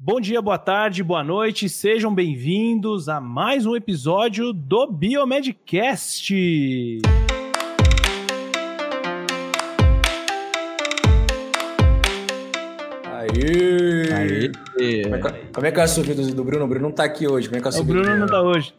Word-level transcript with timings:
Bom 0.00 0.20
dia, 0.20 0.40
boa 0.40 0.56
tarde, 0.56 1.02
boa 1.02 1.24
noite, 1.24 1.68
sejam 1.68 2.14
bem-vindos 2.14 3.08
a 3.08 3.20
mais 3.20 3.66
um 3.66 3.74
episódio 3.74 4.52
do 4.52 4.86
Biomedcast. 4.92 6.32
Aê! 13.06 14.12
Aê! 14.12 15.02
Como 15.02 15.16
é, 15.16 15.20
que, 15.20 15.52
como 15.52 15.66
é 15.66 15.72
que 15.72 15.80
é 15.80 15.82
a 15.82 15.86
do 16.32 16.44
Bruno? 16.44 16.64
O 16.64 16.68
Bruno 16.68 16.88
não 16.88 16.92
tá 16.92 17.02
aqui 17.02 17.26
hoje. 17.26 17.48
Como 17.48 17.58
é 17.58 17.60
que 17.60 17.66
é 17.66 17.76
a 17.76 17.80
O 17.80 17.84
Bruno 17.84 18.16
não 18.16 18.26
tá 18.28 18.40
hoje. 18.40 18.72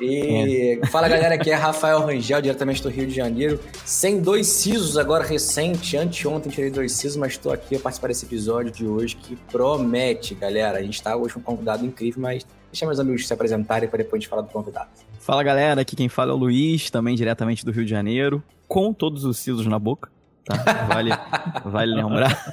E 0.00 0.80
fala 0.90 1.08
galera, 1.08 1.34
aqui 1.34 1.50
é 1.50 1.54
Rafael 1.54 2.00
Rangel, 2.00 2.40
diretamente 2.40 2.82
do 2.82 2.88
Rio 2.88 3.06
de 3.06 3.14
Janeiro. 3.14 3.58
Sem 3.84 4.20
dois 4.20 4.46
sisos 4.46 4.96
agora 4.96 5.24
recente, 5.24 5.96
anteontem 5.96 6.52
tirei 6.52 6.70
dois 6.70 6.92
sisos, 6.92 7.16
mas 7.16 7.32
estou 7.32 7.52
aqui 7.52 7.74
a 7.74 7.80
participar 7.80 8.08
desse 8.08 8.24
episódio 8.24 8.70
de 8.70 8.86
hoje 8.86 9.16
que 9.16 9.34
promete, 9.50 10.36
galera. 10.36 10.78
A 10.78 10.82
gente 10.82 11.02
tá 11.02 11.16
hoje 11.16 11.34
com 11.34 11.40
um 11.40 11.42
convidado 11.42 11.84
incrível, 11.84 12.22
mas 12.22 12.46
deixa 12.70 12.86
meus 12.86 13.00
amigos 13.00 13.26
se 13.26 13.34
apresentarem 13.34 13.88
para 13.88 13.98
depois 13.98 14.20
a 14.20 14.20
gente 14.20 14.28
falar 14.28 14.42
do 14.42 14.48
convidado. 14.48 14.88
Fala 15.18 15.42
galera, 15.42 15.80
aqui 15.80 15.96
quem 15.96 16.08
fala 16.08 16.30
é 16.30 16.34
o 16.34 16.38
Luiz, 16.38 16.90
também 16.90 17.16
diretamente 17.16 17.64
do 17.64 17.72
Rio 17.72 17.84
de 17.84 17.90
Janeiro, 17.90 18.42
com 18.68 18.92
todos 18.92 19.24
os 19.24 19.38
sisos 19.38 19.66
na 19.66 19.78
boca. 19.80 20.10
Tá? 20.44 20.56
Vale, 20.86 21.10
vale 21.66 21.94
lembrar. 21.94 22.52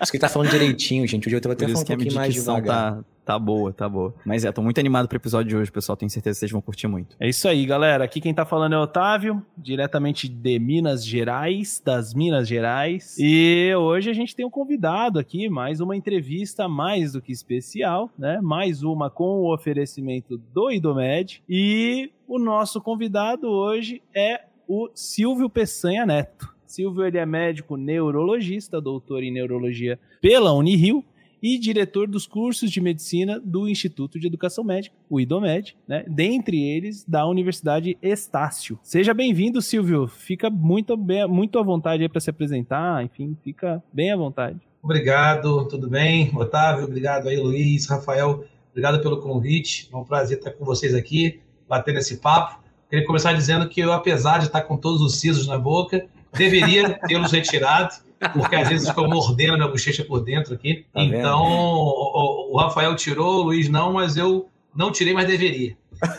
Acho 0.00 0.10
que 0.10 0.16
ele 0.16 0.22
tá 0.22 0.28
falando 0.28 0.50
direitinho, 0.50 1.06
gente. 1.06 1.28
Hoje 1.28 1.36
eu 1.36 1.40
vou 1.40 1.52
até 1.52 1.66
falar 1.66 1.72
isso 1.74 1.82
um 1.82 1.86
pouquinho 1.86 2.14
mais 2.14 2.34
dicção 2.34 2.56
devagar. 2.56 2.94
tá, 2.94 3.04
tá 3.24 3.38
boa, 3.38 3.72
tá 3.72 3.88
boa. 3.88 4.14
Mas 4.24 4.44
é, 4.44 4.52
tô 4.52 4.62
muito 4.62 4.78
animado 4.78 5.08
pro 5.08 5.16
episódio 5.16 5.50
de 5.50 5.56
hoje, 5.56 5.70
pessoal. 5.70 5.96
Tenho 5.96 6.10
certeza 6.10 6.36
que 6.36 6.40
vocês 6.40 6.50
vão 6.50 6.60
curtir 6.60 6.86
muito. 6.86 7.16
É 7.18 7.28
isso 7.28 7.46
aí, 7.48 7.64
galera. 7.64 8.04
Aqui 8.04 8.20
quem 8.20 8.34
tá 8.34 8.44
falando 8.44 8.74
é 8.74 8.78
o 8.78 8.82
Otávio, 8.82 9.44
diretamente 9.56 10.28
de 10.28 10.58
Minas 10.58 11.04
Gerais, 11.04 11.80
das 11.84 12.14
Minas 12.14 12.48
Gerais. 12.48 13.16
E 13.18 13.72
hoje 13.74 14.10
a 14.10 14.12
gente 14.12 14.34
tem 14.34 14.44
um 14.44 14.50
convidado 14.50 15.18
aqui, 15.18 15.48
mais 15.48 15.80
uma 15.80 15.96
entrevista 15.96 16.68
mais 16.68 17.12
do 17.12 17.22
que 17.22 17.32
especial, 17.32 18.10
né? 18.18 18.40
Mais 18.42 18.82
uma 18.82 19.10
com 19.10 19.40
o 19.40 19.54
oferecimento 19.54 20.38
do 20.52 20.70
Idomed. 20.70 21.42
E 21.48 22.10
o 22.26 22.38
nosso 22.38 22.80
convidado 22.80 23.48
hoje 23.48 24.02
é 24.14 24.42
o 24.66 24.88
Silvio 24.94 25.50
Peçanha 25.50 26.06
Neto. 26.06 26.52
Silvio 26.66 27.04
ele 27.04 27.18
é 27.18 27.26
médico 27.26 27.76
neurologista, 27.76 28.80
doutor 28.80 29.22
em 29.22 29.30
neurologia 29.30 29.98
pela 30.22 30.54
Unirio 30.54 31.04
e 31.42 31.58
diretor 31.58 32.06
dos 32.06 32.26
cursos 32.26 32.70
de 32.70 32.80
medicina 32.80 33.40
do 33.44 33.68
Instituto 33.68 34.20
de 34.20 34.28
Educação 34.28 34.62
Médica, 34.62 34.94
o 35.10 35.20
IDOMED, 35.20 35.76
né? 35.88 36.04
dentre 36.06 36.62
eles 36.62 37.04
da 37.04 37.26
Universidade 37.26 37.98
Estácio. 38.00 38.78
Seja 38.82 39.12
bem-vindo, 39.12 39.60
Silvio. 39.60 40.06
Fica 40.06 40.48
muito, 40.48 40.96
bem, 40.96 41.26
muito 41.26 41.58
à 41.58 41.62
vontade 41.62 42.08
para 42.08 42.20
se 42.20 42.30
apresentar, 42.30 43.04
enfim, 43.04 43.36
fica 43.42 43.82
bem 43.92 44.12
à 44.12 44.16
vontade. 44.16 44.60
Obrigado, 44.80 45.66
tudo 45.66 45.88
bem? 45.88 46.30
Otávio, 46.34 46.84
obrigado 46.84 47.28
aí, 47.28 47.36
Luiz, 47.36 47.86
Rafael, 47.86 48.44
obrigado 48.70 49.00
pelo 49.02 49.20
convite. 49.20 49.88
É 49.92 49.96
um 49.96 50.04
prazer 50.04 50.38
estar 50.38 50.52
com 50.52 50.64
vocês 50.64 50.94
aqui, 50.94 51.40
batendo 51.68 51.98
esse 51.98 52.18
papo. 52.18 52.62
Queria 52.88 53.06
começar 53.06 53.32
dizendo 53.32 53.68
que 53.68 53.80
eu, 53.80 53.92
apesar 53.92 54.38
de 54.38 54.46
estar 54.46 54.62
com 54.62 54.76
todos 54.76 55.00
os 55.00 55.18
sisos 55.18 55.46
na 55.46 55.58
boca, 55.58 56.06
deveria 56.32 56.98
tê-los 57.06 57.32
retirado, 57.32 57.94
porque 58.32 58.56
às 58.56 58.68
vezes 58.68 58.88
ficam 58.88 59.08
mordendo 59.08 59.54
minha 59.54 59.68
bochecha 59.68 60.04
por 60.04 60.20
dentro 60.20 60.54
aqui. 60.54 60.86
Tá 60.92 61.02
então, 61.02 61.42
o, 61.42 62.54
o 62.54 62.58
Rafael 62.58 62.94
tirou, 62.94 63.40
o 63.40 63.42
Luiz 63.42 63.68
não, 63.68 63.92
mas 63.92 64.16
eu 64.16 64.48
não 64.74 64.90
tirei, 64.90 65.12
mas 65.12 65.26
deveria. 65.26 65.76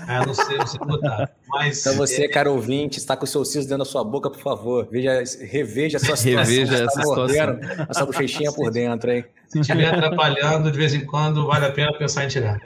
Ah, 0.07 0.25
não 0.25 0.33
sei, 0.33 0.57
não 0.57 0.67
sei 0.67 0.79
botar. 0.79 1.29
Mas 1.47 1.81
Então 1.81 1.95
você, 1.97 2.27
caro 2.27 2.53
ouvinte, 2.53 2.99
está 2.99 3.17
com 3.17 3.25
o 3.25 3.27
seu 3.27 3.43
siso 3.43 3.67
dentro 3.67 3.79
da 3.79 3.85
sua 3.85 4.03
boca, 4.03 4.29
por 4.29 4.39
favor. 4.39 4.87
Veja, 4.89 5.23
reveja 5.41 5.97
a 5.97 5.99
sua 5.99 6.15
situação. 6.15 6.53
Reveja 6.53 6.85
essa 6.85 7.01
tá 7.01 7.05
mordendo 7.05 7.59
a 7.89 7.93
sua 7.93 8.05
bochechinha 8.05 8.51
por 8.51 8.71
dentro, 8.71 9.11
hein? 9.11 9.25
se 9.53 9.59
estiver 9.59 9.93
atrapalhando, 9.93 10.71
de 10.71 10.77
vez 10.77 10.93
em 10.95 11.05
quando, 11.05 11.45
vale 11.45 11.65
a 11.65 11.71
pena 11.71 11.93
pensar 11.93 12.25
em 12.25 12.27
tirar. 12.27 12.59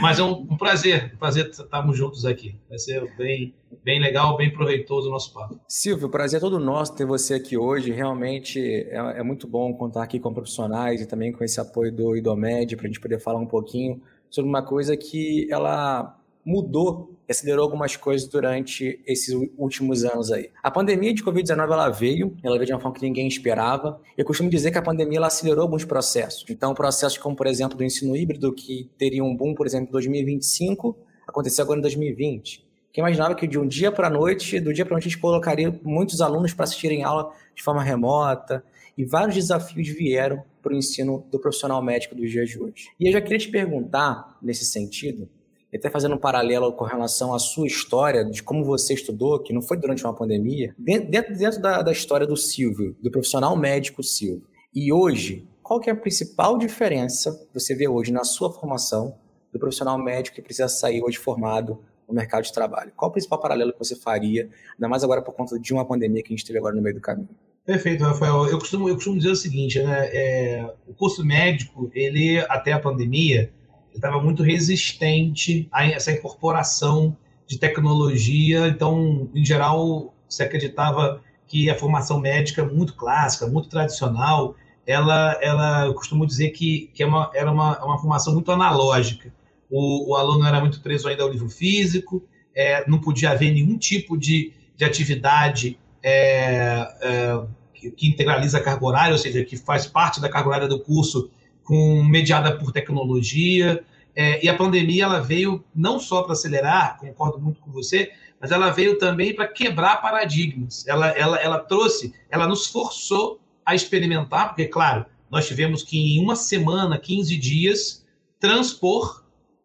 Mas 0.00 0.18
é 0.18 0.22
um, 0.22 0.46
um 0.50 0.56
prazer, 0.56 1.12
um 1.14 1.16
prazer 1.16 1.48
estarmos 1.48 1.96
juntos 1.96 2.26
aqui. 2.26 2.54
Vai 2.68 2.78
ser 2.78 3.10
bem, 3.16 3.54
bem 3.84 4.00
legal, 4.00 4.36
bem 4.36 4.50
proveitoso 4.50 5.08
o 5.08 5.12
nosso 5.12 5.32
papo. 5.32 5.60
Silvio, 5.68 6.08
o 6.08 6.10
prazer 6.10 6.38
é 6.38 6.40
todo 6.40 6.58
nosso 6.58 6.96
ter 6.96 7.04
você 7.04 7.34
aqui 7.34 7.56
hoje. 7.56 7.92
Realmente 7.92 8.58
é, 8.58 9.18
é 9.18 9.22
muito 9.22 9.46
bom 9.46 9.74
contar 9.74 10.02
aqui 10.02 10.18
com 10.18 10.32
profissionais 10.32 11.02
e 11.02 11.06
também 11.06 11.30
com 11.30 11.44
esse 11.44 11.60
apoio 11.60 11.92
do 11.92 12.16
IDOMED 12.16 12.76
para 12.76 12.86
a 12.86 12.88
gente 12.88 13.00
poder 13.00 13.20
falar 13.20 13.38
um 13.38 13.46
pouquinho 13.46 14.00
sobre 14.30 14.48
uma 14.48 14.62
coisa 14.62 14.96
que 14.96 15.46
ela 15.50 16.18
mudou, 16.44 17.14
acelerou 17.28 17.64
algumas 17.64 17.96
coisas 17.96 18.28
durante 18.28 19.00
esses 19.06 19.34
últimos 19.56 20.04
anos 20.04 20.30
aí. 20.30 20.50
A 20.62 20.70
pandemia 20.70 21.12
de 21.14 21.22
Covid-19 21.22 21.72
ela 21.72 21.88
veio, 21.88 22.36
ela 22.42 22.56
veio 22.56 22.66
de 22.66 22.72
uma 22.72 22.80
forma 22.80 22.96
que 22.96 23.02
ninguém 23.02 23.26
esperava. 23.26 24.00
Eu 24.16 24.24
costumo 24.24 24.50
dizer 24.50 24.70
que 24.70 24.78
a 24.78 24.82
pandemia 24.82 25.18
ela 25.18 25.28
acelerou 25.28 25.62
alguns 25.62 25.84
processos. 25.84 26.44
Então, 26.50 26.74
processos 26.74 27.16
como, 27.16 27.34
por 27.34 27.46
exemplo, 27.46 27.78
do 27.78 27.84
ensino 27.84 28.14
híbrido, 28.14 28.52
que 28.52 28.90
teria 28.98 29.24
um 29.24 29.34
boom, 29.34 29.54
por 29.54 29.66
exemplo, 29.66 29.88
em 29.88 29.92
2025, 29.92 30.96
aconteceu 31.26 31.64
agora 31.64 31.78
em 31.78 31.82
2020. 31.82 32.63
Quem 32.94 33.02
imaginava 33.02 33.34
que 33.34 33.48
de 33.48 33.58
um 33.58 33.66
dia 33.66 33.90
para 33.90 34.06
a 34.06 34.10
noite, 34.10 34.60
do 34.60 34.72
dia 34.72 34.84
para 34.84 34.94
a 34.94 34.94
noite, 34.94 35.08
a 35.08 35.10
gente 35.10 35.20
colocaria 35.20 35.80
muitos 35.82 36.20
alunos 36.20 36.54
para 36.54 36.62
assistirem 36.62 37.02
aula 37.02 37.32
de 37.52 37.60
forma 37.60 37.82
remota, 37.82 38.62
e 38.96 39.04
vários 39.04 39.34
desafios 39.34 39.88
vieram 39.88 40.44
para 40.62 40.72
o 40.72 40.76
ensino 40.76 41.26
do 41.28 41.40
profissional 41.40 41.82
médico 41.82 42.14
dos 42.14 42.30
dias 42.30 42.48
de 42.48 42.56
hoje. 42.56 42.90
E 43.00 43.08
eu 43.08 43.12
já 43.12 43.20
queria 43.20 43.38
te 43.38 43.48
perguntar, 43.48 44.38
nesse 44.40 44.64
sentido, 44.64 45.28
e 45.72 45.76
até 45.76 45.90
fazendo 45.90 46.14
um 46.14 46.18
paralelo 46.18 46.72
com 46.72 46.84
relação 46.84 47.34
à 47.34 47.38
sua 47.40 47.66
história, 47.66 48.24
de 48.24 48.44
como 48.44 48.64
você 48.64 48.94
estudou, 48.94 49.40
que 49.40 49.52
não 49.52 49.60
foi 49.60 49.76
durante 49.76 50.04
uma 50.04 50.14
pandemia, 50.14 50.72
dentro, 50.78 51.36
dentro, 51.36 51.60
da, 51.60 51.82
da 51.82 51.90
história 51.90 52.28
do 52.28 52.36
Silvio, 52.36 52.96
do 53.02 53.10
profissional 53.10 53.56
médico 53.56 54.04
Silvio, 54.04 54.46
e 54.72 54.92
hoje, 54.92 55.48
qual 55.64 55.80
que 55.80 55.90
é 55.90 55.92
a 55.92 55.96
principal 55.96 56.56
diferença 56.56 57.32
que 57.32 57.60
você 57.60 57.74
vê 57.74 57.88
hoje 57.88 58.12
na 58.12 58.22
sua 58.22 58.52
formação 58.52 59.16
do 59.52 59.58
profissional 59.58 59.98
médico 59.98 60.36
que 60.36 60.42
precisa 60.42 60.68
sair 60.68 61.02
hoje 61.02 61.18
formado 61.18 61.80
no 62.08 62.14
mercado 62.14 62.44
de 62.44 62.52
trabalho? 62.52 62.92
Qual 62.96 63.10
o 63.10 63.12
principal 63.12 63.40
paralelo 63.40 63.72
que 63.72 63.78
você 63.78 63.96
faria, 63.96 64.48
ainda 64.74 64.88
mais 64.88 65.04
agora 65.04 65.22
por 65.22 65.34
conta 65.34 65.58
de 65.58 65.72
uma 65.72 65.84
pandemia 65.84 66.22
que 66.22 66.32
a 66.32 66.36
gente 66.36 66.46
teve 66.46 66.58
agora 66.58 66.74
no 66.74 66.82
meio 66.82 66.94
do 66.94 67.00
caminho? 67.00 67.28
Perfeito, 67.64 68.04
Rafael. 68.04 68.46
Eu 68.46 68.58
costumo, 68.58 68.88
eu 68.88 68.94
costumo 68.94 69.16
dizer 69.16 69.30
o 69.30 69.36
seguinte, 69.36 69.82
né? 69.82 70.08
É, 70.12 70.74
o 70.86 70.92
curso 70.92 71.24
médico, 71.24 71.90
ele, 71.94 72.38
até 72.48 72.72
a 72.72 72.78
pandemia, 72.78 73.50
estava 73.94 74.20
muito 74.20 74.42
resistente 74.42 75.66
a 75.72 75.86
essa 75.86 76.12
incorporação 76.12 77.16
de 77.46 77.58
tecnologia. 77.58 78.68
Então, 78.68 79.30
em 79.34 79.44
geral, 79.44 80.14
se 80.28 80.42
acreditava 80.42 81.22
que 81.46 81.70
a 81.70 81.74
formação 81.74 82.20
médica 82.20 82.64
muito 82.64 82.94
clássica, 82.94 83.46
muito 83.46 83.68
tradicional, 83.68 84.56
ela, 84.86 85.38
ela 85.40 85.86
eu 85.86 85.94
costumo 85.94 86.26
dizer 86.26 86.50
que, 86.50 86.90
que 86.92 87.02
é 87.02 87.06
uma, 87.06 87.30
era 87.34 87.50
uma, 87.50 87.82
uma 87.84 87.98
formação 87.98 88.34
muito 88.34 88.52
analógica. 88.52 89.32
O, 89.76 90.12
o 90.12 90.14
aluno 90.14 90.46
era 90.46 90.60
muito 90.60 90.80
preso 90.80 91.08
ainda 91.08 91.24
ao 91.24 91.28
livro 91.28 91.48
físico, 91.48 92.22
é, 92.54 92.88
não 92.88 93.00
podia 93.00 93.32
haver 93.32 93.52
nenhum 93.52 93.76
tipo 93.76 94.16
de, 94.16 94.52
de 94.76 94.84
atividade 94.84 95.76
é, 96.00 96.96
é, 97.00 97.42
que, 97.74 97.90
que 97.90 98.06
integraliza 98.06 98.58
a 98.58 98.62
carga 98.62 98.86
horária, 98.86 99.10
ou 99.10 99.18
seja, 99.18 99.44
que 99.44 99.56
faz 99.56 99.84
parte 99.84 100.20
da 100.20 100.28
carga 100.28 100.48
horária 100.48 100.68
do 100.68 100.78
curso, 100.78 101.28
com, 101.64 102.04
mediada 102.04 102.56
por 102.56 102.70
tecnologia. 102.70 103.84
É, 104.14 104.44
e 104.44 104.48
a 104.48 104.54
pandemia 104.54 105.06
ela 105.06 105.18
veio 105.18 105.64
não 105.74 105.98
só 105.98 106.22
para 106.22 106.34
acelerar, 106.34 106.96
concordo 107.00 107.40
muito 107.40 107.60
com 107.60 107.72
você, 107.72 108.12
mas 108.40 108.52
ela 108.52 108.70
veio 108.70 108.96
também 108.96 109.34
para 109.34 109.48
quebrar 109.48 110.00
paradigmas. 110.00 110.86
Ela, 110.86 111.08
ela, 111.08 111.36
ela 111.38 111.58
trouxe, 111.58 112.14
ela 112.30 112.46
nos 112.46 112.68
forçou 112.68 113.40
a 113.66 113.74
experimentar, 113.74 114.50
porque, 114.50 114.66
claro, 114.66 115.04
nós 115.28 115.48
tivemos 115.48 115.82
que 115.82 115.98
em 115.98 116.22
uma 116.22 116.36
semana, 116.36 116.96
15 116.96 117.36
dias, 117.36 118.06
transpor 118.38 119.23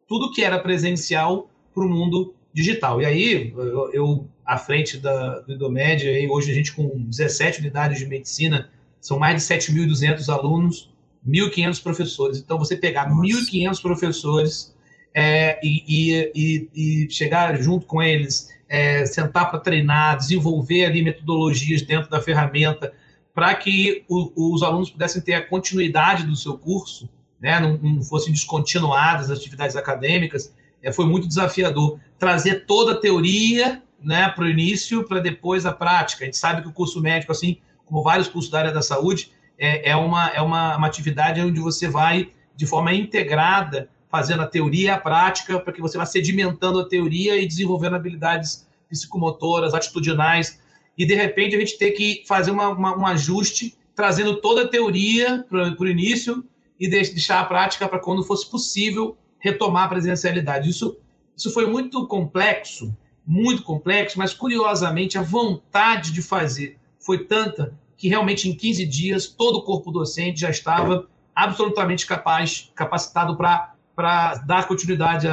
tudo 0.09 0.31
que 0.31 0.43
era 0.43 0.57
presencial 0.57 1.49
para 1.73 1.85
o 1.85 1.87
mundo 1.87 2.33
digital. 2.51 2.99
E 2.99 3.05
aí, 3.05 3.53
eu, 3.55 3.93
eu 3.93 4.27
à 4.43 4.57
frente 4.57 4.97
da, 4.97 5.39
do 5.41 5.53
Idomed, 5.53 6.09
aí, 6.09 6.27
hoje 6.27 6.51
a 6.51 6.53
gente 6.55 6.73
com 6.73 6.89
17 6.97 7.59
unidades 7.59 7.99
de 7.99 8.07
medicina, 8.07 8.67
são 8.99 9.19
mais 9.19 9.35
de 9.35 9.55
7.200 9.55 10.27
alunos, 10.27 10.91
1.500 11.25 11.83
professores. 11.83 12.39
Então, 12.39 12.57
você 12.57 12.75
pegar 12.75 13.07
1.500 13.07 13.81
professores 13.81 14.75
é, 15.13 15.59
e, 15.63 15.83
e, 15.87 16.31
e, 16.35 17.03
e, 17.05 17.09
chegar 17.11 17.55
junto 17.61 17.85
com 17.85 18.01
eles, 18.01 18.49
é, 18.67 19.05
sentar 19.05 19.51
para 19.51 19.59
treinar, 19.59 20.17
desenvolver 20.17 20.85
ali 20.85 21.03
metodologias 21.03 21.83
dentro 21.83 22.09
da 22.09 22.19
ferramenta, 22.19 22.91
para 23.33 23.53
que 23.53 24.03
o, 24.09 24.55
os 24.55 24.63
alunos 24.63 24.89
pudessem 24.89 25.21
ter 25.21 25.33
a 25.33 25.45
continuidade 25.45 26.23
do 26.23 26.35
seu 26.35 26.57
curso, 26.57 27.07
né, 27.41 27.59
não, 27.59 27.77
não 27.77 28.03
fossem 28.03 28.33
descontinuadas 28.33 29.29
as 29.29 29.37
atividades 29.37 29.75
acadêmicas, 29.75 30.53
é, 30.81 30.91
foi 30.91 31.05
muito 31.05 31.27
desafiador. 31.27 31.99
Trazer 32.17 32.65
toda 32.65 32.93
a 32.93 32.95
teoria 32.95 33.81
né, 34.01 34.29
para 34.29 34.45
o 34.45 34.49
início, 34.49 35.03
para 35.07 35.19
depois 35.19 35.65
a 35.65 35.71
prática. 35.71 36.23
A 36.23 36.25
gente 36.25 36.37
sabe 36.37 36.61
que 36.61 36.67
o 36.67 36.73
curso 36.73 37.01
médico, 37.01 37.31
assim 37.31 37.57
como 37.85 38.03
vários 38.03 38.27
cursos 38.27 38.51
da 38.51 38.59
área 38.59 38.71
da 38.71 38.81
saúde, 38.81 39.31
é, 39.57 39.89
é, 39.89 39.95
uma, 39.95 40.27
é 40.29 40.41
uma, 40.41 40.77
uma 40.77 40.87
atividade 40.87 41.41
onde 41.41 41.59
você 41.59 41.87
vai, 41.87 42.31
de 42.55 42.65
forma 42.65 42.93
integrada, 42.93 43.89
fazendo 44.09 44.41
a 44.41 44.47
teoria 44.47 44.85
e 44.85 44.89
a 44.89 44.97
prática, 44.97 45.59
para 45.59 45.73
que 45.73 45.81
você 45.81 45.97
vá 45.97 46.05
sedimentando 46.05 46.79
a 46.79 46.87
teoria 46.87 47.39
e 47.39 47.47
desenvolvendo 47.47 47.95
habilidades 47.95 48.67
psicomotoras, 48.89 49.73
atitudinais, 49.73 50.59
e 50.97 51.05
de 51.05 51.13
repente 51.13 51.55
a 51.55 51.59
gente 51.59 51.77
ter 51.77 51.91
que 51.91 52.23
fazer 52.27 52.51
uma, 52.51 52.69
uma, 52.69 52.97
um 52.97 53.05
ajuste, 53.05 53.77
trazendo 53.95 54.41
toda 54.41 54.63
a 54.63 54.67
teoria 54.67 55.45
para 55.49 55.75
o 55.77 55.87
início 55.87 56.43
e 56.79 56.89
deixar 56.89 57.41
a 57.41 57.45
prática 57.45 57.87
para 57.87 57.99
quando 57.99 58.23
fosse 58.23 58.49
possível 58.49 59.17
retomar 59.37 59.85
a 59.85 59.89
presencialidade. 59.89 60.69
Isso, 60.69 60.97
isso 61.35 61.51
foi 61.51 61.65
muito 61.65 62.07
complexo, 62.07 62.95
muito 63.25 63.63
complexo, 63.63 64.17
mas 64.17 64.33
curiosamente 64.33 65.17
a 65.17 65.21
vontade 65.21 66.11
de 66.11 66.21
fazer 66.21 66.77
foi 66.99 67.25
tanta 67.25 67.73
que 67.95 68.07
realmente 68.07 68.47
em 68.47 68.55
15 68.55 68.85
dias 68.85 69.27
todo 69.27 69.57
o 69.57 69.63
corpo 69.63 69.91
docente 69.91 70.39
já 70.39 70.49
estava 70.49 71.07
absolutamente 71.35 72.05
capaz, 72.05 72.71
capacitado 72.75 73.35
para 73.35 74.35
dar 74.45 74.67
continuidade 74.67 75.27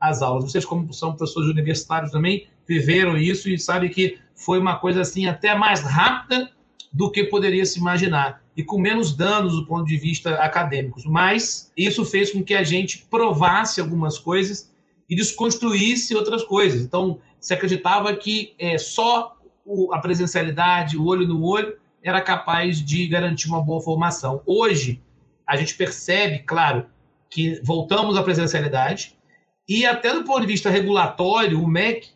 às 0.00 0.20
aulas. 0.20 0.44
Vocês, 0.44 0.64
como 0.64 0.92
são 0.92 1.14
professores 1.14 1.48
universitários 1.48 2.10
também, 2.10 2.48
viveram 2.66 3.16
isso 3.16 3.48
e 3.48 3.58
sabem 3.58 3.88
que 3.90 4.18
foi 4.34 4.58
uma 4.58 4.76
coisa 4.78 5.00
assim 5.00 5.26
até 5.26 5.54
mais 5.54 5.80
rápida 5.80 6.50
do 6.92 7.10
que 7.10 7.24
poderia 7.24 7.64
se 7.66 7.78
imaginar 7.78 8.43
e 8.56 8.62
com 8.62 8.78
menos 8.78 9.16
danos 9.16 9.54
do 9.54 9.66
ponto 9.66 9.84
de 9.84 9.96
vista 9.96 10.34
acadêmico. 10.36 11.00
Mas 11.06 11.72
isso 11.76 12.04
fez 12.04 12.32
com 12.32 12.42
que 12.42 12.54
a 12.54 12.62
gente 12.62 13.06
provasse 13.10 13.80
algumas 13.80 14.18
coisas 14.18 14.72
e 15.08 15.16
desconstruísse 15.16 16.14
outras 16.14 16.42
coisas. 16.44 16.82
Então, 16.82 17.18
se 17.40 17.52
acreditava 17.52 18.14
que 18.14 18.54
é, 18.58 18.78
só 18.78 19.36
o, 19.64 19.92
a 19.92 19.98
presencialidade, 19.98 20.96
o 20.96 21.04
olho 21.04 21.26
no 21.26 21.42
olho, 21.42 21.76
era 22.02 22.20
capaz 22.20 22.84
de 22.84 23.06
garantir 23.06 23.48
uma 23.48 23.62
boa 23.62 23.80
formação. 23.80 24.42
Hoje, 24.46 25.02
a 25.46 25.56
gente 25.56 25.74
percebe, 25.74 26.40
claro, 26.40 26.86
que 27.30 27.60
voltamos 27.62 28.16
à 28.16 28.22
presencialidade 28.22 29.16
e 29.68 29.86
até 29.86 30.12
do 30.12 30.24
ponto 30.24 30.42
de 30.42 30.46
vista 30.46 30.70
regulatório, 30.70 31.62
o 31.62 31.66
MEC 31.66 32.08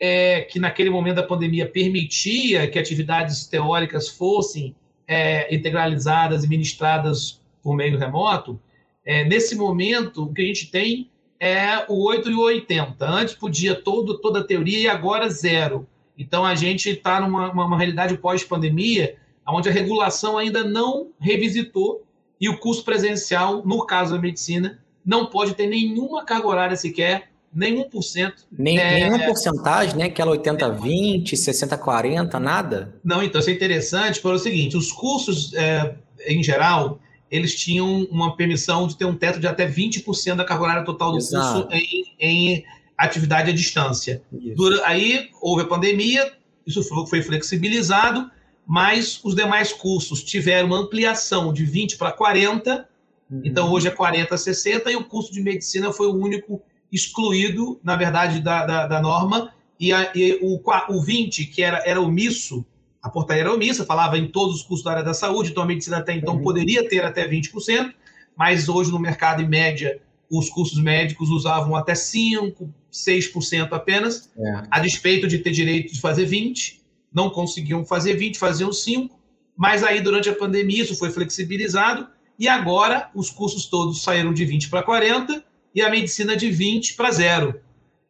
é, 0.00 0.40
que 0.42 0.58
naquele 0.58 0.90
momento 0.90 1.16
da 1.16 1.22
pandemia 1.22 1.68
permitia 1.68 2.68
que 2.68 2.78
atividades 2.78 3.46
teóricas 3.46 4.08
fossem 4.08 4.74
é, 5.10 5.52
integralizadas 5.52 6.44
e 6.44 6.48
ministradas 6.48 7.42
por 7.60 7.74
meio 7.74 7.98
remoto, 7.98 8.60
é, 9.04 9.24
nesse 9.24 9.56
momento 9.56 10.22
o 10.22 10.32
que 10.32 10.40
a 10.40 10.44
gente 10.44 10.70
tem 10.70 11.10
é 11.40 11.84
o 11.88 12.06
8 12.06 12.30
e 12.30 12.34
o 12.34 12.42
80. 12.42 13.04
Antes 13.04 13.34
podia 13.34 13.74
todo, 13.74 14.18
toda 14.18 14.38
a 14.38 14.44
teoria 14.44 14.78
e 14.78 14.88
agora 14.88 15.28
zero. 15.28 15.84
Então 16.16 16.44
a 16.44 16.54
gente 16.54 16.90
está 16.90 17.20
numa 17.20 17.50
uma, 17.50 17.64
uma 17.64 17.76
realidade 17.76 18.16
pós-pandemia, 18.18 19.16
onde 19.48 19.68
a 19.68 19.72
regulação 19.72 20.38
ainda 20.38 20.62
não 20.62 21.08
revisitou 21.18 22.06
e 22.40 22.48
o 22.48 22.58
curso 22.58 22.84
presencial, 22.84 23.66
no 23.66 23.84
caso 23.84 24.14
da 24.14 24.20
medicina, 24.20 24.78
não 25.04 25.26
pode 25.26 25.54
ter 25.54 25.66
nenhuma 25.66 26.24
carga 26.24 26.46
horária 26.46 26.76
sequer 26.76 27.29
nem 27.52 27.84
1%. 27.84 28.32
Nem, 28.50 28.78
é, 28.78 28.94
nenhuma 28.94 29.26
porcentagem, 29.26 29.96
né? 29.96 30.04
Aquela 30.04 30.36
80-20, 30.36 31.32
60-40, 31.32 32.34
nada? 32.34 32.94
Não, 33.04 33.22
então 33.22 33.40
isso 33.40 33.50
é 33.50 33.52
interessante 33.52 34.20
pelo 34.20 34.38
seguinte: 34.38 34.76
os 34.76 34.92
cursos, 34.92 35.52
é, 35.54 35.96
em 36.26 36.42
geral, 36.42 37.00
eles 37.30 37.54
tinham 37.54 38.04
uma 38.10 38.36
permissão 38.36 38.86
de 38.86 38.96
ter 38.96 39.04
um 39.04 39.16
teto 39.16 39.40
de 39.40 39.46
até 39.46 39.68
20% 39.68 40.36
da 40.36 40.44
carga 40.44 40.64
horária 40.64 40.84
total 40.84 41.12
do 41.12 41.18
Exato. 41.18 41.62
curso 41.62 41.76
em, 41.76 42.04
em, 42.18 42.64
atividade 42.96 43.50
à 43.50 43.54
distância. 43.54 44.22
Dura, 44.30 44.82
aí 44.84 45.30
houve 45.40 45.62
a 45.62 45.66
pandemia, 45.66 46.32
isso 46.66 46.82
foi 47.06 47.22
flexibilizado, 47.22 48.30
mas 48.66 49.20
os 49.24 49.34
demais 49.34 49.72
cursos 49.72 50.22
tiveram 50.22 50.68
uma 50.68 50.78
ampliação 50.78 51.52
de 51.52 51.64
20 51.64 51.96
para 51.96 52.12
40, 52.12 52.86
uhum. 53.30 53.40
então 53.42 53.72
hoje 53.72 53.88
é 53.88 53.90
40 53.90 54.34
a 54.34 54.38
60, 54.38 54.92
e 54.92 54.96
o 54.96 55.04
curso 55.04 55.32
de 55.32 55.40
medicina 55.40 55.92
foi 55.92 56.08
o 56.08 56.14
único 56.14 56.62
excluído, 56.92 57.80
na 57.82 57.96
verdade, 57.96 58.40
da, 58.40 58.66
da, 58.66 58.86
da 58.86 59.00
norma, 59.00 59.52
e, 59.78 59.92
a, 59.92 60.12
e, 60.14 60.38
o, 60.42 60.60
o 60.88 61.02
20, 61.02 61.46
que 61.46 61.62
era, 61.62 61.82
era 61.86 62.00
omisso, 62.00 62.64
a 63.02 63.08
portaria 63.08 63.42
era 63.42 63.54
omissa, 63.54 63.84
falava 63.84 64.18
em 64.18 64.28
todos 64.28 64.56
os 64.56 64.62
custos 64.62 64.84
da 64.84 64.90
área 64.92 65.02
da 65.02 65.14
saúde, 65.14 65.50
então 65.50 65.62
a 65.62 65.66
medicina 65.66 65.98
até 65.98 66.12
então 66.12 66.34
uhum. 66.34 66.42
poderia 66.42 66.86
ter 66.86 67.04
até 67.04 67.26
20%, 67.26 67.92
mas 68.36 68.68
hoje 68.68 68.90
no 68.90 68.98
mercado, 68.98 69.42
em 69.42 69.48
média, 69.48 70.00
os 70.30 70.50
custos 70.50 70.80
médicos 70.80 71.30
usavam 71.30 71.74
até 71.74 71.94
5%, 71.94 72.68
6% 72.92 73.72
apenas, 73.72 74.30
é. 74.36 74.62
a 74.70 74.80
despeito 74.80 75.26
de 75.26 75.38
ter 75.38 75.50
direito 75.50 75.92
de 75.92 76.00
fazer 76.00 76.28
20%, 76.28 76.78
não 77.12 77.30
conseguiam 77.30 77.84
fazer 77.84 78.18
20%, 78.18 78.36
faziam 78.36 78.70
5%, 78.70 79.10
mas 79.56 79.82
aí 79.82 80.00
durante 80.00 80.28
a 80.28 80.34
pandemia 80.34 80.82
isso 80.82 80.96
foi 80.96 81.10
flexibilizado, 81.10 82.06
e 82.38 82.48
agora 82.48 83.10
os 83.14 83.30
custos 83.30 83.66
todos 83.66 84.02
saíram 84.02 84.32
de 84.32 84.44
20 84.44 84.70
para 84.70 84.82
40, 84.82 85.44
e 85.74 85.82
a 85.82 85.90
medicina 85.90 86.36
de 86.36 86.50
20 86.50 86.94
para 86.94 87.10
zero. 87.10 87.60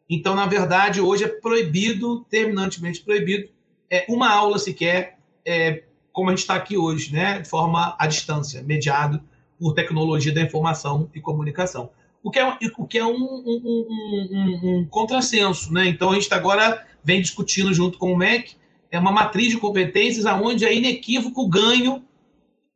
Então, 0.09 0.35
na 0.35 0.45
verdade, 0.45 0.99
hoje 0.99 1.23
é 1.23 1.27
proibido, 1.27 2.25
terminantemente 2.29 3.01
proibido, 3.01 3.49
é, 3.89 4.05
uma 4.09 4.29
aula 4.29 4.57
sequer, 4.57 5.17
é, 5.45 5.83
como 6.11 6.29
a 6.29 6.31
gente 6.31 6.39
está 6.39 6.55
aqui 6.55 6.77
hoje, 6.77 7.13
né, 7.13 7.39
de 7.39 7.47
forma 7.47 7.95
à 7.97 8.07
distância, 8.07 8.61
mediado 8.61 9.21
por 9.59 9.73
tecnologia 9.73 10.33
da 10.33 10.41
informação 10.41 11.09
e 11.13 11.21
comunicação. 11.21 11.89
O 12.23 12.29
que 12.29 12.39
é, 12.39 12.57
o 12.77 12.85
que 12.85 12.97
é 12.97 13.05
um, 13.05 13.15
um, 13.15 13.87
um, 14.31 14.59
um 14.63 14.85
contrassenso. 14.85 15.71
Né? 15.73 15.87
Então, 15.87 16.11
a 16.11 16.15
gente 16.15 16.31
agora 16.33 16.85
vem 17.03 17.21
discutindo 17.21 17.73
junto 17.73 17.97
com 17.97 18.13
o 18.13 18.17
MEC 18.17 18.55
é 18.91 18.99
uma 18.99 19.11
matriz 19.11 19.49
de 19.49 19.57
competências 19.57 20.25
onde 20.25 20.65
é 20.65 20.75
inequívoco 20.75 21.43
o 21.43 21.49
ganho 21.49 22.03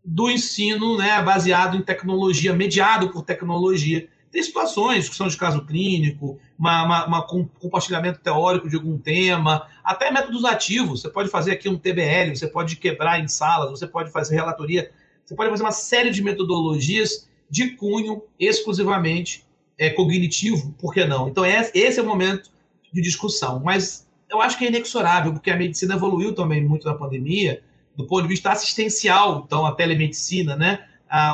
do 0.04 0.30
ensino 0.30 0.98
né, 0.98 1.22
baseado 1.22 1.76
em 1.76 1.82
tecnologia, 1.82 2.54
mediado 2.54 3.10
por 3.10 3.24
tecnologia. 3.24 4.08
Tem 4.36 4.44
situações, 4.44 5.06
discussão 5.06 5.30
de 5.30 5.38
caso 5.38 5.66
clínico, 5.66 6.38
uma, 6.60 7.26
compartilhamento 7.26 8.20
teórico 8.20 8.68
de 8.68 8.76
algum 8.76 8.98
tema, 8.98 9.66
até 9.82 10.12
métodos 10.12 10.44
ativos. 10.44 11.02
Você 11.02 11.10
pode 11.10 11.30
fazer 11.30 11.54
aqui 11.54 11.70
um 11.70 11.78
TBL, 11.78 12.36
você 12.36 12.46
pode 12.46 12.76
quebrar 12.76 13.18
em 13.22 13.30
salas, 13.30 13.70
você 13.70 13.88
pode 13.88 14.12
fazer 14.12 14.36
relatoria, 14.36 14.92
você 15.24 15.34
pode 15.34 15.52
fazer 15.52 15.64
uma 15.64 15.72
série 15.72 16.10
de 16.10 16.22
metodologias 16.22 17.30
de 17.50 17.78
cunho 17.78 18.24
exclusivamente 18.38 19.46
é, 19.78 19.90
cognitivo, 19.92 20.74
por 20.74 20.94
que 20.94 21.06
não? 21.06 21.30
Então, 21.30 21.46
é, 21.46 21.72
esse 21.74 21.98
é 21.98 22.04
o 22.04 22.06
momento 22.06 22.52
de 22.92 23.02
discussão. 23.02 23.62
Mas 23.64 24.06
eu 24.30 24.42
acho 24.42 24.58
que 24.58 24.66
é 24.66 24.68
inexorável, 24.68 25.32
porque 25.32 25.50
a 25.50 25.56
medicina 25.56 25.96
evoluiu 25.96 26.36
também 26.36 26.62
muito 26.62 26.86
na 26.86 26.94
pandemia, 26.94 27.64
do 27.96 28.06
ponto 28.06 28.24
de 28.24 28.28
vista 28.28 28.52
assistencial, 28.52 29.46
então 29.48 29.66
a 29.66 29.72
telemedicina, 29.72 30.58
né? 30.58 30.86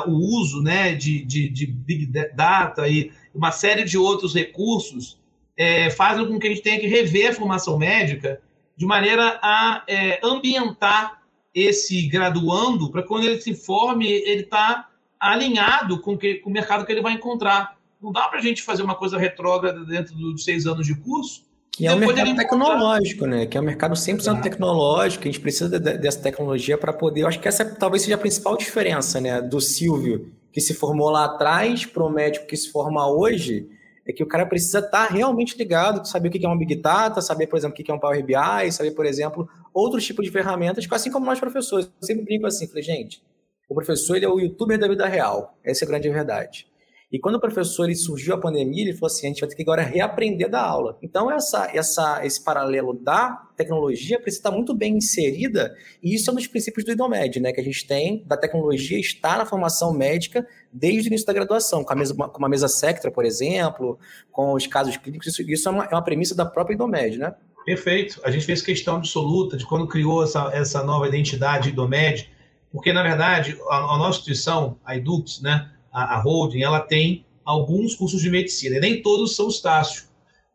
O 0.06 0.12
uso 0.12 0.62
né, 0.62 0.94
de, 0.94 1.24
de, 1.24 1.48
de, 1.48 1.66
Big 1.66 2.06
Data 2.34 2.88
e 2.88 3.10
uma 3.34 3.50
série 3.50 3.84
de 3.84 3.98
outros 3.98 4.34
recursos 4.34 5.18
é, 5.56 5.90
fazem 5.90 6.26
com 6.26 6.38
que 6.38 6.46
a 6.46 6.50
gente 6.50 6.62
tenha 6.62 6.80
que 6.80 6.86
rever 6.86 7.30
a 7.30 7.34
formação 7.34 7.78
médica 7.78 8.40
de 8.76 8.86
maneira 8.86 9.38
a 9.42 9.84
é, 9.86 10.20
ambientar 10.22 11.22
esse 11.54 12.06
graduando 12.08 12.90
para 12.90 13.02
quando 13.02 13.24
ele 13.24 13.40
se 13.40 13.54
forme, 13.54 14.06
ele 14.06 14.42
está 14.42 14.88
alinhado 15.20 16.00
com, 16.00 16.16
que, 16.16 16.36
com 16.36 16.50
o 16.50 16.52
mercado 16.52 16.84
que 16.84 16.92
ele 16.92 17.02
vai 17.02 17.12
encontrar. 17.12 17.76
Não 18.00 18.10
dá 18.10 18.28
para 18.28 18.38
a 18.38 18.42
gente 18.42 18.62
fazer 18.62 18.82
uma 18.82 18.94
coisa 18.94 19.18
retrógrada 19.18 19.84
dentro 19.84 20.14
dos 20.14 20.44
seis 20.44 20.66
anos 20.66 20.86
de 20.86 20.94
curso 20.94 21.44
que 21.72 21.86
é 21.86 21.94
um 21.94 21.98
mercado 21.98 22.36
tecnológico, 22.36 23.26
né? 23.26 23.46
Que 23.46 23.56
é 23.56 23.60
um 23.60 23.64
mercado 23.64 23.94
100% 23.94 24.42
tecnológico, 24.42 25.22
a 25.22 25.26
gente 25.26 25.40
precisa 25.40 25.80
de, 25.80 25.98
dessa 25.98 26.20
tecnologia 26.20 26.76
para 26.76 26.92
poder. 26.92 27.22
Eu 27.22 27.28
acho 27.28 27.40
que 27.40 27.48
essa 27.48 27.64
talvez 27.64 28.02
seja 28.02 28.14
a 28.14 28.18
principal 28.18 28.56
diferença, 28.58 29.20
né? 29.20 29.40
Do 29.40 29.58
Silvio, 29.58 30.30
que 30.52 30.60
se 30.60 30.74
formou 30.74 31.08
lá 31.08 31.24
atrás, 31.24 31.86
para 31.86 32.04
o 32.04 32.10
médico 32.10 32.46
que 32.46 32.56
se 32.56 32.70
forma 32.70 33.10
hoje, 33.10 33.70
é 34.06 34.12
que 34.12 34.22
o 34.22 34.26
cara 34.26 34.44
precisa 34.44 34.80
estar 34.80 35.06
tá 35.06 35.12
realmente 35.12 35.56
ligado, 35.56 36.06
saber 36.06 36.28
o 36.28 36.30
que 36.30 36.44
é 36.44 36.48
uma 36.48 36.58
Big 36.58 36.74
Data, 36.76 37.22
saber, 37.22 37.46
por 37.46 37.56
exemplo, 37.56 37.72
o 37.80 37.82
que 37.82 37.90
é 37.90 37.94
um 37.94 37.98
Power 37.98 38.22
BI, 38.22 38.70
saber, 38.70 38.90
por 38.90 39.06
exemplo, 39.06 39.48
outros 39.72 40.04
tipos 40.04 40.26
de 40.26 40.30
ferramentas, 40.30 40.86
assim 40.90 41.10
como 41.10 41.24
nós 41.24 41.40
professores. 41.40 41.86
Eu 41.86 42.06
sempre 42.06 42.24
brinco 42.24 42.46
assim, 42.46 42.66
falei, 42.66 42.82
gente, 42.82 43.22
o 43.66 43.74
professor 43.74 44.16
ele 44.16 44.26
é 44.26 44.28
o 44.28 44.38
youtuber 44.38 44.78
da 44.78 44.86
vida 44.86 45.06
real. 45.06 45.56
Essa 45.64 45.84
é 45.84 45.86
a 45.86 45.88
grande 45.88 46.10
verdade. 46.10 46.66
E 47.12 47.18
quando 47.18 47.34
o 47.34 47.40
professor 47.40 47.84
ele 47.84 47.94
surgiu 47.94 48.34
a 48.34 48.38
pandemia, 48.38 48.84
ele 48.84 48.94
falou 48.94 49.12
assim: 49.12 49.26
a 49.26 49.28
gente 49.28 49.40
vai 49.40 49.48
ter 49.48 49.54
que 49.54 49.62
agora 49.62 49.82
reaprender 49.82 50.48
da 50.48 50.62
aula. 50.62 50.96
Então, 51.02 51.30
essa, 51.30 51.70
essa, 51.74 52.24
esse 52.24 52.42
paralelo 52.42 52.94
da 52.94 53.46
tecnologia 53.54 54.18
precisa 54.18 54.40
estar 54.40 54.50
muito 54.50 54.72
bem 54.72 54.96
inserida, 54.96 55.76
e 56.02 56.14
isso 56.14 56.30
é 56.30 56.32
um 56.32 56.36
dos 56.36 56.46
princípios 56.46 56.86
do 56.86 56.92
IDOMED, 56.92 57.38
né? 57.38 57.52
Que 57.52 57.60
a 57.60 57.64
gente 57.64 57.86
tem 57.86 58.24
da 58.26 58.36
tecnologia 58.36 58.98
estar 58.98 59.36
na 59.36 59.44
formação 59.44 59.92
médica 59.92 60.46
desde 60.72 61.08
o 61.08 61.10
início 61.10 61.26
da 61.26 61.34
graduação, 61.34 61.84
com 61.84 61.92
a 61.92 61.96
mesa, 61.96 62.14
com 62.14 62.38
uma 62.38 62.48
mesa 62.48 62.66
Sectra, 62.66 63.10
por 63.10 63.26
exemplo, 63.26 63.98
com 64.30 64.54
os 64.54 64.66
casos 64.66 64.96
clínicos. 64.96 65.26
Isso, 65.26 65.42
isso 65.42 65.68
é, 65.68 65.72
uma, 65.72 65.84
é 65.84 65.94
uma 65.94 66.02
premissa 66.02 66.34
da 66.34 66.46
própria 66.46 66.74
IDOMED, 66.74 67.18
né? 67.18 67.34
Perfeito. 67.66 68.20
A 68.24 68.30
gente 68.30 68.46
fez 68.46 68.62
questão 68.62 68.96
absoluta 68.96 69.58
de 69.58 69.66
quando 69.66 69.86
criou 69.86 70.24
essa, 70.24 70.50
essa 70.54 70.82
nova 70.82 71.06
identidade 71.06 71.68
IDOMED, 71.68 72.30
porque, 72.72 72.90
na 72.90 73.02
verdade, 73.02 73.58
a, 73.68 73.76
a 73.76 73.98
nossa 73.98 74.18
instituição, 74.18 74.78
a 74.82 74.96
Edux, 74.96 75.42
né? 75.42 75.70
A, 75.92 76.16
a 76.16 76.20
holding, 76.20 76.62
ela 76.62 76.80
tem 76.80 77.24
alguns 77.44 77.94
cursos 77.94 78.20
de 78.20 78.30
medicina, 78.30 78.76
e 78.76 78.80
nem 78.80 79.02
todos 79.02 79.36
são 79.36 79.48
Estácio, 79.48 80.04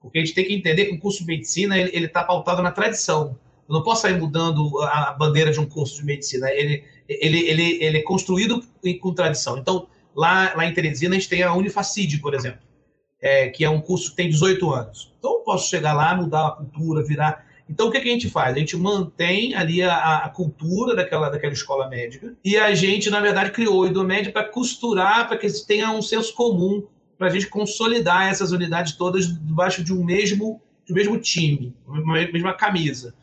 porque 0.01 0.19
a 0.19 0.21
gente 0.25 0.33
tem 0.33 0.45
que 0.45 0.53
entender 0.53 0.85
que 0.85 0.95
o 0.95 0.99
curso 0.99 1.19
de 1.19 1.25
medicina 1.25 1.77
ele 1.77 2.05
está 2.05 2.23
pautado 2.23 2.61
na 2.61 2.71
tradição. 2.71 3.37
Eu 3.67 3.73
não 3.73 3.83
posso 3.83 4.03
sair 4.03 4.17
mudando 4.17 4.81
a 4.83 5.11
bandeira 5.11 5.51
de 5.51 5.59
um 5.59 5.65
curso 5.65 5.97
de 5.97 6.05
medicina, 6.05 6.49
ele, 6.49 6.83
ele, 7.07 7.39
ele, 7.39 7.83
ele 7.83 7.97
é 7.97 8.01
construído 8.01 8.63
com 9.01 9.13
tradição. 9.13 9.57
Então, 9.57 9.87
lá, 10.15 10.53
lá 10.55 10.65
em 10.65 10.73
Teresina, 10.73 11.15
a 11.15 11.19
gente 11.19 11.29
tem 11.29 11.43
a 11.43 11.53
Unifacid, 11.53 12.19
por 12.19 12.33
exemplo, 12.33 12.61
é, 13.21 13.49
que 13.49 13.65
é 13.65 13.69
um 13.69 13.81
curso 13.81 14.11
que 14.11 14.15
tem 14.15 14.29
18 14.29 14.69
anos. 14.71 15.13
Então, 15.19 15.33
eu 15.33 15.39
posso 15.39 15.69
chegar 15.69 15.93
lá, 15.93 16.15
mudar 16.15 16.47
a 16.47 16.51
cultura, 16.51 17.03
virar. 17.03 17.45
Então, 17.69 17.87
o 17.87 17.91
que, 17.91 17.99
que 17.99 18.09
a 18.09 18.11
gente 18.11 18.29
faz? 18.29 18.55
A 18.55 18.59
gente 18.59 18.77
mantém 18.77 19.53
ali 19.53 19.81
a, 19.81 20.17
a, 20.17 20.29
cultura 20.29 20.95
daquela, 20.95 21.29
daquela 21.29 21.53
escola 21.53 21.89
médica 21.89 22.33
e 22.43 22.55
a 22.57 22.73
gente, 22.73 23.09
na 23.09 23.19
verdade, 23.19 23.51
criou 23.51 23.81
o 23.81 23.87
IDOMED 23.87 24.31
para 24.31 24.45
costurar, 24.45 25.27
para 25.27 25.37
que 25.37 25.47
tenha 25.65 25.91
um 25.91 26.01
senso 26.01 26.33
comum, 26.33 26.85
para 27.17 27.27
a 27.27 27.29
gente 27.29 27.47
consolidar 27.47 28.27
essas 28.29 28.51
unidades 28.51 28.93
todas 28.93 29.27
debaixo 29.27 29.83
de 29.83 29.93
um 29.93 30.03
mesmo, 30.03 30.61
de 30.85 30.93
um 30.93 30.95
mesmo 30.95 31.19
time, 31.19 31.75
uma 31.85 32.13
mesma 32.13 32.53
camisa. 32.53 33.13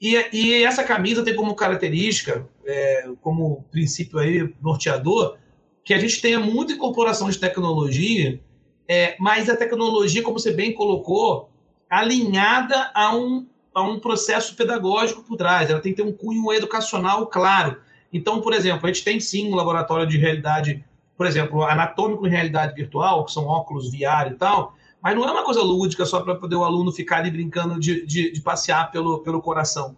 E, 0.00 0.16
e 0.32 0.62
essa 0.62 0.82
camisa 0.82 1.22
tem 1.22 1.36
como 1.36 1.54
característica, 1.54 2.48
é, 2.64 3.10
como 3.20 3.64
princípio 3.70 4.18
aí 4.18 4.54
norteador, 4.62 5.36
que 5.84 5.92
a 5.92 5.98
gente 5.98 6.22
tenha 6.22 6.40
muita 6.40 6.72
incorporação 6.72 7.28
de 7.28 7.38
tecnologia, 7.38 8.40
é, 8.88 9.14
mas 9.18 9.48
a 9.50 9.56
tecnologia, 9.56 10.22
como 10.22 10.38
você 10.38 10.52
bem 10.52 10.72
colocou, 10.72 11.50
alinhada 11.88 12.90
a 12.94 13.14
um, 13.14 13.46
a 13.74 13.82
um 13.82 13.98
processo 14.00 14.54
pedagógico 14.56 15.22
por 15.22 15.36
trás. 15.36 15.70
Ela 15.70 15.80
tem 15.80 15.92
que 15.92 16.02
ter 16.02 16.08
um 16.08 16.12
cunho 16.12 16.52
educacional 16.52 17.26
claro. 17.26 17.76
Então, 18.12 18.40
por 18.40 18.52
exemplo, 18.52 18.86
a 18.86 18.92
gente 18.92 19.04
tem 19.04 19.20
sim 19.20 19.50
um 19.50 19.54
laboratório 19.54 20.06
de 20.06 20.18
realidade, 20.18 20.84
por 21.16 21.26
exemplo, 21.26 21.62
anatômico 21.62 22.26
em 22.26 22.30
realidade 22.30 22.74
virtual, 22.74 23.24
que 23.24 23.32
são 23.32 23.46
óculos 23.46 23.90
VR 23.90 24.30
e 24.30 24.34
tal, 24.34 24.74
mas 25.02 25.14
não 25.14 25.24
é 25.24 25.30
uma 25.30 25.44
coisa 25.44 25.62
lúdica 25.62 26.04
só 26.04 26.20
para 26.20 26.34
poder 26.34 26.56
o 26.56 26.64
aluno 26.64 26.92
ficar 26.92 27.18
ali 27.18 27.30
brincando 27.30 27.78
de, 27.78 28.04
de, 28.04 28.32
de 28.32 28.40
passear 28.40 28.90
pelo, 28.90 29.20
pelo 29.20 29.40
coração. 29.40 29.96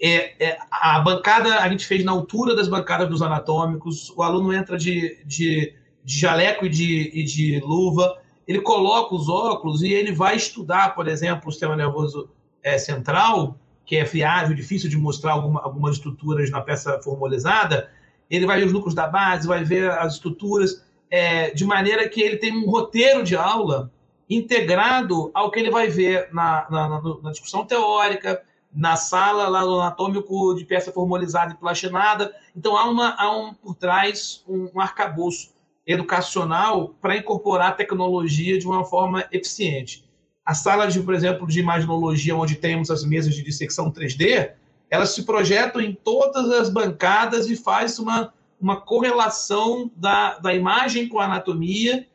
É, 0.00 0.44
é, 0.44 0.58
a 0.70 1.00
bancada 1.00 1.60
a 1.60 1.68
gente 1.68 1.86
fez 1.86 2.04
na 2.04 2.12
altura 2.12 2.54
das 2.54 2.68
bancadas 2.68 3.08
dos 3.08 3.22
anatômicos, 3.22 4.10
o 4.10 4.22
aluno 4.22 4.52
entra 4.52 4.76
de, 4.76 5.18
de, 5.24 5.74
de 6.04 6.18
jaleco 6.18 6.66
e 6.66 6.68
de, 6.68 7.10
e 7.14 7.24
de 7.24 7.60
luva, 7.60 8.18
ele 8.46 8.60
coloca 8.60 9.14
os 9.14 9.28
óculos 9.28 9.82
e 9.82 9.92
ele 9.92 10.12
vai 10.12 10.36
estudar, 10.36 10.94
por 10.94 11.08
exemplo, 11.08 11.48
o 11.48 11.52
sistema 11.52 11.76
nervoso 11.76 12.28
é, 12.64 12.78
central, 12.78 13.56
que 13.84 13.96
é 13.96 14.06
friável, 14.06 14.56
difícil 14.56 14.88
de 14.88 14.96
mostrar 14.96 15.32
alguma, 15.32 15.60
algumas 15.62 15.96
estruturas 15.96 16.50
na 16.50 16.62
peça 16.62 16.98
formalizada, 17.02 17.90
ele 18.30 18.46
vai 18.46 18.58
ver 18.58 18.66
os 18.66 18.72
núcleos 18.72 18.94
da 18.94 19.06
base, 19.06 19.46
vai 19.46 19.62
ver 19.62 19.90
as 19.90 20.14
estruturas, 20.14 20.82
é, 21.10 21.50
de 21.50 21.64
maneira 21.64 22.08
que 22.08 22.22
ele 22.22 22.38
tem 22.38 22.56
um 22.56 22.68
roteiro 22.68 23.22
de 23.22 23.36
aula 23.36 23.92
integrado 24.28 25.30
ao 25.34 25.50
que 25.50 25.60
ele 25.60 25.70
vai 25.70 25.88
ver 25.88 26.28
na, 26.32 26.66
na, 26.70 27.02
na 27.22 27.30
discussão 27.30 27.66
teórica, 27.66 28.42
na 28.74 28.96
sala 28.96 29.46
lá 29.48 29.62
no 29.62 29.80
anatômico 29.80 30.54
de 30.54 30.64
peça 30.64 30.90
formalizada 30.90 31.52
e 31.52 31.56
platinada. 31.56 32.34
Então 32.56 32.76
há, 32.76 32.88
uma, 32.88 33.14
há 33.16 33.30
um, 33.36 33.54
por 33.54 33.74
trás 33.74 34.42
um, 34.48 34.70
um 34.74 34.80
arcabouço 34.80 35.52
educacional 35.86 36.94
para 37.00 37.16
incorporar 37.16 37.68
a 37.68 37.72
tecnologia 37.72 38.58
de 38.58 38.66
uma 38.66 38.84
forma 38.84 39.24
eficiente. 39.30 40.03
A 40.44 40.54
sala, 40.54 40.86
de, 40.86 41.00
por 41.00 41.14
exemplo, 41.14 41.46
de 41.46 41.60
imaginologia, 41.60 42.36
onde 42.36 42.56
temos 42.56 42.90
as 42.90 43.04
mesas 43.04 43.34
de 43.34 43.42
dissecção 43.42 43.90
3D, 43.90 44.52
elas 44.90 45.10
se 45.10 45.24
projetam 45.24 45.80
em 45.80 45.94
todas 45.94 46.50
as 46.50 46.68
bancadas 46.68 47.48
e 47.48 47.56
faz 47.56 47.98
uma, 47.98 48.32
uma 48.60 48.80
correlação 48.80 49.90
da, 49.96 50.38
da 50.38 50.54
imagem 50.54 51.08
com 51.08 51.18
a 51.18 51.24
anatomia, 51.24 52.06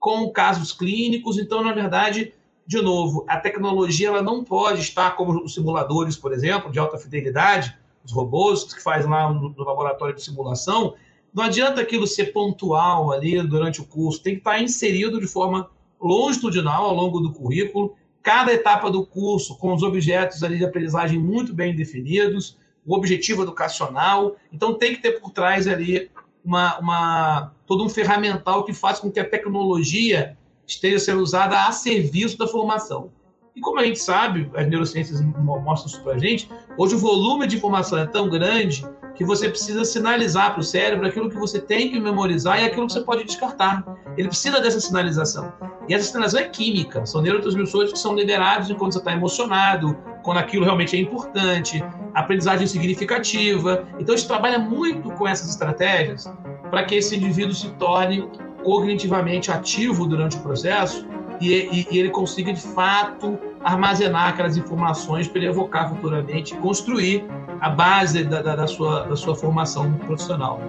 com 0.00 0.30
casos 0.30 0.72
clínicos. 0.72 1.38
Então, 1.38 1.62
na 1.62 1.72
verdade, 1.72 2.32
de 2.66 2.80
novo, 2.80 3.24
a 3.28 3.38
tecnologia 3.38 4.08
ela 4.08 4.22
não 4.22 4.42
pode 4.42 4.80
estar 4.80 5.10
como 5.16 5.44
os 5.44 5.54
simuladores, 5.54 6.16
por 6.16 6.32
exemplo, 6.32 6.72
de 6.72 6.78
alta 6.78 6.96
fidelidade, 6.96 7.76
os 8.04 8.12
robôs 8.12 8.64
que 8.72 8.82
fazem 8.82 9.10
lá 9.10 9.32
no, 9.32 9.50
no 9.50 9.64
laboratório 9.64 10.14
de 10.14 10.22
simulação, 10.22 10.94
não 11.32 11.44
adianta 11.44 11.80
aquilo 11.80 12.06
ser 12.06 12.32
pontual 12.32 13.12
ali 13.12 13.42
durante 13.42 13.80
o 13.80 13.84
curso, 13.84 14.22
tem 14.22 14.34
que 14.34 14.40
estar 14.40 14.62
inserido 14.62 15.20
de 15.20 15.26
forma 15.26 15.68
longitudinal 16.06 16.84
ao 16.84 16.94
longo 16.94 17.20
do 17.20 17.32
currículo, 17.32 17.94
cada 18.22 18.52
etapa 18.52 18.90
do 18.90 19.04
curso 19.06 19.56
com 19.56 19.72
os 19.74 19.82
objetos 19.82 20.42
ali 20.42 20.58
de 20.58 20.64
aprendizagem 20.64 21.18
muito 21.18 21.52
bem 21.52 21.74
definidos, 21.74 22.58
o 22.86 22.94
objetivo 22.94 23.42
educacional. 23.42 24.36
Então 24.52 24.74
tem 24.74 24.94
que 24.94 25.02
ter 25.02 25.20
por 25.20 25.30
trás 25.30 25.66
ali 25.66 26.10
uma, 26.44 26.78
uma 26.78 27.52
todo 27.66 27.84
um 27.84 27.88
ferramental 27.88 28.64
que 28.64 28.72
faça 28.72 29.00
com 29.00 29.10
que 29.10 29.20
a 29.20 29.28
tecnologia 29.28 30.36
esteja 30.66 30.98
sendo 30.98 31.22
usada 31.22 31.66
a 31.66 31.72
serviço 31.72 32.36
da 32.38 32.46
formação. 32.46 33.10
E 33.56 33.60
como 33.60 33.78
a 33.78 33.84
gente 33.84 34.00
sabe, 34.00 34.50
as 34.56 34.66
neurociências 34.66 35.20
mostram 35.20 35.86
isso 35.86 36.02
para 36.02 36.14
a 36.14 36.18
gente, 36.18 36.50
hoje 36.76 36.96
o 36.96 36.98
volume 36.98 37.46
de 37.46 37.56
informação 37.56 38.00
é 38.00 38.06
tão 38.06 38.28
grande 38.28 38.84
que 39.14 39.24
você 39.24 39.48
precisa 39.48 39.84
sinalizar 39.84 40.50
para 40.50 40.60
o 40.60 40.62
cérebro 40.64 41.06
aquilo 41.06 41.30
que 41.30 41.36
você 41.36 41.60
tem 41.60 41.88
que 41.88 42.00
memorizar 42.00 42.60
e 42.60 42.64
aquilo 42.64 42.88
que 42.88 42.92
você 42.94 43.02
pode 43.02 43.22
descartar. 43.22 43.84
Ele 44.16 44.26
precisa 44.26 44.60
dessa 44.60 44.80
sinalização. 44.80 45.52
E 45.88 45.94
essa 45.94 46.04
sinalização 46.04 46.40
é 46.40 46.48
química. 46.48 47.06
São 47.06 47.22
neurotransmissores 47.22 47.92
que 47.92 47.98
são 47.98 48.16
liberados 48.16 48.70
enquanto 48.70 48.94
você 48.94 48.98
está 48.98 49.12
emocionado, 49.12 49.96
quando 50.24 50.38
aquilo 50.38 50.64
realmente 50.64 50.96
é 50.96 51.00
importante, 51.00 51.80
aprendizagem 52.12 52.66
significativa. 52.66 53.84
Então, 54.00 54.16
a 54.16 54.18
gente 54.18 54.26
trabalha 54.26 54.58
muito 54.58 55.12
com 55.12 55.28
essas 55.28 55.48
estratégias 55.50 56.28
para 56.70 56.82
que 56.82 56.96
esse 56.96 57.14
indivíduo 57.14 57.54
se 57.54 57.70
torne 57.74 58.28
cognitivamente 58.64 59.52
ativo 59.52 60.06
durante 60.06 60.38
o 60.38 60.40
processo 60.40 61.06
e, 61.40 61.52
e, 61.52 61.86
e 61.90 61.98
ele 61.98 62.10
consiga, 62.10 62.52
de 62.52 62.60
fato, 62.60 63.38
armazenar 63.62 64.28
aquelas 64.28 64.56
informações 64.56 65.26
para 65.26 65.38
ele 65.38 65.48
evocar 65.48 65.88
futuramente 65.88 66.54
e 66.54 66.58
construir 66.58 67.24
a 67.60 67.70
base 67.70 68.24
da, 68.24 68.42
da, 68.42 68.56
da, 68.56 68.66
sua, 68.66 69.04
da 69.04 69.16
sua 69.16 69.34
formação 69.34 69.92
profissional. 69.98 70.60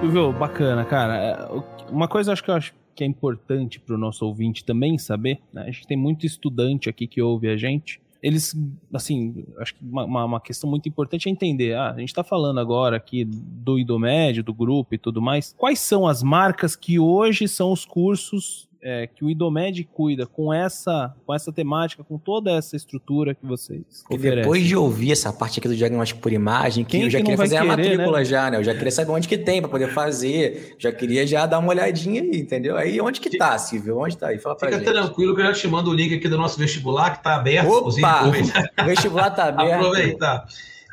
Silvio, 0.00 0.32
bacana, 0.32 0.84
cara. 0.84 1.16
É, 1.16 1.48
uma 1.90 2.08
coisa 2.08 2.32
acho 2.32 2.42
que 2.42 2.50
eu 2.50 2.54
acho 2.54 2.72
que 2.94 3.04
é 3.04 3.06
importante 3.06 3.78
para 3.78 3.94
o 3.94 3.98
nosso 3.98 4.24
ouvinte 4.26 4.64
também 4.64 4.98
saber, 4.98 5.40
né? 5.52 5.62
a 5.62 5.70
gente 5.70 5.86
tem 5.86 5.96
muito 5.96 6.26
estudante 6.26 6.88
aqui 6.88 7.06
que 7.06 7.22
ouve 7.22 7.48
a 7.48 7.56
gente, 7.56 8.00
eles, 8.22 8.54
assim, 8.92 9.44
acho 9.58 9.74
que 9.74 9.84
uma, 9.84 10.24
uma 10.24 10.40
questão 10.40 10.68
muito 10.68 10.88
importante 10.88 11.28
é 11.28 11.32
entender. 11.32 11.74
Ah, 11.74 11.90
a 11.90 11.98
gente 11.98 12.08
está 12.08 12.24
falando 12.24 12.58
agora 12.58 12.96
aqui 12.96 13.24
do 13.24 13.78
Idomed, 13.78 14.42
do 14.42 14.52
grupo 14.52 14.94
e 14.94 14.98
tudo 14.98 15.22
mais. 15.22 15.54
Quais 15.56 15.78
são 15.78 16.06
as 16.06 16.22
marcas 16.22 16.74
que 16.74 16.98
hoje 16.98 17.46
são 17.46 17.72
os 17.72 17.84
cursos 17.84 18.67
é, 18.82 19.06
que 19.06 19.24
o 19.24 19.30
IDOMED 19.30 19.84
cuida 19.92 20.26
com 20.26 20.52
essa, 20.52 21.14
com 21.26 21.34
essa 21.34 21.52
temática, 21.52 22.04
com 22.04 22.16
toda 22.16 22.52
essa 22.52 22.76
estrutura 22.76 23.34
que 23.34 23.44
vocês 23.44 24.04
e 24.10 24.14
oferecem. 24.14 24.42
depois 24.42 24.64
de 24.64 24.76
ouvir 24.76 25.12
essa 25.12 25.32
parte 25.32 25.58
aqui 25.58 25.68
do 25.68 25.76
diagnóstico 25.76 26.20
por 26.20 26.32
imagem, 26.32 26.84
que 26.84 26.92
Quem 26.92 27.02
eu 27.02 27.10
já 27.10 27.18
que 27.18 27.24
queria 27.24 27.36
fazer 27.36 27.56
querer, 27.56 27.66
a 27.66 27.76
matrícula 27.76 28.18
né? 28.18 28.24
já, 28.24 28.50
né? 28.50 28.56
Eu 28.58 28.64
já 28.64 28.74
queria 28.74 28.90
saber 28.90 29.10
onde 29.10 29.28
que 29.28 29.38
tem 29.38 29.60
para 29.60 29.70
poder 29.70 29.92
fazer, 29.92 30.76
já 30.78 30.92
queria 30.92 31.26
já 31.26 31.46
dar 31.46 31.58
uma 31.58 31.70
olhadinha 31.70 32.22
aí, 32.22 32.38
entendeu? 32.38 32.76
Aí 32.76 33.00
onde 33.00 33.20
que 33.20 33.36
tá, 33.36 33.58
Silvio? 33.58 33.98
Onde 33.98 34.16
tá 34.16 34.28
aí? 34.28 34.38
Fala 34.38 34.56
pra 34.56 34.68
Fica 34.68 34.80
gente. 34.80 34.92
tranquilo 34.92 35.34
que 35.34 35.42
eu 35.42 35.46
já 35.46 35.52
te 35.52 35.68
mando 35.68 35.90
o 35.90 35.94
link 35.94 36.14
aqui 36.14 36.28
do 36.28 36.38
nosso 36.38 36.58
vestibular, 36.58 37.16
que 37.16 37.22
tá 37.22 37.34
aberto. 37.34 37.68
Opa! 37.68 38.24
O 38.26 38.84
vestibular 38.84 39.30
tá 39.30 39.48
aberto. 39.48 39.74
Aproveitar. 39.74 40.46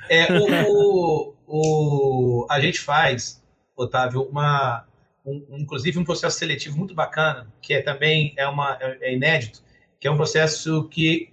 É, 0.10 0.27
o, 0.34 0.70
o, 0.70 1.34
o, 1.48 2.48
a 2.50 2.60
gente 2.60 2.80
faz, 2.80 3.42
Otávio, 3.75 4.24
uma 4.24 4.86
um, 5.25 5.44
inclusive 5.58 5.98
um 5.98 6.03
processo 6.03 6.38
seletivo 6.38 6.77
muito 6.77 6.94
bacana, 6.94 7.48
que 7.62 7.74
é 7.74 7.82
também 7.82 8.34
é, 8.38 8.48
uma, 8.48 8.77
é, 8.79 9.10
é 9.10 9.13
inédito, 9.13 9.63
que 10.00 10.08
é 10.08 10.12
um 10.12 10.15
processo 10.15 10.88
que 10.89 11.29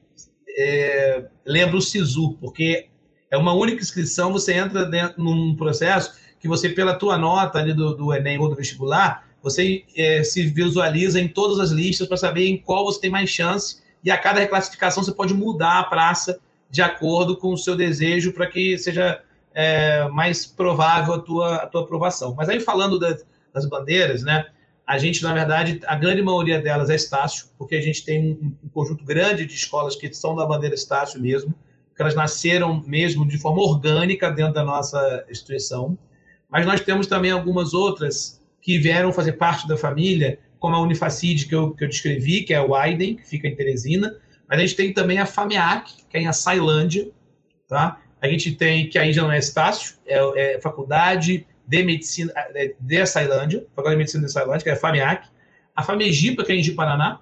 é, 0.48 1.24
lembra 1.44 1.76
o 1.76 1.82
SISU, 1.82 2.36
porque 2.40 2.88
é 3.30 3.36
uma 3.36 3.52
única 3.52 3.82
inscrição, 3.82 4.32
você 4.32 4.54
entra 4.54 4.84
dentro 4.84 5.22
num 5.22 5.54
processo 5.56 6.14
que 6.38 6.48
você, 6.48 6.68
pela 6.68 6.94
tua 6.94 7.16
nota 7.16 7.58
ali 7.58 7.72
do, 7.72 7.94
do 7.94 8.12
Enem 8.12 8.38
ou 8.38 8.48
do 8.48 8.56
vestibular, 8.56 9.28
você 9.42 9.84
é, 9.96 10.22
se 10.22 10.46
visualiza 10.46 11.20
em 11.20 11.28
todas 11.28 11.58
as 11.58 11.70
listas 11.70 12.06
para 12.06 12.16
saber 12.16 12.46
em 12.48 12.56
qual 12.56 12.84
você 12.84 13.00
tem 13.00 13.10
mais 13.10 13.30
chance, 13.30 13.82
e 14.04 14.10
a 14.10 14.18
cada 14.18 14.40
reclassificação 14.40 15.02
você 15.02 15.12
pode 15.12 15.34
mudar 15.34 15.78
a 15.78 15.84
praça 15.84 16.40
de 16.70 16.82
acordo 16.82 17.36
com 17.36 17.52
o 17.52 17.58
seu 17.58 17.76
desejo 17.76 18.32
para 18.32 18.46
que 18.46 18.76
seja 18.78 19.22
é, 19.54 20.08
mais 20.08 20.46
provável 20.46 21.14
a 21.14 21.18
tua, 21.20 21.56
a 21.56 21.66
tua 21.66 21.82
aprovação. 21.82 22.34
Mas 22.34 22.48
aí 22.48 22.58
falando 22.58 22.98
da, 22.98 23.16
das 23.52 23.66
bandeiras, 23.66 24.22
né? 24.22 24.46
A 24.86 24.98
gente, 24.98 25.22
na 25.22 25.32
verdade, 25.32 25.80
a 25.86 25.96
grande 25.96 26.22
maioria 26.22 26.60
delas 26.60 26.90
é 26.90 26.94
Estácio, 26.94 27.46
porque 27.56 27.76
a 27.76 27.80
gente 27.80 28.04
tem 28.04 28.32
um, 28.32 28.56
um 28.64 28.68
conjunto 28.68 29.04
grande 29.04 29.46
de 29.46 29.54
escolas 29.54 29.94
que 29.94 30.12
são 30.12 30.34
da 30.34 30.44
bandeira 30.44 30.74
Estácio 30.74 31.20
mesmo, 31.20 31.54
que 31.94 32.02
elas 32.02 32.14
nasceram 32.14 32.82
mesmo 32.86 33.26
de 33.26 33.38
forma 33.38 33.62
orgânica 33.62 34.30
dentro 34.30 34.54
da 34.54 34.64
nossa 34.64 35.24
instituição. 35.30 35.96
Mas 36.50 36.66
nós 36.66 36.80
temos 36.80 37.06
também 37.06 37.30
algumas 37.30 37.72
outras 37.72 38.40
que 38.60 38.78
vieram 38.78 39.12
fazer 39.12 39.32
parte 39.32 39.66
da 39.68 39.76
família, 39.76 40.38
como 40.58 40.76
a 40.76 40.80
Unifacid, 40.80 41.46
que 41.46 41.54
eu, 41.54 41.72
que 41.72 41.84
eu 41.84 41.88
descrevi, 41.88 42.42
que 42.42 42.54
é 42.54 42.60
o 42.60 42.74
Aiden, 42.74 43.16
que 43.16 43.28
fica 43.28 43.48
em 43.48 43.54
Teresina. 43.54 44.16
Mas 44.48 44.58
a 44.58 44.62
gente 44.62 44.76
tem 44.76 44.92
também 44.92 45.18
a 45.18 45.26
FAMEAC, 45.26 46.04
que 46.08 46.16
é 46.16 46.20
em 46.20 46.28
Açailândia, 46.28 47.10
tá? 47.68 48.00
A 48.20 48.28
gente 48.28 48.52
tem, 48.52 48.88
que 48.88 48.98
aí 48.98 49.12
já 49.12 49.22
não 49.22 49.32
é 49.32 49.38
Estácio, 49.38 49.96
é, 50.06 50.54
é 50.54 50.60
Faculdade 50.60 51.46
de 51.72 51.82
Medicina 51.82 52.30
é, 52.36 52.74
de 52.78 53.00
Açailândia, 53.00 53.66
Faculdade 53.74 53.94
de 53.94 53.98
Medicina 53.98 54.20
de 54.20 54.26
Açailândia, 54.26 54.62
que 54.62 54.68
é 54.68 54.74
a 54.74 54.76
FAMEAC, 54.76 55.28
a 55.74 55.82
FAMEGIPA, 55.82 56.44
que 56.44 56.52
é 56.52 56.56
em 56.56 56.62
Ji-Paraná, 56.62 57.20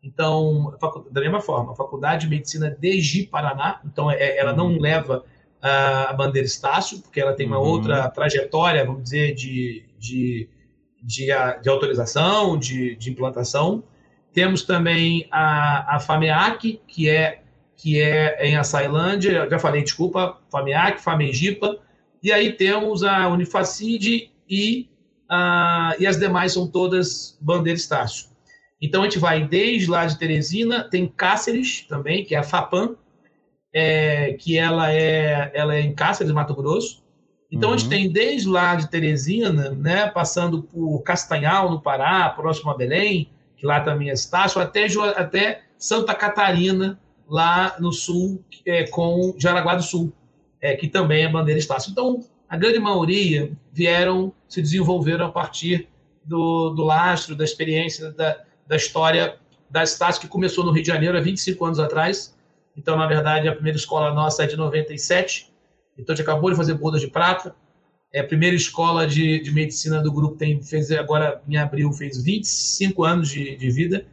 então, 0.00 0.72
da 1.10 1.20
mesma 1.20 1.40
forma, 1.40 1.72
a 1.72 1.74
Faculdade 1.74 2.26
de 2.26 2.30
Medicina 2.30 2.70
de 2.70 3.00
Ji-Paraná, 3.00 3.80
então 3.84 4.08
é, 4.08 4.38
ela 4.38 4.52
não 4.52 4.68
uhum. 4.68 4.80
leva 4.80 5.24
a 5.60 6.12
bandeira 6.12 6.46
Estácio, 6.46 7.00
porque 7.00 7.20
ela 7.20 7.34
tem 7.34 7.44
uma 7.44 7.58
uhum. 7.58 7.66
outra 7.66 8.08
trajetória, 8.08 8.84
vamos 8.84 9.02
dizer, 9.02 9.34
de, 9.34 9.84
de, 9.98 10.48
de, 11.02 11.26
de 11.60 11.68
autorização, 11.68 12.56
de, 12.56 12.94
de 12.94 13.10
implantação, 13.10 13.82
Temos 14.32 14.62
também 14.62 15.26
a, 15.32 15.96
a 15.96 15.98
FAMEAC, 15.98 16.80
que 16.86 17.08
é, 17.10 17.42
que 17.74 18.00
é 18.00 18.46
em 18.46 18.56
Açailândia, 18.56 19.48
já 19.50 19.58
falei, 19.58 19.82
desculpa, 19.82 20.38
FAMEAC, 20.52 21.00
FAMEGIPA, 21.00 21.87
e 22.28 22.32
aí 22.32 22.52
temos 22.52 23.02
a 23.02 23.26
Unifacid 23.28 24.30
e, 24.48 24.88
a, 25.28 25.94
e 25.98 26.06
as 26.06 26.18
demais 26.18 26.52
são 26.52 26.66
todas 26.66 27.38
bandeira 27.40 27.78
Estácio. 27.78 28.28
Então 28.80 29.00
a 29.00 29.04
gente 29.04 29.18
vai 29.18 29.46
desde 29.46 29.90
lá 29.90 30.04
de 30.04 30.18
Teresina, 30.18 30.84
tem 30.84 31.08
Cáceres 31.08 31.86
também, 31.88 32.24
que 32.24 32.34
é 32.34 32.38
a 32.38 32.42
FAPAM, 32.42 32.96
é, 33.74 34.34
que 34.34 34.58
ela 34.58 34.92
é, 34.92 35.50
ela 35.54 35.74
é 35.74 35.80
em 35.80 35.94
Cáceres, 35.94 36.32
Mato 36.32 36.54
Grosso. 36.54 37.02
Então 37.50 37.70
uhum. 37.70 37.74
a 37.74 37.78
gente 37.78 37.86
uhum. 37.86 37.98
tem 37.98 38.12
desde 38.12 38.46
lá 38.46 38.74
de 38.74 38.90
Teresina, 38.90 39.70
né, 39.70 40.06
passando 40.08 40.62
por 40.62 41.02
Castanhal, 41.02 41.70
no 41.70 41.80
Pará, 41.80 42.28
próximo 42.28 42.70
a 42.70 42.76
Belém, 42.76 43.30
que 43.56 43.66
lá 43.66 43.80
também 43.80 44.10
é 44.10 44.12
Estácio, 44.12 44.60
até, 44.60 44.86
até 45.16 45.62
Santa 45.78 46.14
Catarina, 46.14 47.00
lá 47.26 47.76
no 47.80 47.90
sul, 47.90 48.44
é, 48.66 48.86
com 48.86 49.34
Jaraguá 49.38 49.74
do 49.74 49.82
Sul, 49.82 50.12
é, 50.60 50.76
que 50.76 50.88
também 50.88 51.24
é 51.24 51.28
bandeira 51.28 51.58
Estácio. 51.58 51.90
Então, 51.90 52.24
a 52.48 52.56
grande 52.56 52.78
maioria 52.78 53.50
vieram, 53.72 54.32
se 54.48 54.60
desenvolveram 54.62 55.26
a 55.26 55.30
partir 55.30 55.88
do, 56.24 56.70
do 56.70 56.82
lastro, 56.84 57.34
da 57.34 57.44
experiência, 57.44 58.10
da, 58.12 58.40
da 58.66 58.76
história 58.76 59.36
da 59.70 59.82
Estácio, 59.82 60.20
que 60.20 60.28
começou 60.28 60.64
no 60.64 60.72
Rio 60.72 60.82
de 60.82 60.88
Janeiro 60.88 61.16
há 61.16 61.20
25 61.20 61.64
anos 61.64 61.78
atrás. 61.78 62.34
Então, 62.76 62.96
na 62.96 63.06
verdade, 63.06 63.48
a 63.48 63.52
primeira 63.52 63.76
escola 63.76 64.14
nossa 64.14 64.44
é 64.44 64.46
de 64.46 64.56
97. 64.56 65.52
Então, 65.98 66.12
a 66.12 66.16
gente 66.16 66.26
acabou 66.26 66.50
de 66.50 66.56
fazer 66.56 66.74
bodas 66.74 67.00
de 67.00 67.08
prata. 67.08 67.54
É 68.12 68.20
a 68.20 68.24
primeira 68.24 68.56
escola 68.56 69.06
de, 69.06 69.40
de 69.40 69.50
medicina 69.50 70.00
do 70.00 70.10
grupo 70.10 70.36
tem 70.36 70.62
fez 70.62 70.90
agora 70.92 71.42
em 71.46 71.58
abril 71.58 71.92
fez 71.92 72.22
25 72.22 73.04
anos 73.04 73.28
de, 73.28 73.56
de 73.56 73.70
vida. 73.70 74.06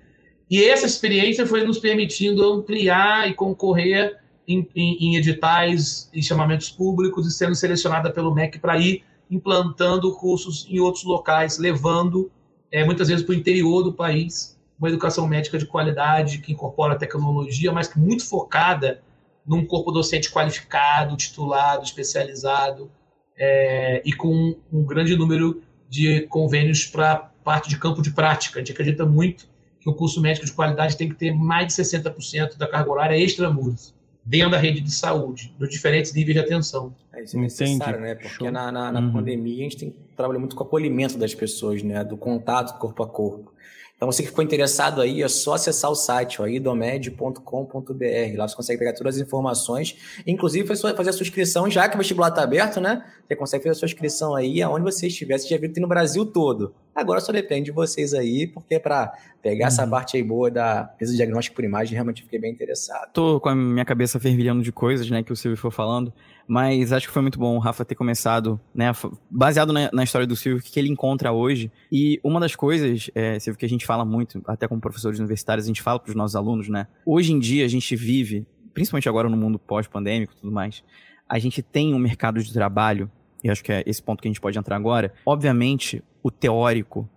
E 0.49 0.63
essa 0.63 0.85
experiência 0.85 1.47
foi 1.47 1.63
nos 1.63 1.79
permitindo 1.79 2.43
ampliar 2.43 3.29
e 3.29 3.33
concorrer 3.33 4.19
em, 4.47 4.67
em, 4.75 4.97
em 5.05 5.15
editais 5.17 6.09
e 6.13 6.21
chamamentos 6.21 6.69
públicos 6.69 7.27
e 7.27 7.31
sendo 7.31 7.55
selecionada 7.55 8.11
pelo 8.11 8.33
MEC 8.33 8.59
para 8.59 8.77
ir 8.77 9.03
implantando 9.29 10.13
cursos 10.15 10.67
em 10.69 10.79
outros 10.79 11.03
locais, 11.03 11.57
levando 11.57 12.31
é, 12.71 12.83
muitas 12.83 13.07
vezes 13.07 13.25
para 13.25 13.33
o 13.33 13.35
interior 13.35 13.83
do 13.83 13.93
país 13.93 14.55
uma 14.77 14.89
educação 14.89 15.25
médica 15.27 15.57
de 15.57 15.65
qualidade 15.65 16.39
que 16.39 16.51
incorpora 16.51 16.97
tecnologia, 16.97 17.71
mas 17.71 17.87
que 17.87 17.97
muito 17.97 18.27
focada 18.27 19.01
num 19.45 19.65
corpo 19.65 19.91
docente 19.91 20.29
qualificado, 20.31 21.15
titulado, 21.15 21.83
especializado 21.83 22.91
é, 23.37 24.01
e 24.05 24.11
com 24.11 24.55
um 24.71 24.83
grande 24.83 25.15
número 25.15 25.61
de 25.89 26.21
convênios 26.27 26.85
para 26.85 27.15
parte 27.43 27.69
de 27.69 27.77
campo 27.77 28.01
de 28.01 28.11
prática. 28.11 28.59
A 28.59 28.61
gente 28.61 28.73
acredita 28.73 29.05
muito 29.05 29.47
que 29.79 29.89
o 29.89 29.93
curso 29.93 30.19
médico 30.19 30.45
de 30.45 30.51
qualidade 30.51 30.97
tem 30.97 31.07
que 31.07 31.15
ter 31.15 31.31
mais 31.31 31.67
de 31.67 31.73
60% 31.73 32.57
da 32.57 32.67
carga 32.67 32.91
horária 32.91 33.17
extramuros 33.17 33.94
dentro 34.25 34.51
da 34.51 34.57
rede 34.57 34.81
de 34.81 34.91
saúde, 34.91 35.53
dos 35.59 35.69
diferentes 35.69 36.13
níveis 36.13 36.35
de 36.35 36.39
atenção. 36.43 36.93
É, 37.13 37.23
isso 37.23 37.37
é 37.37 37.41
necessário, 37.41 38.01
né? 38.01 38.15
Porque 38.15 38.49
na, 38.49 38.71
na, 38.71 38.91
na 38.91 38.99
uhum. 38.99 39.11
pandemia 39.13 39.59
a 39.59 39.63
gente 39.63 39.77
tem 39.77 39.93
trabalhado 40.15 40.39
muito 40.39 40.55
com 40.55 40.63
o 40.63 40.67
acolhimento 40.67 41.17
das 41.17 41.33
pessoas, 41.35 41.83
né? 41.83 42.03
Do 42.03 42.17
contato 42.17 42.77
corpo 42.79 43.03
a 43.03 43.07
corpo. 43.07 43.55
Então, 43.95 44.11
você 44.11 44.23
que 44.23 44.29
ficou 44.29 44.43
interessado 44.43 44.99
aí, 44.99 45.23
é 45.23 45.27
só 45.29 45.53
acessar 45.53 45.89
o 45.89 45.95
site, 45.95 46.41
ó, 46.41 46.47
idomed.com.br. 46.47 48.37
Lá 48.37 48.47
você 48.47 48.55
consegue 48.55 48.79
pegar 48.79 48.93
todas 48.93 49.15
as 49.15 49.21
informações, 49.21 49.95
inclusive 50.27 50.67
fazer 50.67 51.09
a 51.09 51.13
sua 51.13 51.23
inscrição, 51.23 51.69
já 51.69 51.87
que 51.87 51.95
o 51.95 51.97
vestibular 51.97 52.27
está 52.27 52.43
aberto, 52.43 52.81
né? 52.81 53.05
Você 53.25 53.35
consegue 53.37 53.63
fazer 53.63 53.71
a 53.71 53.79
sua 53.79 53.85
inscrição 53.85 54.35
aí 54.35 54.61
aonde 54.61 54.83
você 54.83 55.07
estiver. 55.07 55.37
Você 55.37 55.47
já 55.47 55.57
viu 55.57 55.69
que 55.69 55.75
tem 55.75 55.81
no 55.81 55.87
Brasil 55.87 56.25
todo. 56.25 56.75
Agora 56.93 57.21
só 57.21 57.31
depende 57.31 57.65
de 57.65 57.71
vocês 57.71 58.13
aí, 58.13 58.47
porque 58.47 58.79
para 58.79 59.13
pegar 59.41 59.65
uhum. 59.65 59.67
essa 59.67 59.87
parte 59.87 60.17
aí 60.17 60.23
boa 60.23 60.51
da 60.51 60.83
pesquisa 60.83 61.11
de 61.11 61.17
diagnóstico 61.17 61.55
por 61.55 61.63
imagem, 61.63 61.93
realmente 61.93 62.23
fiquei 62.23 62.39
bem 62.39 62.51
interessado. 62.51 63.11
Tô 63.13 63.39
com 63.39 63.49
a 63.49 63.55
minha 63.55 63.85
cabeça 63.85 64.19
fervilhando 64.19 64.61
de 64.61 64.71
coisas, 64.71 65.09
né, 65.09 65.23
que 65.23 65.31
o 65.31 65.35
Silvio 65.35 65.57
foi 65.57 65.71
falando. 65.71 66.13
Mas 66.47 66.93
acho 66.93 67.07
que 67.07 67.13
foi 67.13 67.21
muito 67.21 67.39
bom 67.39 67.55
o 67.55 67.59
Rafa 67.59 67.83
ter 67.83 67.95
começado, 67.95 68.59
né? 68.73 68.91
Baseado 69.29 69.73
na, 69.73 69.89
na 69.91 70.03
história 70.05 70.25
do 70.25 70.35
Silvio, 70.35 70.59
o 70.59 70.63
que 70.63 70.79
ele 70.79 70.89
encontra 70.89 71.31
hoje. 71.31 71.71
E 71.91 72.19
uma 72.23 72.39
das 72.39 72.55
coisas, 72.55 73.09
é, 73.13 73.39
Silvio, 73.39 73.59
que 73.59 73.65
a 73.65 73.69
gente 73.69 73.85
fala 73.85 74.05
muito, 74.05 74.41
até 74.47 74.67
como 74.67 74.79
professores 74.79 75.19
universitários, 75.19 75.65
a 75.65 75.67
gente 75.67 75.81
fala 75.81 75.99
para 75.99 76.09
os 76.09 76.15
nossos 76.15 76.35
alunos, 76.35 76.69
né? 76.69 76.87
Hoje 77.05 77.33
em 77.33 77.39
dia 77.39 77.65
a 77.65 77.67
gente 77.67 77.95
vive, 77.95 78.47
principalmente 78.73 79.09
agora 79.09 79.29
no 79.29 79.37
mundo 79.37 79.59
pós-pandêmico 79.59 80.33
e 80.33 80.41
tudo 80.41 80.51
mais, 80.51 80.83
a 81.27 81.37
gente 81.39 81.61
tem 81.61 81.93
um 81.93 81.99
mercado 81.99 82.41
de 82.41 82.53
trabalho, 82.53 83.11
e 83.43 83.49
acho 83.49 83.63
que 83.63 83.71
é 83.71 83.83
esse 83.85 84.01
ponto 84.01 84.21
que 84.21 84.27
a 84.27 84.31
gente 84.31 84.41
pode 84.41 84.57
entrar 84.57 84.75
agora. 84.75 85.13
Obviamente, 85.25 86.03
o 86.23 86.31
teórico 86.31 87.09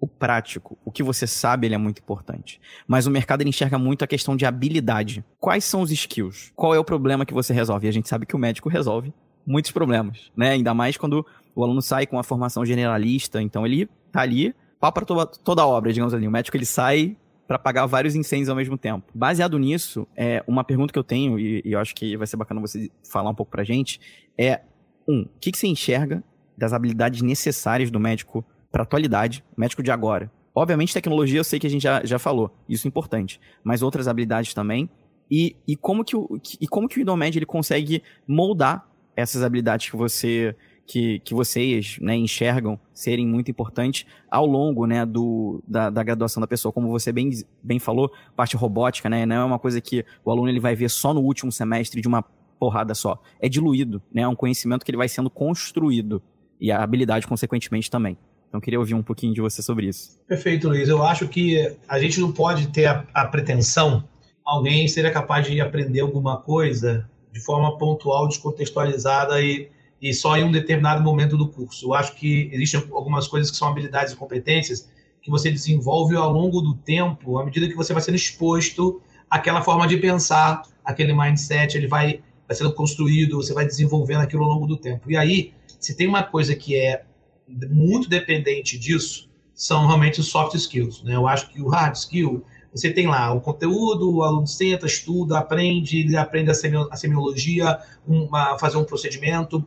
o 0.00 0.06
prático, 0.06 0.78
o 0.84 0.90
que 0.90 1.02
você 1.02 1.26
sabe, 1.26 1.66
ele 1.66 1.74
é 1.74 1.78
muito 1.78 2.00
importante. 2.00 2.60
Mas 2.86 3.06
o 3.06 3.10
mercado 3.10 3.40
ele 3.40 3.50
enxerga 3.50 3.78
muito 3.78 4.04
a 4.04 4.06
questão 4.06 4.36
de 4.36 4.44
habilidade. 4.44 5.24
Quais 5.40 5.64
são 5.64 5.80
os 5.80 5.90
skills? 5.90 6.52
Qual 6.54 6.74
é 6.74 6.78
o 6.78 6.84
problema 6.84 7.24
que 7.24 7.34
você 7.34 7.52
resolve? 7.52 7.86
E 7.86 7.88
a 7.88 7.92
gente 7.92 8.08
sabe 8.08 8.26
que 8.26 8.36
o 8.36 8.38
médico 8.38 8.68
resolve 8.68 9.12
muitos 9.46 9.70
problemas, 9.70 10.30
né? 10.36 10.50
Ainda 10.50 10.74
mais 10.74 10.96
quando 10.96 11.24
o 11.56 11.64
aluno 11.64 11.80
sai 11.80 12.06
com 12.06 12.18
a 12.18 12.22
formação 12.22 12.64
generalista, 12.64 13.40
então 13.42 13.66
ele 13.66 13.88
tá 14.12 14.20
ali 14.20 14.54
pau 14.78 14.92
para 14.92 15.06
toda, 15.06 15.26
toda 15.26 15.62
a 15.62 15.66
obra, 15.66 15.92
digamos 15.92 16.12
assim. 16.12 16.26
O 16.26 16.30
médico 16.30 16.56
ele 16.56 16.66
sai 16.66 17.16
para 17.48 17.58
pagar 17.58 17.86
vários 17.86 18.14
incêndios 18.14 18.48
ao 18.48 18.56
mesmo 18.56 18.76
tempo. 18.76 19.06
Baseado 19.14 19.58
nisso, 19.58 20.06
é 20.14 20.44
uma 20.46 20.62
pergunta 20.62 20.92
que 20.92 20.98
eu 20.98 21.04
tenho 21.04 21.38
e, 21.38 21.62
e 21.64 21.72
eu 21.72 21.78
acho 21.78 21.94
que 21.94 22.16
vai 22.16 22.26
ser 22.26 22.36
bacana 22.36 22.60
você 22.60 22.90
falar 23.10 23.30
um 23.30 23.34
pouco 23.34 23.50
pra 23.50 23.64
gente 23.64 23.98
é 24.38 24.60
um, 25.08 25.22
o 25.22 25.28
que, 25.40 25.50
que 25.50 25.58
você 25.58 25.66
enxerga 25.66 26.22
das 26.58 26.72
habilidades 26.72 27.22
necessárias 27.22 27.90
do 27.90 27.98
médico 27.98 28.44
para 28.70 28.82
atualidade, 28.82 29.42
médico 29.56 29.82
de 29.82 29.90
agora. 29.90 30.30
Obviamente, 30.54 30.92
tecnologia 30.92 31.38
eu 31.40 31.44
sei 31.44 31.58
que 31.58 31.66
a 31.66 31.70
gente 31.70 31.82
já, 31.82 32.04
já 32.04 32.18
falou, 32.18 32.50
isso 32.68 32.86
é 32.86 32.88
importante, 32.88 33.40
mas 33.62 33.82
outras 33.82 34.08
habilidades 34.08 34.52
também. 34.52 34.88
E, 35.30 35.56
e, 35.66 35.76
como, 35.76 36.04
que 36.04 36.16
o, 36.16 36.40
e 36.60 36.68
como 36.68 36.88
que 36.88 36.98
o 36.98 37.00
Idomed 37.00 37.38
ele 37.38 37.46
consegue 37.46 38.02
moldar 38.26 38.88
essas 39.16 39.42
habilidades 39.42 39.90
que 39.90 39.96
você 39.96 40.54
que, 40.86 41.18
que 41.20 41.34
vocês 41.34 41.98
né, 42.00 42.16
enxergam 42.16 42.78
serem 42.92 43.26
muito 43.26 43.50
importantes 43.50 44.06
ao 44.30 44.46
longo 44.46 44.86
né, 44.86 45.04
do, 45.04 45.62
da, 45.66 45.90
da, 45.90 46.02
graduação 46.02 46.40
da 46.40 46.46
pessoa. 46.46 46.72
Como 46.72 46.88
você 46.88 47.12
bem, 47.12 47.30
bem 47.62 47.78
falou, 47.78 48.10
parte 48.34 48.56
robótica 48.56 49.08
né, 49.08 49.26
não 49.26 49.36
é 49.36 49.44
uma 49.44 49.58
coisa 49.58 49.80
que 49.80 50.04
o 50.24 50.30
aluno 50.30 50.48
ele 50.48 50.60
vai 50.60 50.74
ver 50.74 50.88
só 50.88 51.12
no 51.12 51.20
último 51.20 51.50
semestre 51.50 52.00
de 52.00 52.08
uma 52.08 52.24
porrada 52.58 52.94
só. 52.94 53.20
É 53.40 53.48
diluído, 53.48 54.00
né, 54.12 54.22
é 54.22 54.28
um 54.28 54.36
conhecimento 54.36 54.84
que 54.84 54.90
ele 54.90 54.98
vai 54.98 55.08
sendo 55.08 55.28
construído 55.28 56.22
e 56.60 56.70
a 56.70 56.82
habilidade, 56.82 57.26
consequentemente, 57.26 57.90
também. 57.90 58.16
Então 58.48 58.60
queria 58.60 58.78
ouvir 58.78 58.94
um 58.94 59.02
pouquinho 59.02 59.34
de 59.34 59.40
você 59.40 59.60
sobre 59.60 59.88
isso. 59.88 60.18
Perfeito, 60.26 60.68
Luiz. 60.68 60.88
Eu 60.88 61.02
acho 61.02 61.28
que 61.28 61.76
a 61.88 61.98
gente 61.98 62.20
não 62.20 62.32
pode 62.32 62.68
ter 62.68 62.86
a, 62.86 63.04
a 63.12 63.26
pretensão 63.26 64.04
alguém 64.46 64.86
seria 64.86 65.10
capaz 65.10 65.44
de 65.44 65.60
aprender 65.60 66.00
alguma 66.00 66.36
coisa 66.36 67.10
de 67.32 67.40
forma 67.40 67.76
pontual, 67.76 68.28
descontextualizada 68.28 69.42
e, 69.42 69.68
e 70.10 70.14
só 70.14 70.36
em 70.36 70.44
um 70.44 70.52
determinado 70.52 71.02
momento 71.02 71.36
do 71.36 71.48
curso. 71.48 71.86
Eu 71.86 71.94
acho 71.94 72.14
que 72.14 72.48
existem 72.52 72.80
algumas 72.92 73.26
coisas 73.26 73.50
que 73.50 73.56
são 73.56 73.68
habilidades 73.68 74.12
e 74.12 74.16
competências 74.16 74.88
que 75.20 75.30
você 75.30 75.50
desenvolve 75.50 76.14
ao 76.14 76.32
longo 76.32 76.60
do 76.60 76.74
tempo, 76.74 77.38
à 77.38 77.44
medida 77.44 77.66
que 77.66 77.74
você 77.74 77.92
vai 77.92 78.00
sendo 78.00 78.14
exposto 78.14 79.00
àquela 79.28 79.60
forma 79.62 79.86
de 79.88 79.96
pensar, 79.96 80.62
aquele 80.84 81.12
mindset, 81.12 81.76
ele 81.76 81.88
vai, 81.88 82.20
vai 82.46 82.56
sendo 82.56 82.72
construído, 82.72 83.36
você 83.36 83.52
vai 83.52 83.66
desenvolvendo 83.66 84.20
aquilo 84.20 84.44
ao 84.44 84.50
longo 84.50 84.66
do 84.66 84.76
tempo. 84.76 85.10
E 85.10 85.16
aí, 85.16 85.52
se 85.80 85.96
tem 85.96 86.06
uma 86.06 86.22
coisa 86.22 86.54
que 86.54 86.76
é 86.76 87.02
muito 87.48 88.08
dependente 88.08 88.78
disso 88.78 89.28
são 89.54 89.86
realmente 89.86 90.20
os 90.20 90.28
soft 90.28 90.54
skills. 90.54 91.02
Né? 91.02 91.16
Eu 91.16 91.26
acho 91.26 91.48
que 91.48 91.60
o 91.60 91.68
hard 91.68 91.94
skill, 91.94 92.44
você 92.72 92.92
tem 92.92 93.06
lá 93.06 93.32
o 93.32 93.40
conteúdo, 93.40 94.14
o 94.14 94.22
aluno 94.22 94.46
senta, 94.46 94.84
estuda, 94.86 95.38
aprende, 95.38 96.00
ele 96.00 96.16
aprende 96.16 96.50
a, 96.50 96.54
semiologia, 96.96 97.78
uma, 98.06 98.58
fazer 98.58 98.76
um 98.76 98.84
procedimento, 98.84 99.64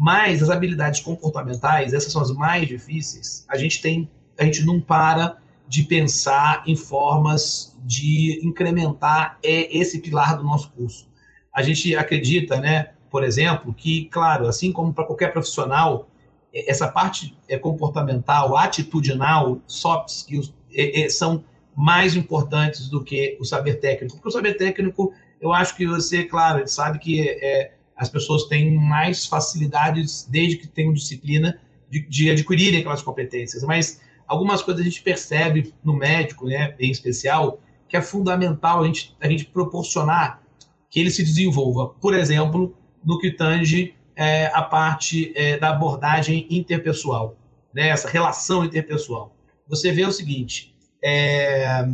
mas 0.00 0.42
as 0.42 0.48
habilidades 0.48 1.00
comportamentais, 1.00 1.92
essas 1.92 2.10
são 2.10 2.22
as 2.22 2.32
mais 2.32 2.66
difíceis, 2.66 3.44
a 3.46 3.58
gente 3.58 3.82
tem, 3.82 4.08
a 4.38 4.44
gente 4.46 4.64
não 4.64 4.80
para 4.80 5.36
de 5.68 5.82
pensar 5.82 6.62
em 6.66 6.74
formas 6.74 7.76
de 7.84 8.40
incrementar 8.42 9.38
esse 9.42 10.00
pilar 10.00 10.38
do 10.38 10.42
nosso 10.42 10.70
curso. 10.70 11.06
A 11.54 11.60
gente 11.60 11.94
acredita, 11.94 12.58
né, 12.58 12.92
por 13.10 13.22
exemplo, 13.22 13.74
que, 13.74 14.06
claro, 14.06 14.46
assim 14.46 14.72
como 14.72 14.90
para 14.94 15.04
qualquer 15.04 15.34
profissional, 15.34 16.08
essa 16.50 16.88
parte 16.88 17.36
é, 17.46 17.58
comportamental, 17.58 18.56
atitudinal, 18.56 19.60
soft 19.66 20.08
skills, 20.08 20.54
é, 20.72 21.02
é, 21.02 21.10
são 21.10 21.44
mais 21.76 22.16
importantes 22.16 22.88
do 22.88 23.04
que 23.04 23.36
o 23.38 23.44
saber 23.44 23.74
técnico. 23.74 24.14
Porque 24.14 24.28
o 24.28 24.32
saber 24.32 24.54
técnico, 24.54 25.12
eu 25.38 25.52
acho 25.52 25.76
que 25.76 25.86
você, 25.86 26.24
claro, 26.24 26.66
sabe 26.66 26.98
que 26.98 27.28
é, 27.28 27.74
as 28.00 28.08
pessoas 28.08 28.44
têm 28.44 28.74
mais 28.74 29.26
facilidades, 29.26 30.26
desde 30.26 30.56
que 30.56 30.66
tenham 30.66 30.90
disciplina, 30.90 31.60
de, 31.90 32.08
de, 32.08 32.30
adquirirem 32.30 32.80
aquelas 32.80 33.02
competências. 33.02 33.62
Mas 33.62 34.00
algumas 34.26 34.62
coisas 34.62 34.80
a 34.80 34.84
gente 34.88 35.02
percebe 35.02 35.74
no 35.84 35.92
médico, 35.92 36.46
né, 36.46 36.74
em 36.80 36.90
especial, 36.90 37.60
que 37.86 37.98
é 37.98 38.00
fundamental 38.00 38.82
a 38.82 38.86
gente, 38.86 39.14
a 39.20 39.28
gente 39.28 39.44
proporcionar 39.44 40.42
que 40.88 40.98
ele 40.98 41.10
se 41.10 41.22
desenvolva. 41.22 41.88
Por 42.00 42.14
exemplo, 42.14 42.74
no 43.04 43.18
que 43.18 43.32
tange 43.32 43.94
é, 44.16 44.46
a 44.46 44.62
parte 44.62 45.30
é, 45.36 45.58
da 45.58 45.68
abordagem 45.68 46.46
interpessoal, 46.48 47.36
né? 47.74 47.88
essa 47.88 48.08
relação 48.08 48.64
interpessoal. 48.64 49.36
Você 49.68 49.92
vê 49.92 50.06
o 50.06 50.12
seguinte: 50.12 50.74
é, 51.04 51.86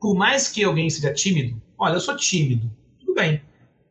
por 0.00 0.14
mais 0.14 0.48
que 0.48 0.62
alguém 0.62 0.88
seja 0.88 1.12
tímido, 1.12 1.60
olha, 1.76 1.94
eu 1.94 2.00
sou 2.00 2.16
tímido, 2.16 2.70
tudo 3.00 3.14
bem. 3.14 3.42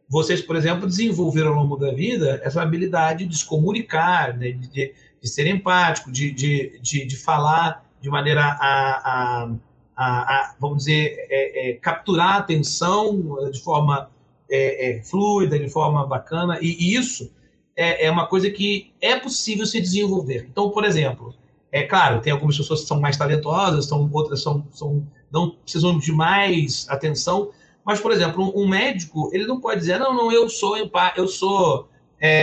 Vocês, 0.10 0.42
por 0.42 0.56
exemplo, 0.56 0.88
desenvolveram 0.88 1.50
ao 1.50 1.64
longo 1.64 1.76
da 1.76 1.92
vida 1.92 2.40
essa 2.44 2.62
habilidade 2.62 3.26
de 3.26 3.38
se 3.38 3.46
comunicar, 3.46 4.38
né, 4.38 4.52
de, 4.52 4.68
de, 4.70 4.94
de, 5.22 5.28
ser 5.30 5.48
empático, 5.48 6.12
de, 6.12 6.32
de, 6.32 6.80
de, 6.82 7.06
de, 7.06 7.18
falar 7.18 7.86
de 8.02 8.10
maneira 8.10 8.42
a, 8.42 8.54
a, 8.62 9.52
a, 9.96 10.08
a 10.08 10.56
vamos 10.60 10.80
dizer, 10.80 11.16
é, 11.30 11.72
é, 11.72 11.74
capturar 11.74 12.36
a 12.36 12.38
atenção 12.38 13.22
de 13.52 13.62
forma 13.62 14.10
é, 14.50 14.98
é 14.98 15.04
fluida, 15.04 15.60
de 15.60 15.70
forma 15.70 16.06
bacana, 16.08 16.58
e, 16.62 16.68
e 16.80 16.96
isso 16.96 17.30
é, 17.76 18.06
é, 18.06 18.12
uma 18.12 18.28
coisa 18.28 18.50
que 18.50 18.94
é 19.02 19.20
possível 19.20 19.66
se 19.66 19.80
desenvolver. 19.80 20.48
Então, 20.50 20.72
por 20.72 20.86
exemplo, 20.86 21.36
é 21.72 21.84
claro, 21.84 22.22
tem 22.22 22.32
algumas 22.32 22.58
pessoas 22.58 22.82
que 22.82 22.88
são 22.88 23.00
mais 23.00 23.18
talentosas, 23.18 23.86
são, 23.86 24.10
outras 24.12 24.42
são, 24.42 24.66
são 24.72 25.06
não 25.32 25.52
precisam 25.52 26.00
de 26.00 26.12
mais 26.12 26.88
atenção. 26.90 27.52
Mas, 27.88 28.02
por 28.02 28.12
exemplo, 28.12 28.52
um, 28.54 28.68
médico, 28.68 29.30
ele 29.32 29.48
não 29.48 29.62
pode 29.62 29.80
dizer, 29.80 29.98
não, 29.98 30.14
não, 30.14 30.30
eu 30.30 30.50
sou 30.50 30.76
eu 31.16 31.26
sou 31.26 31.88
é, 32.20 32.34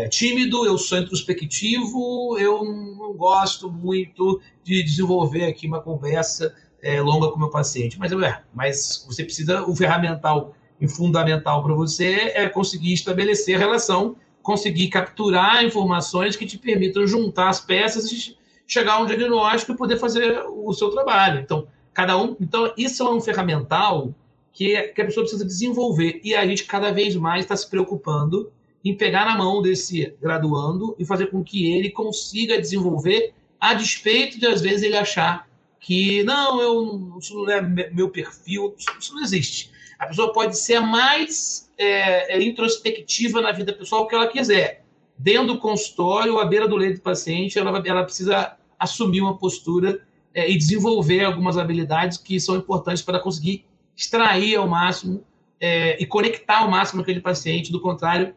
é, 0.00 0.04
é, 0.04 0.08
tímido, 0.08 0.64
eu 0.64 0.78
sou 0.78 0.96
introspectivo, 0.96 2.38
eu 2.38 2.64
não 2.64 3.12
gosto 3.12 3.70
muito 3.70 4.40
de 4.64 4.82
desenvolver 4.82 5.44
aqui 5.44 5.66
uma 5.66 5.82
conversa 5.82 6.54
é, 6.80 6.98
longa 7.02 7.28
com 7.28 7.36
o 7.36 7.38
meu 7.38 7.50
paciente. 7.50 7.98
Mas, 7.98 8.10
é, 8.10 8.40
mas 8.54 9.04
você 9.06 9.22
precisa, 9.22 9.64
o 9.64 9.76
ferramental 9.76 10.54
e 10.80 10.88
fundamental 10.88 11.62
para 11.62 11.74
você 11.74 12.32
é 12.34 12.48
conseguir 12.48 12.94
estabelecer 12.94 13.58
relação 13.58 14.16
conseguir 14.40 14.88
capturar 14.88 15.62
informações 15.62 16.34
que 16.34 16.46
te 16.46 16.56
permitam 16.56 17.06
juntar 17.06 17.50
as 17.50 17.60
peças 17.60 18.10
e 18.10 18.34
chegar 18.66 18.94
a 18.94 19.00
um 19.00 19.04
diagnóstico 19.04 19.72
e 19.72 19.76
poder 19.76 19.98
fazer 19.98 20.42
o 20.48 20.72
seu 20.72 20.88
trabalho. 20.88 21.40
Então, 21.40 21.66
cada 21.92 22.16
um, 22.16 22.34
então 22.40 22.72
isso 22.74 23.02
é 23.02 23.12
um 23.12 23.20
ferramental 23.20 24.14
que, 24.58 24.76
que 24.88 25.00
a 25.00 25.04
pessoa 25.04 25.22
precisa 25.22 25.44
desenvolver 25.44 26.20
e 26.24 26.34
a 26.34 26.44
gente 26.44 26.64
cada 26.64 26.90
vez 26.90 27.14
mais 27.14 27.44
está 27.44 27.56
se 27.56 27.70
preocupando 27.70 28.50
em 28.84 28.92
pegar 28.92 29.24
na 29.24 29.38
mão 29.38 29.62
desse 29.62 30.16
graduando 30.20 30.96
e 30.98 31.04
fazer 31.04 31.26
com 31.26 31.44
que 31.44 31.72
ele 31.72 31.90
consiga 31.90 32.60
desenvolver 32.60 33.34
a 33.60 33.72
despeito 33.72 34.36
de 34.40 34.48
às 34.48 34.60
vezes 34.60 34.82
ele 34.82 34.96
achar 34.96 35.48
que 35.78 36.24
não, 36.24 36.60
eu 36.60 37.18
isso 37.20 37.34
não 37.34 37.48
é 37.48 37.60
meu 37.92 38.10
perfil, 38.10 38.74
isso 38.98 39.14
não 39.14 39.22
existe. 39.22 39.70
A 39.96 40.06
pessoa 40.06 40.32
pode 40.32 40.58
ser 40.58 40.80
mais 40.80 41.70
é, 41.78 42.34
é, 42.36 42.42
introspectiva 42.42 43.40
na 43.40 43.52
vida 43.52 43.72
pessoal 43.72 44.08
que 44.08 44.14
ela 44.16 44.26
quiser. 44.26 44.84
Dentro 45.16 45.54
do 45.54 45.58
consultório, 45.58 46.36
à 46.40 46.44
beira 46.44 46.66
do 46.66 46.74
leito 46.74 46.96
do 46.96 47.02
paciente, 47.02 47.56
ela, 47.60 47.80
ela 47.86 48.02
precisa 48.02 48.56
assumir 48.76 49.20
uma 49.20 49.38
postura 49.38 50.04
é, 50.34 50.50
e 50.50 50.58
desenvolver 50.58 51.24
algumas 51.24 51.56
habilidades 51.56 52.18
que 52.18 52.40
são 52.40 52.56
importantes 52.56 53.02
para 53.02 53.20
conseguir 53.20 53.64
extrair 53.98 54.54
ao 54.54 54.68
máximo 54.68 55.24
é, 55.60 56.00
e 56.00 56.06
conectar 56.06 56.60
ao 56.60 56.70
máximo 56.70 57.02
aquele 57.02 57.20
paciente. 57.20 57.72
Do 57.72 57.80
contrário, 57.80 58.32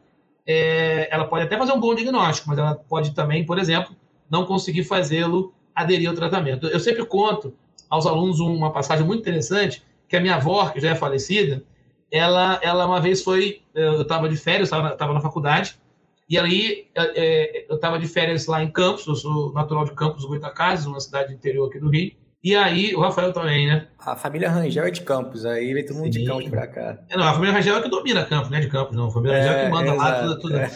é, 0.46 1.08
ela 1.12 1.26
pode 1.26 1.46
até 1.46 1.56
fazer 1.56 1.72
um 1.72 1.80
bom 1.80 1.94
diagnóstico, 1.94 2.50
mas 2.50 2.58
ela 2.58 2.74
pode 2.76 3.14
também, 3.14 3.46
por 3.46 3.60
exemplo, 3.60 3.96
não 4.30 4.46
conseguir 4.46 4.84
fazê-lo 4.84 5.54
aderir 5.76 6.10
ao 6.10 6.16
tratamento. 6.16 6.66
Eu 6.68 6.80
sempre 6.80 7.06
conto 7.06 7.54
aos 7.88 8.08
alunos 8.08 8.40
uma 8.40 8.72
passagem 8.72 9.06
muito 9.06 9.22
interessante 9.22 9.84
que 10.10 10.18
a 10.18 10.20
minha 10.20 10.36
avó, 10.36 10.68
que 10.70 10.80
já 10.80 10.90
é 10.90 10.96
falecida, 10.96 11.64
ela, 12.10 12.60
ela 12.62 12.86
uma 12.86 13.00
vez 13.00 13.24
foi, 13.24 13.62
eh, 13.74 13.86
eu 13.86 14.02
estava 14.02 14.28
de 14.28 14.36
férias, 14.36 14.70
estava 14.70 15.14
na 15.14 15.22
faculdade, 15.22 15.80
e 16.28 16.38
aí 16.38 16.88
é, 16.96 17.66
eu 17.70 17.76
estava 17.76 17.98
de 18.00 18.08
férias 18.08 18.48
lá 18.48 18.62
em 18.62 18.70
Campos, 18.70 19.06
eu 19.08 19.16
sou 19.16 19.54
natural 19.54 19.86
de 19.86 19.92
Campos, 19.92 20.26
Goitacazes, 20.26 20.86
uma 20.86 21.00
cidade 21.00 21.34
interior 21.34 21.68
aqui 21.70 21.80
do 21.80 21.90
Rio, 21.90 22.14
e 22.44 22.56
aí, 22.56 22.96
o 22.96 23.02
Rafael 23.02 23.32
também, 23.32 23.68
né? 23.68 23.88
A 24.00 24.16
família 24.16 24.50
Rangel 24.50 24.86
é 24.86 24.92
de 24.92 25.02
Campos, 25.02 25.46
aí 25.46 25.74
vem 25.74 25.86
todo 25.86 25.98
mundo 25.98 26.14
Sim. 26.14 26.22
de 26.22 26.26
Campos 26.26 26.50
pra 26.50 26.68
cá. 26.68 26.98
É, 27.08 27.16
não, 27.16 27.28
a 27.28 27.34
família 27.34 27.54
Rangel 27.54 27.78
é 27.78 27.82
que 27.82 27.90
domina 27.90 28.26
Campos, 28.26 28.50
né? 28.50 28.60
De 28.60 28.68
Campos, 28.68 28.96
não. 28.96 29.08
A 29.08 29.12
família 29.12 29.38
Rangel 29.38 29.54
é 29.54 29.66
que 29.66 29.72
manda 29.72 29.94
lá 29.94 30.22
tudo. 30.22 30.40
tudo. 30.40 30.58
É. 30.58 30.70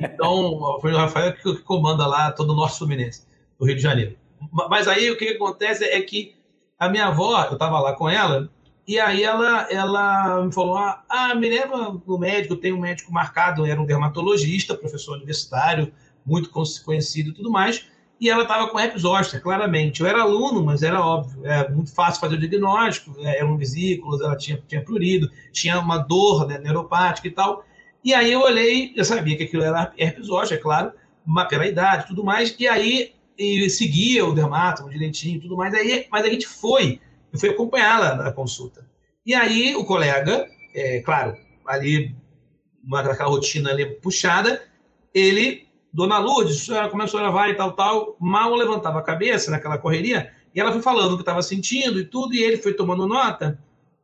Então, 0.14 0.76
a 0.76 0.80
família 0.80 1.00
Rafael 1.02 1.28
é 1.28 1.32
que, 1.32 1.42
que 1.42 1.62
comanda 1.62 2.06
lá 2.06 2.32
todo 2.32 2.52
o 2.52 2.56
Norte 2.56 2.78
Fluminense, 2.78 3.26
do 3.58 3.66
Rio 3.66 3.76
de 3.76 3.82
Janeiro. 3.82 4.16
Mas 4.68 4.88
aí 4.88 5.10
o 5.10 5.16
que, 5.16 5.26
que 5.26 5.34
acontece 5.34 5.84
é 5.84 6.00
que 6.00 6.34
a 6.78 6.88
minha 6.88 7.06
avó, 7.06 7.40
eu 7.44 7.52
estava 7.52 7.78
lá 7.78 7.92
com 7.92 8.08
ela, 8.08 8.50
e 8.86 8.98
aí 8.98 9.22
ela, 9.22 9.68
ela 9.70 10.44
me 10.44 10.52
falou: 10.52 10.76
ah, 10.76 11.04
ah, 11.08 11.34
me 11.34 11.48
leva 11.48 12.00
no 12.04 12.18
médico, 12.18 12.56
tem 12.56 12.72
um 12.72 12.80
médico 12.80 13.12
marcado, 13.12 13.64
era 13.64 13.80
um 13.80 13.86
dermatologista, 13.86 14.74
professor 14.74 15.16
universitário, 15.16 15.92
muito 16.26 16.50
conhecido 16.50 17.30
e 17.30 17.34
tudo 17.34 17.50
mais. 17.50 17.86
E 18.22 18.30
ela 18.30 18.42
estava 18.42 18.68
com 18.68 18.78
herpes 18.78 19.02
zoster, 19.02 19.42
claramente. 19.42 20.00
Eu 20.00 20.06
era 20.06 20.22
aluno, 20.22 20.64
mas 20.64 20.84
era 20.84 21.04
óbvio, 21.04 21.44
é 21.44 21.68
muito 21.68 21.92
fácil 21.92 22.20
fazer 22.20 22.36
o 22.36 22.38
diagnóstico, 22.38 23.12
é, 23.18 23.40
eram 23.40 23.58
vesículas, 23.58 24.20
ela 24.20 24.36
tinha, 24.36 24.62
tinha 24.68 24.80
prurido, 24.80 25.28
tinha 25.50 25.80
uma 25.80 25.98
dor 25.98 26.46
né, 26.46 26.56
neuropática 26.56 27.26
e 27.26 27.32
tal. 27.32 27.64
E 28.04 28.14
aí 28.14 28.30
eu 28.30 28.40
olhei, 28.42 28.92
eu 28.94 29.04
sabia 29.04 29.36
que 29.36 29.42
aquilo 29.42 29.64
era 29.64 29.92
herpes 29.98 30.28
zoster, 30.28 30.56
é 30.56 30.60
claro, 30.60 30.92
pela 31.48 31.66
idade 31.66 32.06
tudo 32.06 32.22
mais, 32.22 32.54
e 32.56 32.68
aí 32.68 33.12
e 33.36 33.68
seguia 33.68 34.24
o 34.24 34.32
dermato 34.32 34.88
direitinho 34.88 35.38
e 35.38 35.40
tudo 35.40 35.56
mais. 35.56 35.74
Aí, 35.74 36.06
mas 36.08 36.24
a 36.24 36.28
gente 36.28 36.46
foi 36.46 37.00
eu 37.32 37.40
fui 37.40 37.48
acompanhá-la 37.48 38.14
na 38.14 38.30
consulta. 38.30 38.86
E 39.26 39.34
aí 39.34 39.74
o 39.74 39.84
colega, 39.84 40.46
é, 40.72 41.00
claro, 41.00 41.36
ali, 41.66 42.14
uma, 42.84 43.00
aquela 43.00 43.30
rotina 43.30 43.70
ali 43.70 43.86
puxada, 43.86 44.62
ele, 45.12 45.66
Dona 45.92 46.18
Lourdes, 46.18 46.68
como 46.90 47.02
a 47.02 47.06
senhora 47.06 47.50
e 47.50 47.54
tal, 47.54 47.72
tal, 47.72 48.16
mal 48.18 48.54
levantava 48.54 48.98
a 48.98 49.02
cabeça 49.02 49.50
naquela 49.50 49.76
correria, 49.76 50.32
e 50.54 50.60
ela 50.60 50.72
foi 50.72 50.80
falando 50.80 51.12
o 51.12 51.16
que 51.16 51.22
estava 51.22 51.42
sentindo 51.42 52.00
e 52.00 52.04
tudo, 52.04 52.34
e 52.34 52.42
ele 52.42 52.56
foi 52.56 52.72
tomando 52.72 53.06
nota, 53.06 53.58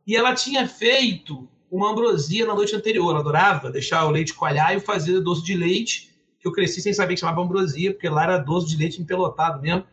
e 0.05 0.15
ela 0.15 0.35
tinha 0.35 0.67
feito 0.67 1.47
uma 1.71 1.91
ambrosia 1.91 2.45
na 2.45 2.55
noite 2.55 2.75
anterior, 2.75 3.11
ela 3.11 3.19
adorava 3.19 3.71
deixar 3.71 4.05
o 4.05 4.11
leite 4.11 4.33
coalhar 4.33 4.75
e 4.75 4.79
fazer 4.79 5.19
doce 5.19 5.43
de 5.43 5.55
leite, 5.55 6.09
que 6.39 6.47
eu 6.47 6.51
cresci 6.51 6.81
sem 6.81 6.93
saber 6.93 7.15
que 7.15 7.19
chamava 7.19 7.41
ambrosia, 7.41 7.91
porque 7.91 8.09
lá 8.09 8.23
era 8.23 8.37
doce 8.37 8.67
de 8.67 8.77
leite 8.77 9.01
empelotado 9.01 9.61
mesmo, 9.61 9.83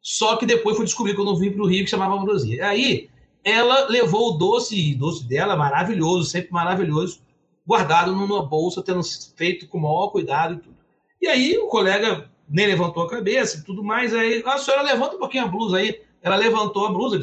só 0.00 0.36
que 0.36 0.46
depois 0.46 0.76
fui 0.76 0.84
descobrir 0.84 1.14
quando 1.14 1.30
eu 1.30 1.36
vim 1.36 1.50
para 1.50 1.62
o 1.62 1.66
Rio 1.66 1.84
que 1.84 1.90
chamava 1.90 2.14
ambrosia. 2.14 2.66
Aí 2.66 3.10
ela 3.42 3.88
levou 3.88 4.34
o 4.34 4.38
doce, 4.38 4.94
doce 4.94 5.24
dela, 5.26 5.56
maravilhoso, 5.56 6.28
sempre 6.28 6.52
maravilhoso, 6.52 7.20
guardado 7.66 8.14
numa 8.14 8.46
bolsa, 8.46 8.82
tendo 8.82 9.02
feito 9.36 9.66
com 9.66 9.78
o 9.78 9.82
maior 9.82 10.08
cuidado 10.08 10.54
e 10.54 10.58
tudo. 10.58 10.77
E 11.20 11.26
aí 11.26 11.58
o 11.58 11.66
colega 11.66 12.30
nem 12.48 12.66
levantou 12.66 13.02
a 13.02 13.08
cabeça 13.08 13.58
e 13.58 13.64
tudo 13.64 13.82
mais. 13.82 14.14
Aí 14.14 14.42
a 14.44 14.58
senhora 14.58 14.82
levanta 14.82 15.16
um 15.16 15.18
pouquinho 15.18 15.44
a 15.44 15.48
blusa 15.48 15.78
aí. 15.78 16.00
Ela 16.22 16.36
levantou 16.36 16.86
a 16.86 16.90
blusa, 16.90 17.18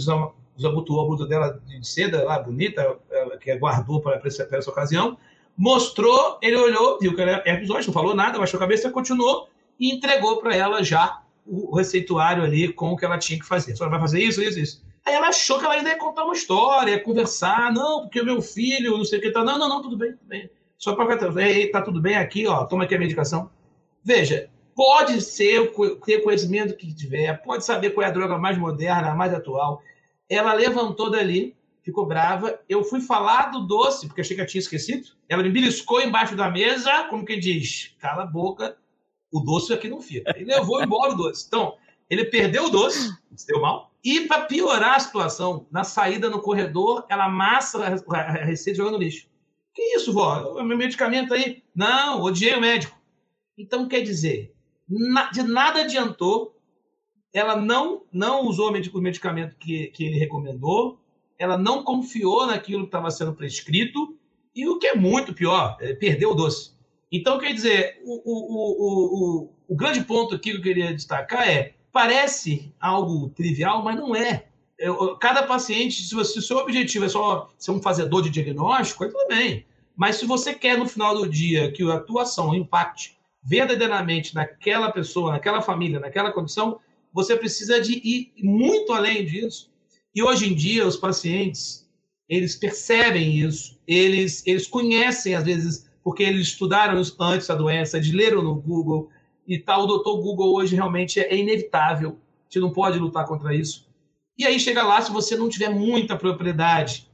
desabotoou 0.55 1.03
a 1.03 1.07
blusa 1.07 1.25
dela 1.25 1.61
de 1.65 1.85
seda 1.85 2.23
lá, 2.23 2.39
bonita, 2.39 2.97
que 3.41 3.53
guardou 3.55 4.01
para 4.01 4.21
essa, 4.23 4.47
essa 4.51 4.69
ocasião, 4.69 5.17
mostrou, 5.57 6.37
ele 6.41 6.55
olhou, 6.55 6.97
viu 6.99 7.13
que 7.13 7.21
era 7.21 7.43
episódio, 7.45 7.87
não 7.87 7.93
falou 7.93 8.15
nada, 8.15 8.37
baixou 8.37 8.57
a 8.57 8.61
cabeça, 8.61 8.89
continuou 8.89 9.49
e 9.79 9.93
entregou 9.93 10.37
para 10.37 10.55
ela 10.55 10.83
já 10.83 11.21
o 11.45 11.75
receituário 11.75 12.43
ali 12.43 12.71
com 12.71 12.91
o 12.91 12.97
que 12.97 13.05
ela 13.05 13.17
tinha 13.17 13.39
que 13.39 13.45
fazer. 13.45 13.73
A 13.73 13.75
senhora 13.75 13.91
vai 13.91 14.01
fazer 14.01 14.21
isso, 14.21 14.41
isso, 14.41 14.59
isso. 14.59 14.85
Aí 15.05 15.13
ela 15.13 15.27
achou 15.27 15.59
que 15.59 15.65
ela 15.65 15.75
ainda 15.75 15.89
ia 15.89 15.97
contar 15.97 16.23
uma 16.23 16.33
história, 16.33 16.91
ia 16.91 17.03
conversar, 17.03 17.71
não, 17.71 18.01
porque 18.01 18.21
o 18.21 18.25
meu 18.25 18.41
filho, 18.41 18.97
não 18.97 19.05
sei 19.05 19.19
o 19.19 19.21
que, 19.21 19.29
tá. 19.29 19.43
Não, 19.43 19.59
não, 19.59 19.69
não, 19.69 19.81
tudo 19.81 19.95
bem, 19.95 20.13
tudo 20.13 20.27
bem. 20.27 20.49
Só 20.77 20.95
para 20.95 21.17
tá 21.71 21.81
tudo 21.81 22.01
bem 22.01 22.15
aqui, 22.15 22.47
ó, 22.47 22.65
toma 22.65 22.85
aqui 22.85 22.95
a 22.95 22.99
medicação. 22.99 23.49
Veja, 24.05 24.51
pode 24.75 25.19
ser, 25.19 25.73
ter 26.05 26.19
conhecimento 26.19 26.77
que 26.77 26.93
tiver, 26.93 27.41
pode 27.41 27.65
saber 27.65 27.89
qual 27.89 28.05
é 28.05 28.09
a 28.09 28.13
droga 28.13 28.37
mais 28.37 28.55
moderna, 28.55 29.09
a 29.09 29.15
mais 29.15 29.33
atual. 29.33 29.81
Ela 30.29 30.53
levantou 30.53 31.09
dali, 31.09 31.57
ficou 31.81 32.05
brava. 32.05 32.59
Eu 32.69 32.83
fui 32.83 33.01
falar 33.01 33.51
do 33.51 33.61
doce, 33.61 34.05
porque 34.05 34.21
achei 34.21 34.35
que 34.35 34.41
eu 34.43 34.45
tinha 34.45 34.59
esquecido. 34.59 35.07
Ela 35.27 35.41
me 35.41 35.49
beliscou 35.49 36.01
embaixo 36.01 36.35
da 36.35 36.51
mesa, 36.51 37.05
como 37.09 37.25
quem 37.25 37.39
diz, 37.39 37.95
cala 37.99 38.23
a 38.23 38.27
boca, 38.27 38.77
o 39.31 39.39
doce 39.39 39.73
aqui 39.73 39.89
não 39.89 40.01
fica. 40.01 40.31
Ele 40.35 40.53
levou 40.53 40.83
embora 40.83 41.13
o 41.13 41.17
doce. 41.17 41.45
Então, 41.47 41.75
ele 42.07 42.25
perdeu 42.25 42.65
o 42.65 42.69
doce, 42.69 43.11
se 43.35 43.47
deu 43.47 43.59
mal. 43.59 43.91
E 44.03 44.21
para 44.21 44.45
piorar 44.45 44.97
a 44.97 44.99
situação, 44.99 45.65
na 45.71 45.83
saída 45.83 46.29
no 46.29 46.41
corredor, 46.41 47.07
ela 47.09 47.25
amassa 47.25 47.83
a 47.83 48.31
receita 48.43 48.77
jogando 48.77 48.99
lixo. 48.99 49.27
Que 49.73 49.81
isso, 49.95 50.13
vó? 50.13 50.59
O 50.59 50.63
meu 50.63 50.77
medicamento 50.77 51.33
aí? 51.33 51.63
Não, 51.75 52.21
odiei 52.21 52.55
o 52.55 52.61
médico. 52.61 52.94
Então, 53.57 53.87
quer 53.87 54.01
dizer, 54.01 54.53
de 55.31 55.43
nada 55.43 55.81
adiantou. 55.81 56.55
Ela 57.33 57.55
não, 57.55 58.03
não 58.11 58.45
usou 58.45 58.69
o 58.69 59.01
medicamento 59.01 59.55
que, 59.57 59.87
que 59.87 60.05
ele 60.05 60.17
recomendou. 60.17 60.99
Ela 61.37 61.57
não 61.57 61.83
confiou 61.83 62.47
naquilo 62.47 62.83
que 62.83 62.87
estava 62.87 63.11
sendo 63.11 63.33
prescrito. 63.33 64.17
E 64.55 64.67
o 64.67 64.79
que 64.79 64.87
é 64.87 64.95
muito 64.95 65.33
pior, 65.33 65.77
é, 65.81 65.93
perdeu 65.93 66.31
o 66.31 66.35
doce. 66.35 66.71
Então, 67.11 67.37
quer 67.37 67.53
dizer, 67.53 67.99
o, 68.03 68.21
o, 68.25 69.43
o, 69.43 69.53
o, 69.67 69.75
grande 69.75 70.01
ponto 70.01 70.35
aqui 70.35 70.51
que 70.51 70.57
eu 70.57 70.61
queria 70.61 70.93
destacar 70.93 71.47
é: 71.47 71.75
parece 71.91 72.73
algo 72.79 73.29
trivial, 73.29 73.83
mas 73.83 73.97
não 73.97 74.15
é. 74.15 74.47
Eu, 74.77 75.17
cada 75.17 75.43
paciente, 75.43 76.03
se, 76.03 76.15
o 76.15 76.23
seu 76.23 76.57
objetivo 76.57 77.05
é 77.05 77.09
só 77.09 77.49
ser 77.57 77.71
um 77.71 77.81
fazedor 77.81 78.21
de 78.21 78.29
diagnóstico, 78.29 79.03
aí 79.03 79.09
tudo 79.09 79.27
bem. 79.27 79.65
Mas 79.95 80.17
se 80.17 80.25
você 80.25 80.53
quer, 80.53 80.77
no 80.77 80.87
final 80.87 81.15
do 81.15 81.27
dia, 81.27 81.71
que 81.71 81.83
a 81.89 81.95
atuação 81.95 82.53
impacte 82.53 83.17
verdadeiramente 83.45 84.33
naquela 84.33 84.91
pessoa, 84.91 85.31
naquela 85.31 85.61
família, 85.61 85.99
naquela 85.99 86.31
condição, 86.31 86.79
você 87.13 87.37
precisa 87.37 87.79
de 87.79 87.93
ir 87.93 88.33
muito 88.43 88.91
além 88.91 89.23
disso. 89.23 89.71
E 90.13 90.23
hoje 90.23 90.51
em 90.51 90.55
dia, 90.55 90.87
os 90.87 90.97
pacientes, 90.97 91.87
eles 92.27 92.55
percebem 92.55 93.37
isso, 93.37 93.79
eles, 93.87 94.45
eles 94.47 94.65
conhecem, 94.65 95.35
às 95.35 95.43
vezes, 95.43 95.89
porque 96.03 96.23
eles 96.23 96.47
estudaram 96.47 96.99
antes 97.19 97.49
a 97.49 97.55
doença, 97.55 97.97
eles 97.97 98.11
leram 98.11 98.41
no 98.41 98.55
Google 98.55 99.09
e 99.47 99.59
tal. 99.59 99.83
O 99.83 99.87
doutor 99.87 100.21
Google 100.21 100.55
hoje 100.55 100.75
realmente 100.75 101.19
é 101.19 101.35
inevitável. 101.35 102.09
A 102.09 102.43
gente 102.45 102.61
não 102.61 102.73
pode 102.73 102.97
lutar 102.97 103.27
contra 103.27 103.53
isso. 103.53 103.87
E 104.37 104.45
aí 104.45 104.59
chega 104.59 104.83
lá, 104.83 105.01
se 105.01 105.11
você 105.11 105.35
não 105.35 105.47
tiver 105.47 105.69
muita 105.69 106.17
propriedade 106.17 107.09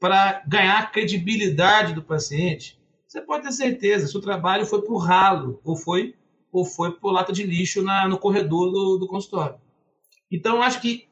para 0.00 0.42
ganhar 0.48 0.90
credibilidade 0.90 1.92
do 1.92 2.02
paciente, 2.02 2.79
você 3.10 3.20
pode 3.20 3.42
ter 3.42 3.50
certeza, 3.50 4.06
seu 4.06 4.20
trabalho 4.20 4.64
foi 4.64 4.82
para 4.82 4.94
o 4.94 4.96
ralo, 4.96 5.60
ou 5.64 5.74
foi 5.74 6.14
ou 6.52 6.64
foi 6.64 6.92
por 6.92 7.10
lata 7.10 7.32
de 7.32 7.42
lixo 7.42 7.82
na, 7.82 8.06
no 8.06 8.16
corredor 8.16 8.70
do, 8.70 8.98
do 8.98 9.06
consultório. 9.08 9.56
Então, 10.30 10.62
acho 10.62 10.80
que 10.80 11.08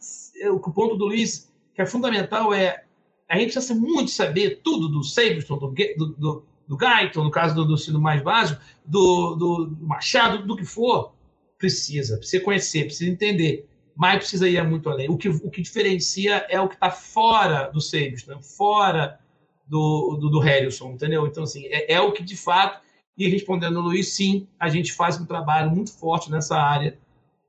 o 0.48 0.60
ponto 0.70 0.96
do 0.96 1.06
Luiz, 1.06 1.52
que 1.74 1.82
é 1.82 1.86
fundamental, 1.86 2.54
é 2.54 2.84
a 3.28 3.36
gente 3.36 3.52
precisa 3.52 3.74
muito 3.74 4.12
saber 4.12 4.60
tudo 4.62 4.88
do 4.88 5.02
Sableton, 5.02 5.58
do, 5.58 5.74
do, 5.96 6.06
do, 6.06 6.46
do 6.68 6.78
no 7.16 7.30
caso 7.30 7.54
do, 7.54 7.64
do 7.64 7.74
ensino 7.74 8.00
mais 8.00 8.22
básico, 8.22 8.60
do, 8.84 9.34
do, 9.34 9.76
Machado, 9.80 10.46
do 10.46 10.56
que 10.56 10.64
for. 10.64 11.12
Precisa, 11.58 12.16
precisa 12.16 12.44
conhecer, 12.44 12.84
precisa 12.84 13.10
entender. 13.10 13.68
Mas 13.96 14.18
precisa 14.18 14.48
ir 14.48 14.62
muito 14.62 14.88
além. 14.88 15.10
O 15.10 15.16
que, 15.16 15.28
o 15.28 15.50
que 15.50 15.62
diferencia 15.62 16.46
é 16.48 16.60
o 16.60 16.68
que 16.68 16.74
está 16.74 16.90
fora 16.90 17.68
do 17.72 17.80
Sableton, 17.80 18.40
fora 18.40 19.18
do, 19.68 20.16
do, 20.20 20.30
do 20.30 20.38
Harrison, 20.38 20.92
entendeu? 20.92 21.26
Então, 21.26 21.42
assim, 21.42 21.66
é, 21.66 21.94
é 21.94 22.00
o 22.00 22.12
que 22.12 22.22
de 22.22 22.36
fato 22.36 22.80
e 23.18 23.28
respondendo 23.28 23.78
ao 23.78 23.84
Luiz, 23.84 24.12
sim, 24.12 24.46
a 24.60 24.68
gente 24.68 24.92
faz 24.92 25.20
um 25.20 25.26
trabalho 25.26 25.72
muito 25.72 25.92
forte 25.92 26.30
nessa 26.30 26.56
área 26.56 26.96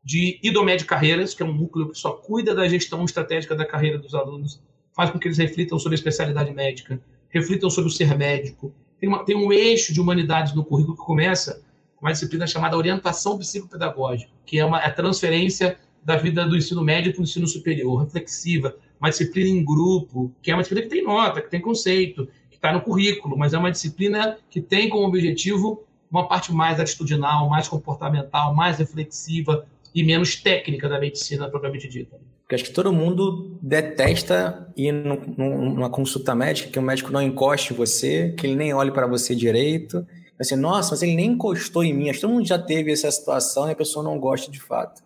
de 0.03 0.39
IDOMED 0.41 0.83
Carreiras, 0.85 1.35
que 1.35 1.43
é 1.43 1.45
um 1.45 1.53
núcleo 1.53 1.89
que 1.89 1.97
só 1.97 2.11
cuida 2.11 2.55
da 2.55 2.67
gestão 2.67 3.05
estratégica 3.05 3.55
da 3.55 3.63
carreira 3.63 3.99
dos 3.99 4.15
alunos, 4.15 4.59
faz 4.95 5.11
com 5.11 5.19
que 5.19 5.27
eles 5.27 5.37
reflitam 5.37 5.77
sobre 5.77 5.93
a 5.93 5.99
especialidade 5.99 6.51
médica, 6.51 6.99
reflitam 7.29 7.69
sobre 7.69 7.91
o 7.91 7.93
ser 7.93 8.17
médico. 8.17 8.73
Tem, 8.99 9.07
uma, 9.07 9.23
tem 9.23 9.35
um 9.35 9.53
eixo 9.53 9.93
de 9.93 10.01
humanidades 10.01 10.55
no 10.55 10.65
currículo 10.65 10.97
que 10.97 11.03
começa 11.03 11.63
com 11.95 12.07
uma 12.07 12.13
disciplina 12.13 12.47
chamada 12.47 12.75
Orientação 12.75 13.37
Psicopedagógica, 13.37 14.31
que 14.47 14.57
é 14.57 14.65
uma 14.65 14.81
é 14.81 14.87
a 14.87 14.91
transferência 14.91 15.77
da 16.03 16.15
vida 16.15 16.47
do 16.47 16.57
ensino 16.57 16.83
médio 16.83 17.11
para 17.11 17.21
o 17.21 17.23
ensino 17.23 17.47
superior, 17.47 18.03
reflexiva, 18.03 18.75
uma 18.99 19.09
disciplina 19.09 19.49
em 19.49 19.63
grupo, 19.63 20.31
que 20.41 20.51
é 20.51 20.53
uma 20.53 20.61
disciplina 20.61 20.89
que 20.89 20.95
tem 20.95 21.03
nota, 21.03 21.41
que 21.41 21.49
tem 21.49 21.61
conceito, 21.61 22.27
está 22.59 22.73
no 22.73 22.81
currículo, 22.81 23.37
mas 23.37 23.53
é 23.53 23.57
uma 23.57 23.71
disciplina 23.71 24.37
que 24.49 24.61
tem 24.61 24.89
como 24.89 25.07
objetivo 25.07 25.83
uma 26.11 26.27
parte 26.27 26.51
mais 26.51 26.79
atitudinal, 26.79 27.49
mais 27.49 27.67
comportamental, 27.67 28.53
mais 28.53 28.77
reflexiva 28.77 29.65
e 29.93 30.03
menos 30.03 30.35
técnica 30.35 30.89
da 30.89 30.99
medicina 30.99 31.49
propriamente 31.49 31.87
dita. 31.87 32.17
Porque 32.41 32.55
acho 32.55 32.63
que 32.63 32.73
todo 32.73 32.91
mundo 32.91 33.57
detesta 33.61 34.67
ir 34.75 34.91
numa 34.91 35.89
consulta 35.89 36.33
médica, 36.33 36.69
que 36.69 36.79
o 36.79 36.81
médico 36.81 37.11
não 37.11 37.21
encoste 37.21 37.73
em 37.73 37.75
você, 37.75 38.33
que 38.35 38.47
ele 38.47 38.55
nem 38.55 38.73
olhe 38.73 38.91
para 38.91 39.05
você 39.05 39.35
direito. 39.35 40.05
Assim, 40.39 40.55
nossa, 40.55 40.91
mas 40.91 41.03
ele 41.03 41.15
nem 41.15 41.31
encostou 41.31 41.83
em 41.83 41.93
mim. 41.93 42.09
Acho 42.09 42.19
que 42.19 42.21
todo 42.21 42.33
mundo 42.33 42.47
já 42.47 42.57
teve 42.57 42.91
essa 42.91 43.11
situação 43.11 43.69
e 43.69 43.71
a 43.71 43.75
pessoa 43.75 44.03
não 44.03 44.17
gosta 44.17 44.51
de 44.51 44.59
fato. 44.59 45.01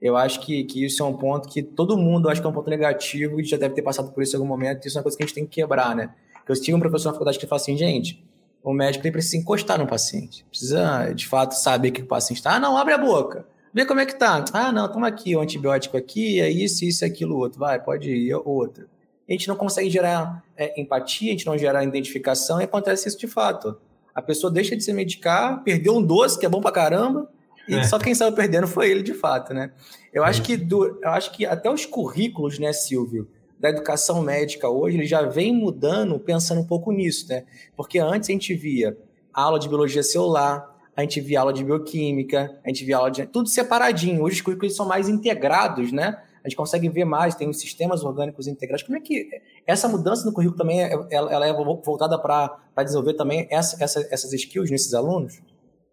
Eu 0.00 0.16
acho 0.16 0.40
que, 0.40 0.64
que 0.64 0.84
isso 0.84 1.02
é 1.02 1.06
um 1.06 1.14
ponto 1.14 1.48
que 1.48 1.62
todo 1.62 1.96
mundo 1.96 2.28
acha 2.28 2.40
que 2.40 2.46
é 2.46 2.50
um 2.50 2.52
ponto 2.52 2.68
negativo 2.68 3.40
e 3.40 3.44
já 3.44 3.56
deve 3.56 3.74
ter 3.74 3.82
passado 3.82 4.12
por 4.12 4.22
isso 4.22 4.34
em 4.34 4.38
algum 4.38 4.48
momento. 4.48 4.86
Isso 4.86 4.96
é 4.96 5.00
uma 5.00 5.02
coisa 5.02 5.16
que 5.16 5.22
a 5.22 5.26
gente 5.26 5.34
tem 5.34 5.46
que 5.46 5.60
quebrar, 5.60 5.96
né? 5.96 6.10
Eu 6.48 6.54
tive 6.54 6.74
um 6.74 6.80
professor 6.80 7.08
na 7.08 7.12
faculdade 7.12 7.38
que 7.38 7.46
falou 7.46 7.60
assim, 7.60 7.76
gente, 7.76 8.24
o 8.62 8.72
médico 8.72 9.10
precisa 9.10 9.36
encostar 9.36 9.78
no 9.78 9.86
paciente. 9.86 10.44
Precisa, 10.48 11.12
de 11.12 11.26
fato, 11.26 11.52
saber 11.52 11.90
que 11.90 12.02
o 12.02 12.06
paciente 12.06 12.38
está. 12.38 12.54
Ah, 12.54 12.60
não, 12.60 12.76
abre 12.76 12.94
a 12.94 12.98
boca. 12.98 13.46
Vê 13.72 13.84
como 13.84 14.00
é 14.00 14.06
que 14.06 14.14
tá. 14.14 14.44
Ah, 14.52 14.72
não, 14.72 14.90
toma 14.90 15.06
aqui, 15.08 15.36
o 15.36 15.40
antibiótico 15.40 15.96
aqui, 15.96 16.40
é 16.40 16.50
isso, 16.50 16.84
isso, 16.84 17.04
aquilo, 17.04 17.36
outro. 17.36 17.58
Vai, 17.58 17.82
pode 17.82 18.10
ir, 18.10 18.34
outro. 18.34 18.88
A 19.28 19.32
gente 19.32 19.48
não 19.48 19.56
consegue 19.56 19.90
gerar 19.90 20.42
é, 20.56 20.80
empatia, 20.80 21.28
a 21.28 21.32
gente 21.32 21.46
não 21.46 21.58
gera 21.58 21.84
identificação, 21.84 22.60
e 22.60 22.64
acontece 22.64 23.08
isso 23.08 23.18
de 23.18 23.26
fato. 23.26 23.76
A 24.14 24.22
pessoa 24.22 24.52
deixa 24.52 24.76
de 24.76 24.82
se 24.82 24.92
medicar, 24.92 25.62
perdeu 25.62 25.94
um 25.96 26.02
doce 26.02 26.38
que 26.38 26.46
é 26.46 26.48
bom 26.48 26.60
pra 26.60 26.72
caramba, 26.72 27.28
e 27.68 27.74
é. 27.74 27.84
só 27.84 27.98
quem 27.98 28.14
saiu 28.14 28.32
perdendo 28.32 28.66
foi 28.66 28.90
ele 28.90 29.02
de 29.02 29.14
fato, 29.14 29.52
né? 29.52 29.72
Eu 30.12 30.24
é. 30.24 30.28
acho 30.28 30.42
que 30.42 30.56
do, 30.56 30.98
eu 31.02 31.10
acho 31.10 31.32
que 31.32 31.44
até 31.44 31.70
os 31.70 31.84
currículos, 31.84 32.58
né, 32.58 32.72
Silvio, 32.72 33.28
da 33.58 33.70
educação 33.70 34.22
médica 34.22 34.68
hoje, 34.68 34.96
ele 34.96 35.06
já 35.06 35.22
vem 35.22 35.52
mudando, 35.52 36.18
pensando 36.18 36.60
um 36.60 36.66
pouco 36.66 36.92
nisso, 36.92 37.28
né? 37.28 37.44
Porque 37.76 37.98
antes 37.98 38.28
a 38.28 38.32
gente 38.32 38.54
via 38.54 38.96
aula 39.32 39.58
de 39.58 39.68
biologia 39.68 40.02
celular, 40.02 40.74
a 40.96 41.02
gente 41.02 41.20
via 41.20 41.40
aula 41.40 41.52
de 41.52 41.62
bioquímica, 41.62 42.58
a 42.64 42.68
gente 42.68 42.84
via 42.84 42.96
aula 42.96 43.10
de. 43.10 43.26
tudo 43.26 43.48
separadinho. 43.48 44.22
Hoje 44.22 44.36
os 44.36 44.42
currículos 44.42 44.74
são 44.74 44.86
mais 44.86 45.08
integrados, 45.08 45.92
né? 45.92 46.22
A 46.42 46.48
gente 46.48 46.56
consegue 46.56 46.88
ver 46.88 47.04
mais, 47.04 47.34
tem 47.34 47.48
os 47.48 47.58
sistemas 47.58 48.04
orgânicos 48.04 48.46
integrados. 48.46 48.84
Como 48.84 48.96
é 48.96 49.00
que 49.00 49.28
essa 49.66 49.88
mudança 49.88 50.24
no 50.24 50.32
currículo 50.32 50.56
também 50.56 50.82
é, 50.82 50.92
ela 51.10 51.46
é 51.46 51.52
voltada 51.52 52.16
para 52.18 52.56
desenvolver 52.84 53.14
também 53.14 53.48
essa, 53.50 53.82
essa, 53.82 54.06
essas 54.12 54.32
skills 54.32 54.70
nesses 54.70 54.94
alunos? 54.94 55.42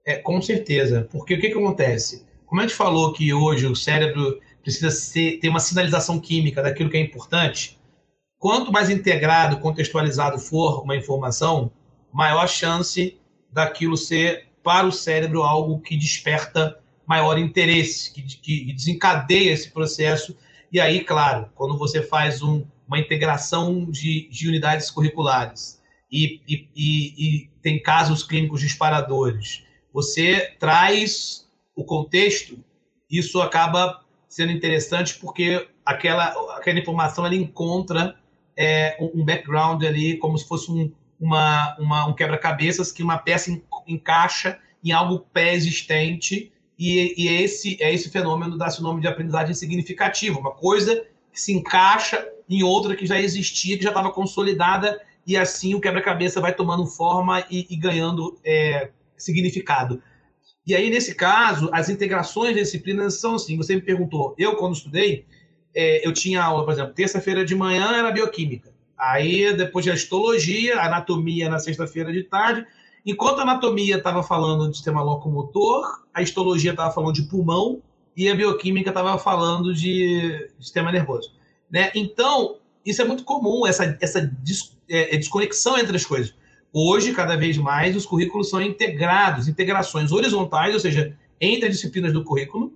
É, 0.05 0.15
com 0.15 0.41
certeza. 0.41 1.07
Porque 1.11 1.33
o 1.35 1.39
que, 1.39 1.49
que 1.49 1.57
acontece? 1.57 2.25
Como 2.45 2.61
a 2.61 2.65
gente 2.65 2.75
falou 2.75 3.13
que 3.13 3.33
hoje 3.33 3.65
o 3.65 3.75
cérebro 3.75 4.39
precisa 4.61 4.89
ser, 4.91 5.39
ter 5.39 5.49
uma 5.49 5.59
sinalização 5.59 6.19
química 6.19 6.61
daquilo 6.61 6.89
que 6.89 6.97
é 6.97 7.01
importante. 7.01 7.79
Quanto 8.37 8.71
mais 8.71 8.89
integrado, 8.89 9.59
contextualizado 9.59 10.39
for 10.39 10.83
uma 10.83 10.95
informação, 10.95 11.71
maior 12.11 12.43
a 12.43 12.47
chance 12.47 13.17
daquilo 13.51 13.97
ser 13.97 14.47
para 14.63 14.87
o 14.87 14.91
cérebro 14.91 15.43
algo 15.43 15.81
que 15.81 15.97
desperta 15.97 16.79
maior 17.05 17.37
interesse, 17.37 18.13
que, 18.13 18.21
que 18.21 18.73
desencadeia 18.73 19.51
esse 19.51 19.71
processo. 19.71 20.35
E 20.71 20.79
aí, 20.79 21.03
claro, 21.03 21.49
quando 21.53 21.77
você 21.77 22.01
faz 22.01 22.41
um, 22.41 22.65
uma 22.87 22.99
integração 22.99 23.89
de, 23.89 24.27
de 24.29 24.47
unidades 24.47 24.89
curriculares 24.89 25.81
e, 26.11 26.41
e, 26.47 26.69
e, 26.75 27.13
e 27.17 27.49
tem 27.61 27.81
casos 27.81 28.23
clínicos 28.23 28.61
disparadores, 28.61 29.63
você 29.93 30.55
traz 30.59 31.47
o 31.75 31.83
contexto, 31.83 32.57
isso 33.09 33.39
acaba 33.41 34.03
sendo 34.27 34.51
interessante 34.51 35.19
porque 35.19 35.67
aquela, 35.85 36.25
aquela 36.57 36.79
informação 36.79 37.25
ela 37.25 37.35
encontra 37.35 38.17
é, 38.57 38.97
um 38.99 39.23
background 39.23 39.83
ali, 39.83 40.17
como 40.17 40.37
se 40.37 40.47
fosse 40.47 40.71
um, 40.71 40.91
uma, 41.19 41.75
uma, 41.77 42.05
um 42.07 42.13
quebra-cabeças 42.13 42.91
que 42.91 43.03
uma 43.03 43.17
peça 43.17 43.55
encaixa 43.87 44.59
em 44.83 44.91
algo 44.91 45.25
pré-existente 45.31 46.51
e, 46.77 47.13
e 47.15 47.27
esse 47.27 47.77
é 47.81 47.93
esse 47.93 48.09
fenômeno 48.09 48.57
dá-se 48.57 48.79
o 48.79 48.83
nome 48.83 49.01
de 49.01 49.07
aprendizagem 49.07 49.53
significativa, 49.53 50.39
uma 50.39 50.51
coisa 50.51 51.05
que 51.31 51.39
se 51.39 51.53
encaixa 51.53 52.27
em 52.49 52.63
outra 52.63 52.95
que 52.95 53.05
já 53.05 53.19
existia, 53.19 53.77
que 53.77 53.83
já 53.83 53.89
estava 53.89 54.11
consolidada 54.11 54.99
e 55.25 55.37
assim 55.37 55.75
o 55.75 55.79
quebra-cabeça 55.79 56.41
vai 56.41 56.53
tomando 56.53 56.85
forma 56.85 57.45
e, 57.49 57.67
e 57.69 57.75
ganhando 57.77 58.37
é, 58.43 58.89
significado. 59.23 60.01
E 60.65 60.73
aí, 60.73 60.89
nesse 60.89 61.13
caso, 61.15 61.69
as 61.73 61.89
integrações 61.89 62.55
de 62.55 62.61
disciplinas 62.61 63.19
são 63.19 63.35
assim. 63.35 63.57
Você 63.57 63.75
me 63.75 63.81
perguntou, 63.81 64.33
eu, 64.37 64.55
quando 64.55 64.75
estudei, 64.75 65.25
é, 65.75 66.07
eu 66.07 66.13
tinha 66.13 66.41
aula, 66.41 66.63
por 66.63 66.71
exemplo, 66.71 66.93
terça-feira 66.93 67.43
de 67.43 67.55
manhã 67.55 67.91
era 67.93 68.11
bioquímica. 68.11 68.71
Aí, 68.97 69.53
depois 69.53 69.83
de 69.83 69.91
histologia, 69.91 70.79
anatomia 70.79 71.49
na 71.49 71.59
sexta-feira 71.59 72.11
de 72.13 72.23
tarde. 72.23 72.65
Enquanto 73.05 73.39
a 73.39 73.41
anatomia 73.41 73.97
estava 73.97 74.23
falando 74.23 74.69
de 74.69 74.77
sistema 74.77 75.03
locomotor, 75.03 76.05
a 76.13 76.21
histologia 76.21 76.71
estava 76.71 76.93
falando 76.93 77.13
de 77.13 77.23
pulmão 77.23 77.81
e 78.15 78.29
a 78.29 78.35
bioquímica 78.35 78.89
estava 78.89 79.17
falando 79.17 79.73
de 79.73 80.49
sistema 80.59 80.91
nervoso. 80.91 81.33
Né? 81.69 81.91
Então, 81.93 82.57
isso 82.85 83.01
é 83.01 83.05
muito 83.05 83.25
comum, 83.25 83.67
essa, 83.67 83.97
essa 83.99 84.21
des, 84.21 84.77
é, 84.89 85.17
desconexão 85.17 85.77
entre 85.77 85.95
as 85.97 86.05
coisas. 86.05 86.33
Hoje, 86.75 87.13
cada 87.13 87.37
vez 87.37 87.55
mais, 87.55 87.95
os 87.95 88.03
currículos 88.03 88.49
são 88.49 88.59
integrados, 88.59 89.47
integrações 89.47 90.11
horizontais, 90.11 90.73
ou 90.73 90.79
seja, 90.79 91.15
entre 91.39 91.67
as 91.67 91.75
disciplinas 91.75 92.11
do 92.11 92.23
currículo, 92.23 92.73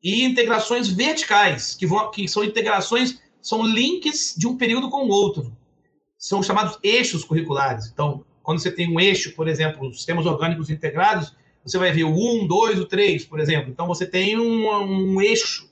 e 0.00 0.22
integrações 0.22 0.88
verticais, 0.88 1.74
que, 1.74 1.84
vão, 1.84 2.08
que 2.12 2.28
são 2.28 2.44
integrações, 2.44 3.20
são 3.42 3.66
links 3.66 4.36
de 4.38 4.46
um 4.46 4.56
período 4.56 4.88
com 4.88 5.04
o 5.04 5.08
outro. 5.08 5.52
São 6.16 6.42
chamados 6.42 6.78
eixos 6.80 7.24
curriculares. 7.24 7.90
Então, 7.92 8.24
quando 8.40 8.60
você 8.60 8.70
tem 8.70 8.88
um 8.88 9.00
eixo, 9.00 9.34
por 9.34 9.48
exemplo, 9.48 9.92
sistemas 9.92 10.26
orgânicos 10.26 10.70
integrados, 10.70 11.34
você 11.64 11.76
vai 11.76 11.90
ver 11.92 12.04
o 12.04 12.14
1, 12.14 12.46
2, 12.46 12.78
o 12.78 12.86
3, 12.86 13.24
por 13.24 13.40
exemplo. 13.40 13.68
Então, 13.68 13.86
você 13.88 14.06
tem 14.06 14.38
um, 14.38 14.68
um 14.70 15.20
eixo. 15.20 15.68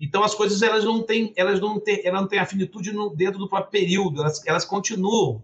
Então, 0.00 0.24
as 0.24 0.34
coisas 0.34 0.62
elas 0.62 0.84
não 0.84 1.00
têm, 1.00 1.32
elas 1.36 1.60
não 1.60 1.78
têm, 1.78 2.00
elas 2.04 2.22
não 2.22 2.28
têm 2.28 2.40
afinitude 2.40 2.92
no, 2.92 3.14
dentro 3.14 3.38
do 3.38 3.48
próprio 3.48 3.70
período, 3.70 4.20
elas, 4.20 4.44
elas 4.46 4.64
continuam. 4.64 5.42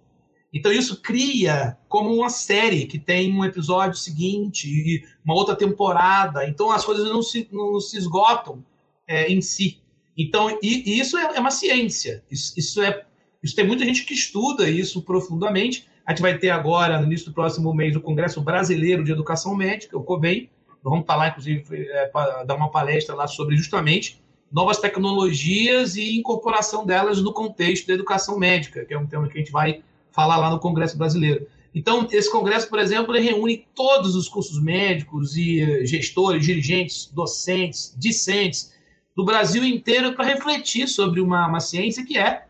Então 0.57 0.73
isso 0.73 1.03
cria 1.03 1.77
como 1.87 2.15
uma 2.15 2.31
série 2.31 2.87
que 2.87 2.99
tem 2.99 3.31
um 3.31 3.45
episódio 3.45 3.99
seguinte 3.99 4.67
e 4.67 5.05
uma 5.23 5.35
outra 5.35 5.55
temporada. 5.55 6.49
Então 6.49 6.71
as 6.71 6.83
coisas 6.83 7.05
não 7.11 7.21
se, 7.21 7.47
não 7.53 7.79
se 7.79 7.99
esgotam 7.99 8.65
é, 9.07 9.31
em 9.31 9.43
si. 9.43 9.83
Então 10.17 10.59
e, 10.63 10.83
e 10.87 10.99
isso 10.99 11.19
é, 11.19 11.37
é, 11.37 11.41
uma 11.41 11.51
ciência. 11.51 12.25
Isso, 12.31 12.55
isso, 12.57 12.81
é 12.81 13.05
isso 13.43 13.55
tem 13.55 13.67
muita 13.67 13.85
gente 13.85 14.07
que 14.07 14.15
estuda 14.15 14.67
isso 14.67 15.03
profundamente. 15.03 15.87
A 16.07 16.13
gente 16.13 16.23
vai 16.23 16.39
ter 16.39 16.49
agora 16.49 16.99
no 16.99 17.05
início 17.05 17.27
do 17.27 17.35
próximo 17.35 17.75
mês 17.75 17.95
o 17.95 18.01
Congresso 18.01 18.41
Brasileiro 18.41 19.05
de 19.05 19.13
Educação 19.13 19.55
Médica, 19.55 19.99
o 19.99 20.03
COBEM. 20.03 20.49
Vamos 20.83 21.05
lá, 21.07 21.29
inclusive, 21.29 21.87
é, 21.91 22.07
para 22.07 22.45
dar 22.45 22.55
uma 22.55 22.71
palestra 22.71 23.15
lá 23.15 23.27
sobre 23.27 23.57
justamente 23.59 24.23
novas 24.51 24.79
tecnologias 24.79 25.97
e 25.97 26.17
incorporação 26.17 26.87
delas 26.87 27.21
no 27.21 27.33
contexto 27.33 27.89
da 27.89 27.93
educação 27.93 28.39
médica, 28.39 28.87
que 28.87 28.95
é 28.95 28.99
um 28.99 29.07
tema 29.07 29.29
que 29.29 29.37
a 29.37 29.41
gente 29.41 29.53
vai 29.53 29.83
falar 30.17 30.39
lá 30.39 30.51
no 30.51 30.59
Congresso 30.59 30.97
Brasileiro. 30.97 31.47
Então, 31.75 32.09
esse 32.11 32.33
congresso, 32.33 32.71
por 32.71 32.79
exemplo, 32.79 33.15
reúne 33.15 33.67
todos 33.75 34.17
os 34.17 34.31
cursos 34.31 34.59
médicos 34.63 35.37
e 35.37 35.61
eh, 35.61 35.85
gestores, 35.85 36.47
dirigentes, 36.47 37.11
docentes, 37.13 37.95
discentes 37.99 38.73
do 39.15 39.27
Brasil 39.27 39.63
inteiro 39.63 40.15
para 40.15 40.25
refletir 40.25 40.89
sobre 40.89 41.21
uma, 41.21 41.47
uma 41.47 41.61
ciência 41.61 42.05
que 42.05 42.17
é 42.17 42.47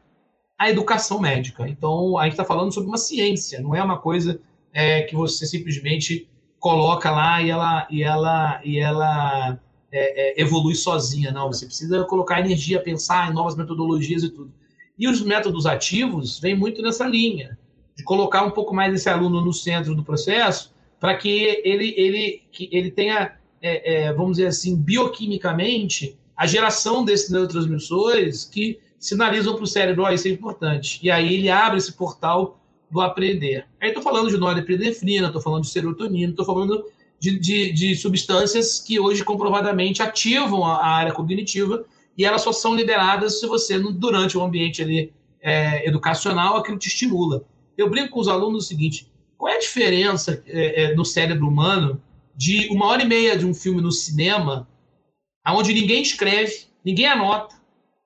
a 0.57 0.71
educação 0.71 1.19
médica. 1.19 1.69
Então, 1.69 2.17
a 2.17 2.23
gente 2.23 2.35
está 2.35 2.45
falando 2.45 2.73
sobre 2.73 2.89
uma 2.89 2.97
ciência, 2.97 3.61
não 3.61 3.75
é 3.75 3.83
uma 3.83 3.99
coisa 3.99 4.41
é, 4.73 5.03
que 5.03 5.17
você 5.17 5.45
simplesmente 5.45 6.29
coloca 6.61 7.11
lá 7.11 7.43
e 7.43 7.51
ela, 7.51 7.87
e 7.91 8.03
ela, 8.05 8.61
e 8.65 8.79
ela 8.79 9.59
é, 9.91 10.41
é, 10.41 10.41
evolui 10.41 10.77
sozinha. 10.77 11.33
Não, 11.33 11.49
você 11.49 11.67
precisa 11.67 12.05
colocar 12.05 12.39
energia, 12.39 12.81
pensar 12.81 13.29
em 13.29 13.35
novas 13.35 13.57
metodologias 13.57 14.23
e 14.23 14.31
tudo. 14.31 14.53
E 14.99 15.09
os 15.09 15.21
métodos 15.23 15.67
ativos 15.67 16.39
vêm 16.39 16.57
muito 16.57 16.81
nessa 16.83 17.07
linha 17.07 17.59
de 17.97 18.05
colocar 18.05 18.43
um 18.43 18.51
pouco 18.51 18.75
mais 18.75 18.95
esse 18.95 19.09
aluno 19.09 19.41
no 19.41 19.53
centro 19.53 19.95
do 19.95 20.05
processo, 20.05 20.75
para 21.01 21.15
que 21.17 21.29
ele, 21.65 21.95
ele, 21.97 22.43
que 22.51 22.69
ele 22.73 22.91
tenha, 22.91 23.37
é, 23.61 24.05
é, 24.05 24.13
vamos 24.13 24.37
dizer 24.37 24.49
assim, 24.49 24.77
bioquimicamente, 24.77 26.19
a 26.37 26.47
geração 26.47 27.05
desses 27.05 27.31
neurotransmissores 27.31 28.45
que 28.45 28.79
sinalizam 28.99 29.55
para 29.55 29.65
o 29.65 29.67
cérebro, 29.67 30.05
oh, 30.05 30.11
isso 30.11 30.29
é 30.29 30.31
importante. 30.31 30.99
E 31.03 31.11
aí 31.11 31.35
ele 31.35 31.49
abre 31.49 31.79
esse 31.79 31.93
portal 31.93 32.61
do 32.91 33.01
aprender. 33.01 33.67
Aí 33.81 33.89
estou 33.89 34.03
falando 34.03 34.31
de 34.31 34.37
norepinefrina, 34.37 35.27
estou 35.27 35.41
falando 35.41 35.63
de 35.63 35.71
serotonina, 35.71 36.31
estou 36.31 36.45
falando 36.45 36.85
de, 37.19 37.39
de, 37.39 37.73
de, 37.73 37.97
substâncias 37.97 38.79
que 38.79 39.01
hoje 39.01 39.25
comprovadamente 39.25 40.03
ativam 40.03 40.65
a, 40.65 40.77
a, 40.77 40.89
área 40.89 41.13
cognitiva 41.13 41.85
e 42.17 42.25
elas 42.25 42.43
só 42.43 42.53
são 42.53 42.75
liberadas 42.75 43.41
se 43.41 43.47
você, 43.47 43.79
durante 43.79 44.39
o 44.39 44.43
ambiente 44.43 44.83
ali, 44.83 45.13
é, 45.41 45.87
educacional, 45.87 46.57
aquilo 46.57 46.79
te 46.79 46.89
estimula. 46.89 47.45
Eu 47.77 47.91
brinco 47.91 48.11
com 48.11 48.21
os 48.21 48.29
alunos 48.29 48.65
o 48.65 48.67
seguinte: 48.67 49.11
qual 49.37 49.53
é 49.53 49.57
a 49.57 49.61
diferença 49.61 50.43
é, 50.47 50.85
é, 50.85 50.95
no 50.95 51.05
cérebro 51.05 51.47
humano 51.47 52.03
de 52.35 52.69
uma 52.69 52.87
hora 52.87 53.03
e 53.03 53.07
meia 53.07 53.37
de 53.37 53.47
um 53.47 53.55
filme 53.55 53.81
no 53.81 53.93
cinema, 53.93 54.69
onde 55.47 55.73
ninguém 55.73 56.03
escreve, 56.03 56.67
ninguém 56.85 57.07
anota, 57.07 57.55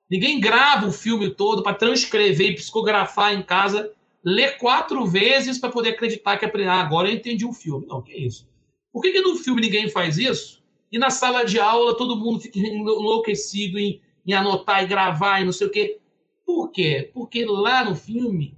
ninguém 0.09 0.39
grava 0.39 0.87
o 0.87 0.91
filme 0.91 1.29
todo 1.29 1.63
para 1.63 1.73
transcrever 1.73 2.51
e 2.51 2.55
psicografar 2.55 3.33
em 3.33 3.41
casa, 3.41 3.91
ler 4.23 4.57
quatro 4.57 5.05
vezes 5.05 5.57
para 5.57 5.71
poder 5.71 5.89
acreditar 5.89 6.37
que 6.37 6.45
ah, 6.45 6.73
agora 6.73 7.09
eu 7.09 7.15
entendi 7.15 7.45
o 7.45 7.53
filme. 7.53 7.87
Não, 7.87 8.01
que 8.01 8.11
é 8.11 8.19
isso? 8.19 8.47
Por 8.93 9.01
que, 9.01 9.11
que 9.11 9.21
no 9.21 9.35
filme 9.37 9.61
ninguém 9.61 9.89
faz 9.89 10.17
isso? 10.17 10.60
E 10.91 10.99
na 10.99 11.09
sala 11.09 11.43
de 11.43 11.59
aula 11.59 11.95
todo 11.95 12.17
mundo 12.17 12.41
fica 12.41 12.59
enlouquecido 12.59 13.79
em, 13.79 14.01
em 14.25 14.33
anotar 14.33 14.83
e 14.83 14.87
gravar 14.87 15.39
e 15.39 15.45
não 15.45 15.53
sei 15.53 15.67
o 15.67 15.71
quê. 15.71 15.99
Por 16.45 16.69
quê? 16.71 17.09
Porque 17.13 17.45
lá 17.45 17.85
no 17.85 17.95
filme 17.95 18.55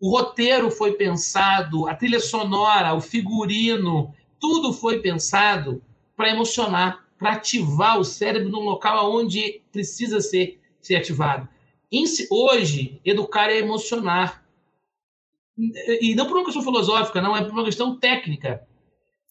o 0.00 0.10
roteiro 0.10 0.70
foi 0.70 0.92
pensado, 0.92 1.86
a 1.86 1.94
trilha 1.94 2.18
sonora, 2.18 2.94
o 2.94 3.00
figurino, 3.00 4.14
tudo 4.40 4.72
foi 4.72 5.00
pensado 5.00 5.82
para 6.16 6.30
emocionar, 6.30 7.04
para 7.18 7.32
ativar 7.32 8.00
o 8.00 8.04
cérebro 8.04 8.48
no 8.48 8.60
local 8.60 9.14
onde 9.14 9.60
precisa 9.70 10.20
ser, 10.20 10.58
ser 10.80 10.96
ativado. 10.96 11.46
Hoje, 12.30 13.00
educar 13.04 13.50
é 13.50 13.58
emocionar. 13.58 14.42
E 16.00 16.14
não 16.14 16.26
por 16.26 16.36
uma 16.36 16.44
questão 16.44 16.62
filosófica, 16.62 17.20
não, 17.20 17.36
é 17.36 17.42
por 17.42 17.52
uma 17.52 17.64
questão 17.64 17.98
técnica. 17.98 18.66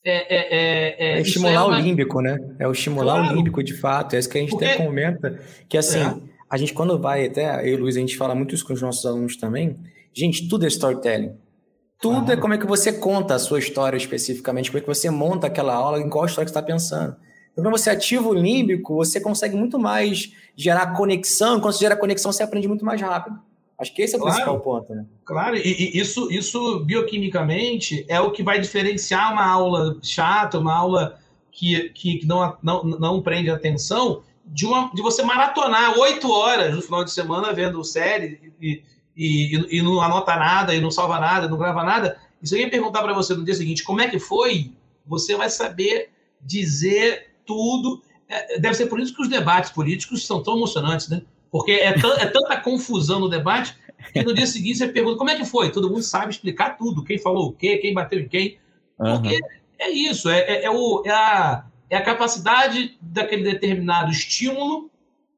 É, 0.05 0.35
é, 0.35 1.15
é, 1.15 1.17
é 1.17 1.21
estimular 1.21 1.53
é 1.53 1.59
uma... 1.59 1.77
o 1.77 1.81
límbico, 1.81 2.21
né? 2.21 2.37
É 2.57 2.67
o 2.67 2.71
estimular 2.71 3.19
claro. 3.19 3.33
o 3.33 3.35
límbico, 3.35 3.63
de 3.63 3.73
fato. 3.73 4.15
É 4.15 4.19
isso 4.19 4.29
que 4.29 4.37
a 4.37 4.41
gente 4.41 4.51
Porque... 4.51 4.65
até 4.65 4.77
comenta. 4.77 5.39
Que 5.67 5.77
assim, 5.77 5.99
é. 5.99 6.15
a 6.49 6.57
gente 6.57 6.73
quando 6.73 6.97
vai 6.97 7.25
até, 7.25 7.61
eu 7.67 7.73
e 7.73 7.75
o 7.75 7.79
Luiz, 7.79 7.97
a 7.97 7.99
gente 7.99 8.17
fala 8.17 8.33
muito 8.33 8.55
isso 8.55 8.65
com 8.65 8.73
os 8.73 8.81
nossos 8.81 9.05
alunos 9.05 9.35
também, 9.35 9.77
Gente, 10.13 10.47
tudo 10.47 10.65
é 10.65 10.67
storytelling. 10.67 11.35
Tudo 12.01 12.31
é 12.31 12.37
como 12.37 12.53
é 12.53 12.57
que 12.57 12.65
você 12.65 12.93
conta 12.93 13.35
a 13.35 13.39
sua 13.39 13.59
história 13.59 13.97
especificamente, 13.97 14.69
como 14.69 14.79
é 14.79 14.81
que 14.81 14.87
você 14.87 15.09
monta 15.09 15.47
aquela 15.47 15.73
aula, 15.73 15.99
em 15.99 16.09
qual 16.09 16.25
história 16.25 16.45
que 16.45 16.51
você 16.51 16.59
está 16.59 16.65
pensando. 16.65 17.15
Então, 17.51 17.63
quando 17.63 17.77
você 17.77 17.89
ativa 17.89 18.27
o 18.27 18.33
límbico, 18.33 18.95
você 18.95 19.19
consegue 19.19 19.55
muito 19.55 19.77
mais 19.77 20.31
gerar 20.55 20.93
conexão. 20.93 21.59
Quando 21.59 21.73
você 21.73 21.79
gera 21.79 21.97
conexão, 21.97 22.31
você 22.31 22.41
aprende 22.41 22.67
muito 22.67 22.85
mais 22.85 23.01
rápido. 23.01 23.37
Acho 23.79 23.93
que 23.93 24.01
esse 24.01 24.15
é 24.15 24.17
o 24.17 24.21
claro, 24.21 24.35
principal 24.35 24.59
ponto, 24.59 24.93
né? 24.93 25.05
Claro, 25.23 25.55
e, 25.55 25.61
e, 25.61 25.99
isso, 25.99 26.29
isso 26.31 26.81
bioquimicamente 26.81 28.05
é 28.09 28.19
o 28.19 28.31
que 28.31 28.43
vai 28.43 28.59
diferenciar 28.59 29.31
uma 29.31 29.45
aula 29.45 29.97
chata, 30.01 30.59
uma 30.59 30.75
aula 30.75 31.17
que, 31.51 31.89
que 31.89 32.25
não, 32.25 32.57
não, 32.61 32.83
não 32.83 33.21
prende 33.21 33.49
atenção, 33.49 34.21
de, 34.45 34.65
uma, 34.65 34.91
de 34.93 35.01
você 35.01 35.23
maratonar 35.23 35.97
oito 35.97 36.29
horas 36.29 36.75
no 36.75 36.81
final 36.81 37.03
de 37.03 37.11
semana 37.11 37.53
vendo 37.53 37.83
série 37.83 38.53
e, 38.61 38.83
e, 39.15 39.77
e, 39.77 39.81
não 39.81 40.01
anota 40.01 40.35
nada, 40.35 40.75
e 40.75 40.81
não 40.81 40.91
salva 40.91 41.19
nada, 41.19 41.47
não 41.47 41.57
grava 41.57 41.83
nada, 41.83 42.17
e 42.41 42.47
se 42.47 42.55
alguém 42.55 42.69
perguntar 42.69 43.01
para 43.01 43.13
você 43.13 43.33
no 43.33 43.45
dia 43.45 43.53
seguinte 43.53 43.83
como 43.83 44.01
é 44.01 44.09
que 44.09 44.19
foi, 44.19 44.73
você 45.05 45.35
vai 45.35 45.49
saber 45.49 46.09
dizer 46.41 47.35
tudo. 47.45 48.01
É, 48.27 48.59
deve 48.59 48.75
ser 48.75 48.87
por 48.87 48.99
isso 48.99 49.13
que 49.13 49.21
os 49.21 49.27
debates 49.27 49.71
políticos 49.71 50.25
são 50.25 50.41
tão 50.43 50.55
emocionantes, 50.55 51.09
né? 51.09 51.21
Porque 51.51 51.71
é, 51.71 51.87
é 51.87 52.25
tanta 52.27 52.57
confusão 52.57 53.19
no 53.19 53.29
debate 53.29 53.75
que 54.13 54.23
no 54.23 54.33
dia 54.33 54.45
seguinte 54.45 54.77
você 54.77 54.87
pergunta 54.87 55.17
como 55.17 55.29
é 55.29 55.35
que 55.35 55.45
foi. 55.45 55.71
Todo 55.71 55.89
mundo 55.89 56.03
sabe 56.03 56.31
explicar 56.31 56.77
tudo, 56.77 57.03
quem 57.03 57.17
falou 57.17 57.47
o 57.49 57.53
quê, 57.53 57.77
quem 57.77 57.93
bateu 57.93 58.19
em 58.19 58.27
quem. 58.27 58.57
Porque 58.97 59.35
uhum. 59.35 59.49
é 59.79 59.89
isso, 59.89 60.29
é, 60.29 60.39
é, 60.39 60.63
é, 60.65 60.69
o, 60.69 61.03
é, 61.05 61.11
a, 61.11 61.65
é 61.89 61.97
a 61.97 62.01
capacidade 62.01 62.97
daquele 63.01 63.43
determinado 63.43 64.11
estímulo 64.11 64.89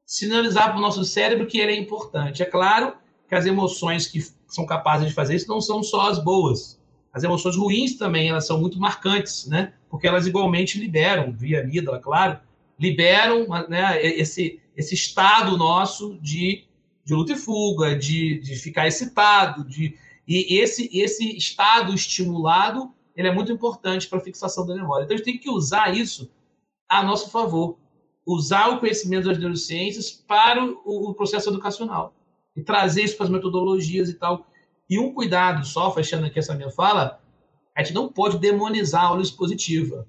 sinalizar 0.04 0.68
para 0.70 0.78
o 0.78 0.80
nosso 0.80 1.04
cérebro 1.04 1.46
que 1.46 1.58
ele 1.58 1.72
é 1.72 1.76
importante. 1.76 2.42
É 2.42 2.46
claro 2.46 2.94
que 3.28 3.34
as 3.34 3.46
emoções 3.46 4.06
que 4.06 4.20
são 4.46 4.66
capazes 4.66 5.08
de 5.08 5.14
fazer 5.14 5.36
isso 5.36 5.48
não 5.48 5.60
são 5.60 5.82
só 5.82 6.10
as 6.10 6.22
boas. 6.22 6.78
As 7.12 7.22
emoções 7.24 7.56
ruins 7.56 7.96
também, 7.96 8.28
elas 8.28 8.46
são 8.46 8.60
muito 8.60 8.78
marcantes, 8.78 9.46
né? 9.46 9.72
Porque 9.88 10.06
elas 10.06 10.26
igualmente 10.26 10.78
liberam, 10.78 11.32
via 11.32 11.60
amígdala, 11.60 11.98
claro, 11.98 12.38
liberam 12.78 13.46
né, 13.68 14.02
esse, 14.02 14.60
esse 14.76 14.94
estado 14.94 15.56
nosso 15.56 16.18
de, 16.20 16.64
de 17.04 17.14
luta 17.14 17.32
e 17.32 17.36
fuga, 17.36 17.96
de, 17.96 18.40
de 18.40 18.56
ficar 18.56 18.86
excitado, 18.86 19.64
de, 19.64 19.96
e 20.26 20.58
esse, 20.58 20.88
esse 20.92 21.36
estado 21.36 21.94
estimulado, 21.94 22.92
ele 23.16 23.28
é 23.28 23.34
muito 23.34 23.52
importante 23.52 24.08
para 24.08 24.18
a 24.18 24.22
fixação 24.22 24.66
da 24.66 24.74
memória. 24.74 25.04
Então, 25.04 25.14
a 25.14 25.18
gente 25.18 25.26
tem 25.26 25.38
que 25.38 25.50
usar 25.50 25.94
isso 25.94 26.30
a 26.88 27.02
nosso 27.02 27.30
favor. 27.30 27.78
Usar 28.24 28.68
o 28.68 28.78
conhecimento 28.78 29.26
das 29.26 29.38
neurociências 29.38 30.10
para 30.10 30.64
o, 30.64 31.10
o 31.10 31.14
processo 31.14 31.50
educacional 31.50 32.14
e 32.54 32.62
trazer 32.62 33.02
isso 33.02 33.16
para 33.16 33.24
as 33.24 33.32
metodologias 33.32 34.08
e 34.08 34.14
tal. 34.14 34.46
E 34.88 34.98
um 34.98 35.12
cuidado, 35.12 35.66
só 35.66 35.92
fechando 35.92 36.26
aqui 36.26 36.38
essa 36.38 36.54
minha 36.54 36.70
fala, 36.70 37.20
a 37.74 37.82
gente 37.82 37.94
não 37.94 38.08
pode 38.08 38.38
demonizar 38.38 39.02
a 39.02 39.06
aula 39.08 39.22
expositiva. 39.22 40.06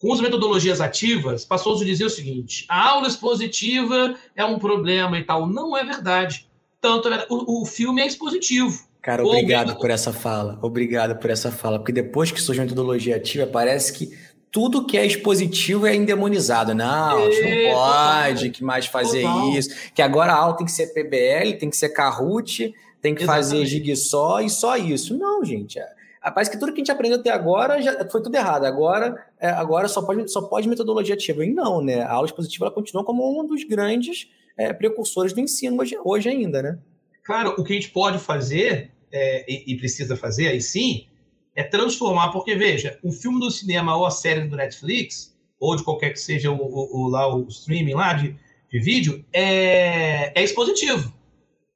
Com 0.00 0.12
as 0.12 0.20
metodologias 0.20 0.80
ativas, 0.80 1.44
passou 1.44 1.80
a 1.80 1.84
dizer 1.84 2.04
o 2.04 2.10
seguinte: 2.10 2.66
a 2.68 2.90
aula 2.90 3.08
expositiva 3.08 4.14
é 4.34 4.44
um 4.44 4.58
problema 4.58 5.18
e 5.18 5.24
tal. 5.24 5.46
Não 5.46 5.76
é 5.76 5.84
verdade. 5.84 6.46
Tanto 6.80 7.08
é, 7.08 7.26
o, 7.30 7.62
o 7.62 7.66
filme 7.66 8.02
é 8.02 8.06
expositivo. 8.06 8.86
Cara, 9.00 9.24
obrigado 9.24 9.76
por 9.76 9.88
essa 9.88 10.12
fala. 10.12 10.58
Obrigado 10.60 11.16
por 11.16 11.30
essa 11.30 11.50
fala. 11.52 11.78
Porque 11.78 11.92
depois 11.92 12.30
que 12.30 12.40
surge 12.40 12.60
a 12.60 12.64
metodologia 12.64 13.16
ativa, 13.16 13.46
parece 13.46 13.92
que 13.92 14.10
tudo 14.50 14.86
que 14.86 14.96
é 14.96 15.06
expositivo 15.06 15.86
é 15.86 15.94
endemonizado. 15.94 16.74
Não, 16.74 17.24
a 17.24 17.30
gente 17.30 17.66
não 17.66 17.74
pode 17.74 18.50
que 18.50 18.64
mais 18.64 18.86
fazer 18.86 19.22
Total. 19.22 19.50
isso. 19.50 19.70
Que 19.94 20.02
agora 20.02 20.32
a 20.32 20.36
aula 20.36 20.56
tem 20.56 20.66
que 20.66 20.72
ser 20.72 20.88
PBL, 20.94 21.58
tem 21.58 21.70
que 21.70 21.76
ser 21.76 21.90
Kahoot, 21.90 22.74
tem 23.00 23.14
que 23.14 23.22
Exatamente. 23.22 23.48
fazer 23.48 23.66
Jigsaw 23.66 24.40
e 24.40 24.50
só 24.50 24.76
isso. 24.76 25.16
Não, 25.16 25.44
gente. 25.44 25.78
É, 25.78 25.86
parece 26.30 26.50
que 26.50 26.58
tudo 26.58 26.72
que 26.72 26.80
a 26.80 26.84
gente 26.84 26.90
aprendeu 26.90 27.18
até 27.18 27.30
agora 27.30 27.80
já 27.80 28.08
foi 28.08 28.22
tudo 28.22 28.34
errado. 28.34 28.64
Agora, 28.64 29.26
é, 29.38 29.48
agora 29.48 29.88
só, 29.88 30.02
pode, 30.02 30.30
só 30.30 30.42
pode 30.42 30.68
metodologia 30.68 31.14
ativa. 31.14 31.44
E 31.44 31.52
não, 31.52 31.82
né? 31.82 32.02
A 32.02 32.12
aula 32.12 32.26
expositiva 32.26 32.66
ela 32.66 32.74
continua 32.74 33.04
como 33.04 33.40
um 33.40 33.46
dos 33.46 33.64
grandes 33.64 34.28
é, 34.56 34.72
precursores 34.72 35.32
do 35.32 35.40
ensino 35.40 35.80
hoje, 35.80 35.96
hoje 36.04 36.28
ainda, 36.28 36.62
né? 36.62 36.78
Claro, 37.24 37.54
o 37.58 37.64
que 37.64 37.72
a 37.72 37.76
gente 37.76 37.90
pode 37.90 38.18
fazer 38.18 38.90
é, 39.12 39.44
e, 39.50 39.72
e 39.72 39.76
precisa 39.76 40.16
fazer 40.16 40.48
aí 40.48 40.60
sim 40.60 41.06
é 41.54 41.64
transformar, 41.64 42.30
porque 42.30 42.54
veja, 42.54 42.98
um 43.02 43.10
filme 43.10 43.40
do 43.40 43.50
cinema 43.50 43.96
ou 43.96 44.04
a 44.04 44.10
série 44.10 44.46
do 44.46 44.56
Netflix, 44.56 45.34
ou 45.58 45.74
de 45.74 45.82
qualquer 45.82 46.10
que 46.10 46.20
seja 46.20 46.50
o, 46.50 46.56
o, 46.56 47.04
o 47.04 47.08
lá 47.08 47.34
o 47.34 47.48
streaming 47.48 47.94
lá 47.94 48.12
de, 48.12 48.36
de 48.70 48.78
vídeo, 48.78 49.24
é, 49.32 50.38
é 50.38 50.44
expositivo. 50.44 51.14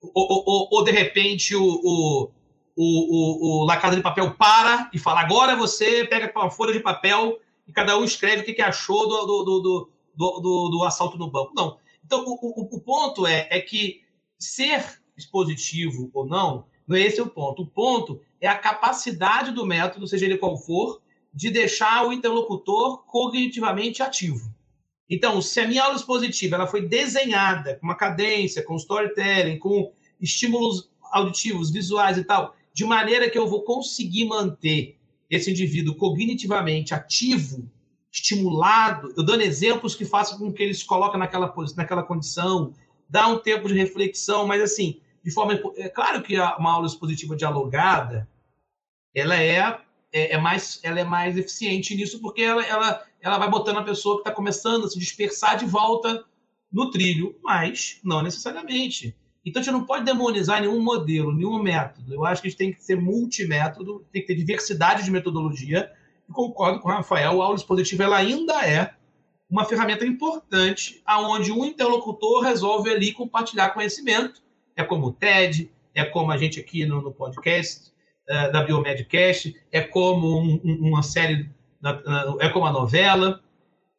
Ou, 0.02 0.44
ou, 0.46 0.68
ou, 0.70 0.84
de 0.84 0.90
repente 0.90 1.54
o, 1.54 1.62
o, 1.62 2.30
o, 2.76 3.64
o, 3.64 3.66
Casa 3.80 3.96
de 3.96 4.02
Papel 4.02 4.32
para 4.32 4.90
e 4.92 4.98
fala: 4.98 5.20
agora 5.20 5.56
você 5.56 6.04
pega 6.06 6.32
uma 6.36 6.50
folha 6.50 6.72
de 6.72 6.80
papel 6.80 7.38
e 7.66 7.72
cada 7.72 7.96
um 7.98 8.04
escreve 8.04 8.42
o 8.42 8.44
que, 8.44 8.54
que 8.54 8.62
achou 8.62 9.08
do, 9.08 9.26
do, 9.26 9.60
do, 9.60 9.90
do, 10.16 10.68
do, 10.70 10.84
assalto 10.84 11.18
no 11.18 11.30
banco. 11.30 11.52
Não. 11.54 11.78
Então, 12.04 12.24
o, 12.24 12.34
o, 12.34 12.76
o 12.76 12.80
ponto 12.80 13.26
é, 13.26 13.46
é 13.50 13.60
que 13.60 14.02
ser 14.38 15.00
expositivo 15.16 16.10
ou 16.12 16.26
não, 16.26 16.64
não 16.86 16.96
é 16.96 17.02
esse 17.02 17.20
o 17.20 17.26
ponto. 17.26 17.62
O 17.62 17.66
ponto 17.66 18.20
é 18.40 18.48
a 18.48 18.58
capacidade 18.58 19.52
do 19.52 19.66
método, 19.66 20.06
seja 20.06 20.24
ele 20.24 20.38
qual 20.38 20.56
for, 20.56 21.00
de 21.32 21.50
deixar 21.50 22.06
o 22.06 22.12
interlocutor 22.12 23.04
cognitivamente 23.04 24.02
ativo. 24.02 24.52
Então, 25.08 25.42
se 25.42 25.60
a 25.60 25.66
minha 25.66 25.84
aula 25.84 25.96
expositiva 25.96 26.56
ela 26.56 26.66
foi 26.66 26.86
desenhada 26.86 27.76
com 27.76 27.86
uma 27.86 27.96
cadência, 27.96 28.62
com 28.62 28.76
storytelling, 28.76 29.58
com 29.58 29.92
estímulos 30.20 30.88
auditivos, 31.10 31.70
visuais 31.70 32.16
e 32.16 32.24
tal, 32.24 32.54
de 32.72 32.84
maneira 32.84 33.28
que 33.28 33.38
eu 33.38 33.48
vou 33.48 33.62
conseguir 33.62 34.24
manter 34.24 34.96
esse 35.28 35.50
indivíduo 35.50 35.94
cognitivamente 35.94 36.94
ativo, 36.94 37.68
estimulado, 38.10 39.12
eu 39.16 39.24
dando 39.24 39.42
exemplos 39.42 39.94
que 39.94 40.04
façam 40.04 40.38
com 40.38 40.52
que 40.52 40.62
ele 40.62 40.74
se 40.74 40.84
coloque 40.84 41.16
naquela, 41.16 41.54
naquela 41.76 42.02
condição, 42.02 42.74
dá 43.08 43.28
um 43.28 43.38
tempo 43.38 43.68
de 43.68 43.74
reflexão, 43.74 44.46
mas 44.46 44.60
assim, 44.60 45.00
de 45.22 45.30
forma. 45.30 45.60
É 45.76 45.88
claro 45.88 46.22
que 46.22 46.38
uma 46.38 46.72
aula 46.72 46.86
expositiva 46.86 47.36
dialogada 47.36 48.28
ela 49.14 49.36
é, 49.36 49.58
é, 50.12 50.34
é 50.34 50.38
mais, 50.38 50.80
ela 50.82 51.00
é 51.00 51.04
mais 51.04 51.36
eficiente 51.36 51.94
nisso, 51.94 52.20
porque 52.20 52.42
ela, 52.42 52.64
ela, 52.64 53.04
ela 53.20 53.38
vai 53.38 53.50
botando 53.50 53.78
a 53.78 53.84
pessoa 53.84 54.16
que 54.16 54.20
está 54.20 54.32
começando 54.32 54.84
a 54.84 54.88
se 54.88 54.98
dispersar 54.98 55.56
de 55.56 55.66
volta 55.66 56.24
no 56.72 56.90
trilho, 56.90 57.36
mas 57.42 58.00
não 58.04 58.22
necessariamente. 58.22 59.16
Então 59.44 59.60
a 59.60 59.64
gente 59.64 59.72
não 59.72 59.84
pode 59.84 60.04
demonizar 60.04 60.60
nenhum 60.60 60.82
modelo, 60.82 61.32
nenhum 61.32 61.62
método. 61.62 62.14
Eu 62.14 62.24
acho 62.24 62.42
que 62.42 62.48
a 62.48 62.50
gente 62.50 62.58
tem 62.58 62.72
que 62.72 62.82
ser 62.82 62.96
multimétodo, 62.96 64.06
tem 64.12 64.20
que 64.22 64.28
ter 64.28 64.34
diversidade 64.34 65.02
de 65.02 65.10
metodologia. 65.10 65.90
E 66.28 66.32
concordo 66.32 66.80
com 66.80 66.88
o 66.88 66.92
Rafael, 66.92 67.40
a 67.40 67.44
aula 67.44 67.56
expositiva 67.56 68.04
ela 68.04 68.16
ainda 68.16 68.64
é 68.66 68.94
uma 69.50 69.64
ferramenta 69.64 70.06
importante, 70.06 71.02
aonde 71.04 71.50
um 71.50 71.64
interlocutor 71.64 72.42
resolve 72.42 72.90
ali 72.90 73.12
compartilhar 73.12 73.70
conhecimento. 73.70 74.40
É 74.76 74.84
como 74.84 75.08
o 75.08 75.12
TED, 75.12 75.70
é 75.94 76.04
como 76.04 76.30
a 76.30 76.36
gente 76.36 76.60
aqui 76.60 76.86
no, 76.86 77.02
no 77.02 77.12
podcast 77.12 77.90
uh, 78.28 78.52
da 78.52 78.62
Biomedcast, 78.62 79.54
é 79.72 79.80
como 79.80 80.38
um, 80.38 80.60
um, 80.62 80.88
uma 80.88 81.02
série, 81.02 81.50
é 82.38 82.48
como 82.50 82.66
a 82.66 82.72
novela. 82.72 83.42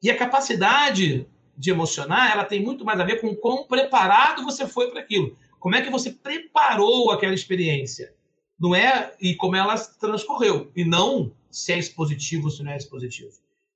E 0.02 0.10
a 0.10 0.18
capacidade 0.18 1.28
de 1.62 1.70
emocionar, 1.70 2.32
ela 2.32 2.43
tem 2.43 2.59
muito 2.59 2.84
mais 2.84 2.99
a 2.99 3.03
ver 3.03 3.22
com 3.22 3.36
quão 3.36 3.68
preparado 3.68 4.43
você 4.43 4.66
foi 4.68 4.89
para 4.89 4.99
aquilo. 4.99 5.38
Como 5.59 5.76
é 5.76 5.82
que 5.82 5.91
você 5.91 6.12
preparou 6.12 7.12
aquela 7.12 7.36
experiência? 7.36 8.16
Não 8.59 8.74
é 8.74 9.14
e 9.22 9.36
como 9.36 9.55
ela 9.55 9.78
transcorreu, 9.78 10.72
e 10.76 10.84
não 10.84 11.32
se 11.51 11.72
é 11.72 11.78
expositivo 11.78 12.45
ou 12.45 12.49
se 12.49 12.64
não 12.64 12.72
é 12.72 12.78
expositivo. 12.78 13.30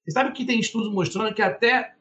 Você 0.04 0.12
sabe 0.12 0.32
que 0.32 0.46
tem 0.46 0.60
estudos 0.60 0.92
mostrando 0.92 1.34
que 1.36 1.44
até 1.44 1.94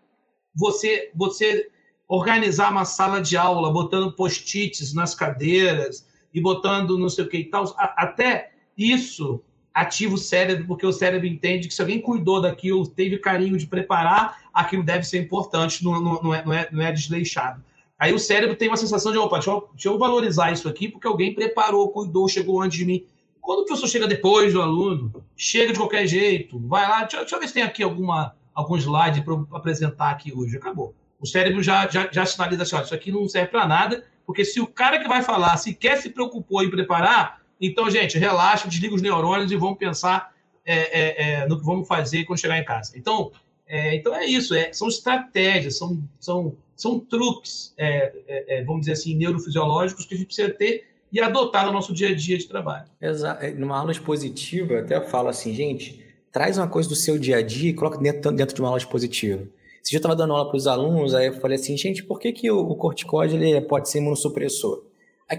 você 0.57 1.11
você 1.15 1.71
organizar 2.09 2.73
uma 2.73 2.87
sala 2.87 3.21
de 3.21 3.37
aula, 3.37 3.71
botando 3.71 4.17
post-its 4.17 4.95
nas 4.95 5.15
cadeiras 5.15 6.09
e 6.33 6.41
botando 6.41 6.99
não 6.99 7.11
sei 7.11 7.25
o 7.25 7.29
que 7.29 7.39
e 7.39 7.51
tal, 7.51 7.75
até 7.77 8.53
isso 8.77 9.45
ativa 9.75 10.15
o 10.15 10.19
cérebro, 10.19 10.67
porque 10.67 10.87
o 10.87 10.93
cérebro 10.93 11.27
entende 11.27 11.67
que 11.67 11.75
se 11.75 11.83
alguém 11.83 12.01
cuidou 12.01 12.41
daquilo, 12.41 12.87
teve 12.87 13.19
carinho 13.19 13.59
de 13.59 13.67
preparar, 13.67 14.39
aquilo 14.55 14.85
deve 14.85 15.03
ser 15.03 15.19
importante, 15.19 15.83
não, 15.83 16.01
não, 16.01 16.23
não, 16.23 16.35
é, 16.35 16.45
não, 16.45 16.53
é, 16.53 16.69
não 16.71 16.81
é 16.81 16.93
desleixado. 16.93 17.61
Aí 17.99 18.13
o 18.13 18.19
cérebro 18.19 18.55
tem 18.55 18.69
uma 18.69 18.77
sensação 18.77 19.11
de, 19.11 19.19
opa, 19.19 19.37
deixa 19.37 19.51
eu, 19.51 19.69
deixa 19.73 19.89
eu 19.89 19.99
valorizar 19.99 20.53
isso 20.53 20.69
aqui, 20.69 20.89
porque 20.89 21.09
alguém 21.09 21.35
preparou, 21.35 21.89
cuidou, 21.89 22.29
chegou 22.29 22.63
antes 22.63 22.79
de 22.79 22.85
mim. 22.85 23.05
Quando 23.41 23.61
o 23.61 23.65
professor 23.65 23.89
chega 23.89 24.07
depois 24.07 24.53
do 24.53 24.63
aluno, 24.63 25.13
chega 25.37 25.73
de 25.73 25.79
qualquer 25.79 26.07
jeito, 26.07 26.59
vai 26.69 26.89
lá, 26.89 27.01
deixa, 27.01 27.19
deixa 27.19 27.35
eu 27.35 27.41
ver 27.41 27.49
se 27.49 27.55
tem 27.55 27.63
aqui 27.63 27.83
alguma, 27.83 28.35
algum 28.55 28.77
slide 28.77 29.23
para 29.23 29.35
apresentar 29.53 30.11
aqui 30.11 30.33
hoje. 30.33 30.57
Acabou. 30.57 30.95
O 31.21 31.27
cérebro 31.27 31.63
já, 31.63 31.89
já, 31.89 32.09
já 32.11 32.25
sinaliza 32.25 32.63
assim, 32.63 32.77
ó, 32.77 32.83
isso 32.83 32.95
aqui 32.95 33.11
não 33.11 33.29
serve 33.29 33.49
para 33.49 33.67
nada, 33.67 34.05
porque 34.27 34.45
se 34.45 34.61
o 34.61 34.67
cara 34.67 34.99
que 34.99 35.09
vai 35.09 35.23
falar 35.23 35.57
sequer 35.57 35.97
se 35.97 36.11
preocupou 36.11 36.63
em 36.63 36.71
preparar, 36.71 37.44
então, 37.61 37.91
gente, 37.91 38.19
relaxa, 38.19 38.69
desliga 38.69 38.95
os 38.95 39.03
neurônios 39.03 39.51
e 39.51 39.57
vamos 39.57 39.79
pensar 39.79 40.33
é, 40.65 40.77
é, 40.77 41.33
é, 41.43 41.47
no 41.47 41.59
que 41.59 41.65
vamos 41.65 41.87
fazer 41.87 42.25
quando 42.25 42.39
chegar 42.39 42.59
em 42.59 42.65
casa. 42.65 42.93
Então, 42.97 43.31
é, 43.67 43.95
então 43.95 44.15
é 44.15 44.25
isso, 44.27 44.55
é, 44.55 44.73
são 44.73 44.89
estratégias, 44.89 45.77
são, 45.77 46.03
são, 46.19 46.57
são 46.77 46.99
truques, 46.99 47.75
é, 47.77 48.63
vamos 48.67 48.81
dizer 48.81 48.93
assim, 48.93 49.15
neurofisiológicos 49.15 50.07
que 50.07 50.15
a 50.15 50.17
gente 50.17 50.27
precisa 50.27 50.51
ter 50.51 50.87
e 51.13 51.21
adotar 51.21 51.67
no 51.67 51.73
nosso 51.73 51.93
dia 51.95 52.09
a 52.09 52.15
dia 52.15 52.37
de 52.37 52.49
trabalho. 52.49 52.87
Exato. 53.01 53.47
Numa 53.57 53.79
aula 53.79 53.93
expositiva, 53.93 54.75
eu 54.75 54.79
até 54.81 55.01
falo 55.01 55.29
assim, 55.29 55.55
gente, 55.55 56.05
traz 56.33 56.59
uma 56.59 56.67
coisa 56.67 56.89
do 56.89 56.97
seu 56.97 57.19
dia 57.19 57.37
a 57.37 57.43
dia 57.43 57.71
e 57.71 57.75
coloca 57.75 57.99
dentro, 57.99 58.33
dentro 58.33 58.55
de 58.55 58.61
uma 58.61 58.69
aula 58.69 58.79
expositiva. 58.79 59.47
Se 59.83 59.95
eu 59.95 59.99
estava 59.99 60.17
dando 60.17 60.33
aula 60.33 60.49
para 60.49 60.57
os 60.57 60.67
alunos, 60.67 61.15
aí 61.15 61.27
eu 61.27 61.35
falei 61.35 61.57
assim, 61.57 61.77
gente, 61.77 62.03
por 62.03 62.19
que, 62.19 62.33
que 62.33 62.51
o, 62.51 62.75
corticóide 62.75 63.37
ele 63.37 63.61
pode 63.61 63.89
ser 63.91 63.99
imunossupressor? 63.99 64.83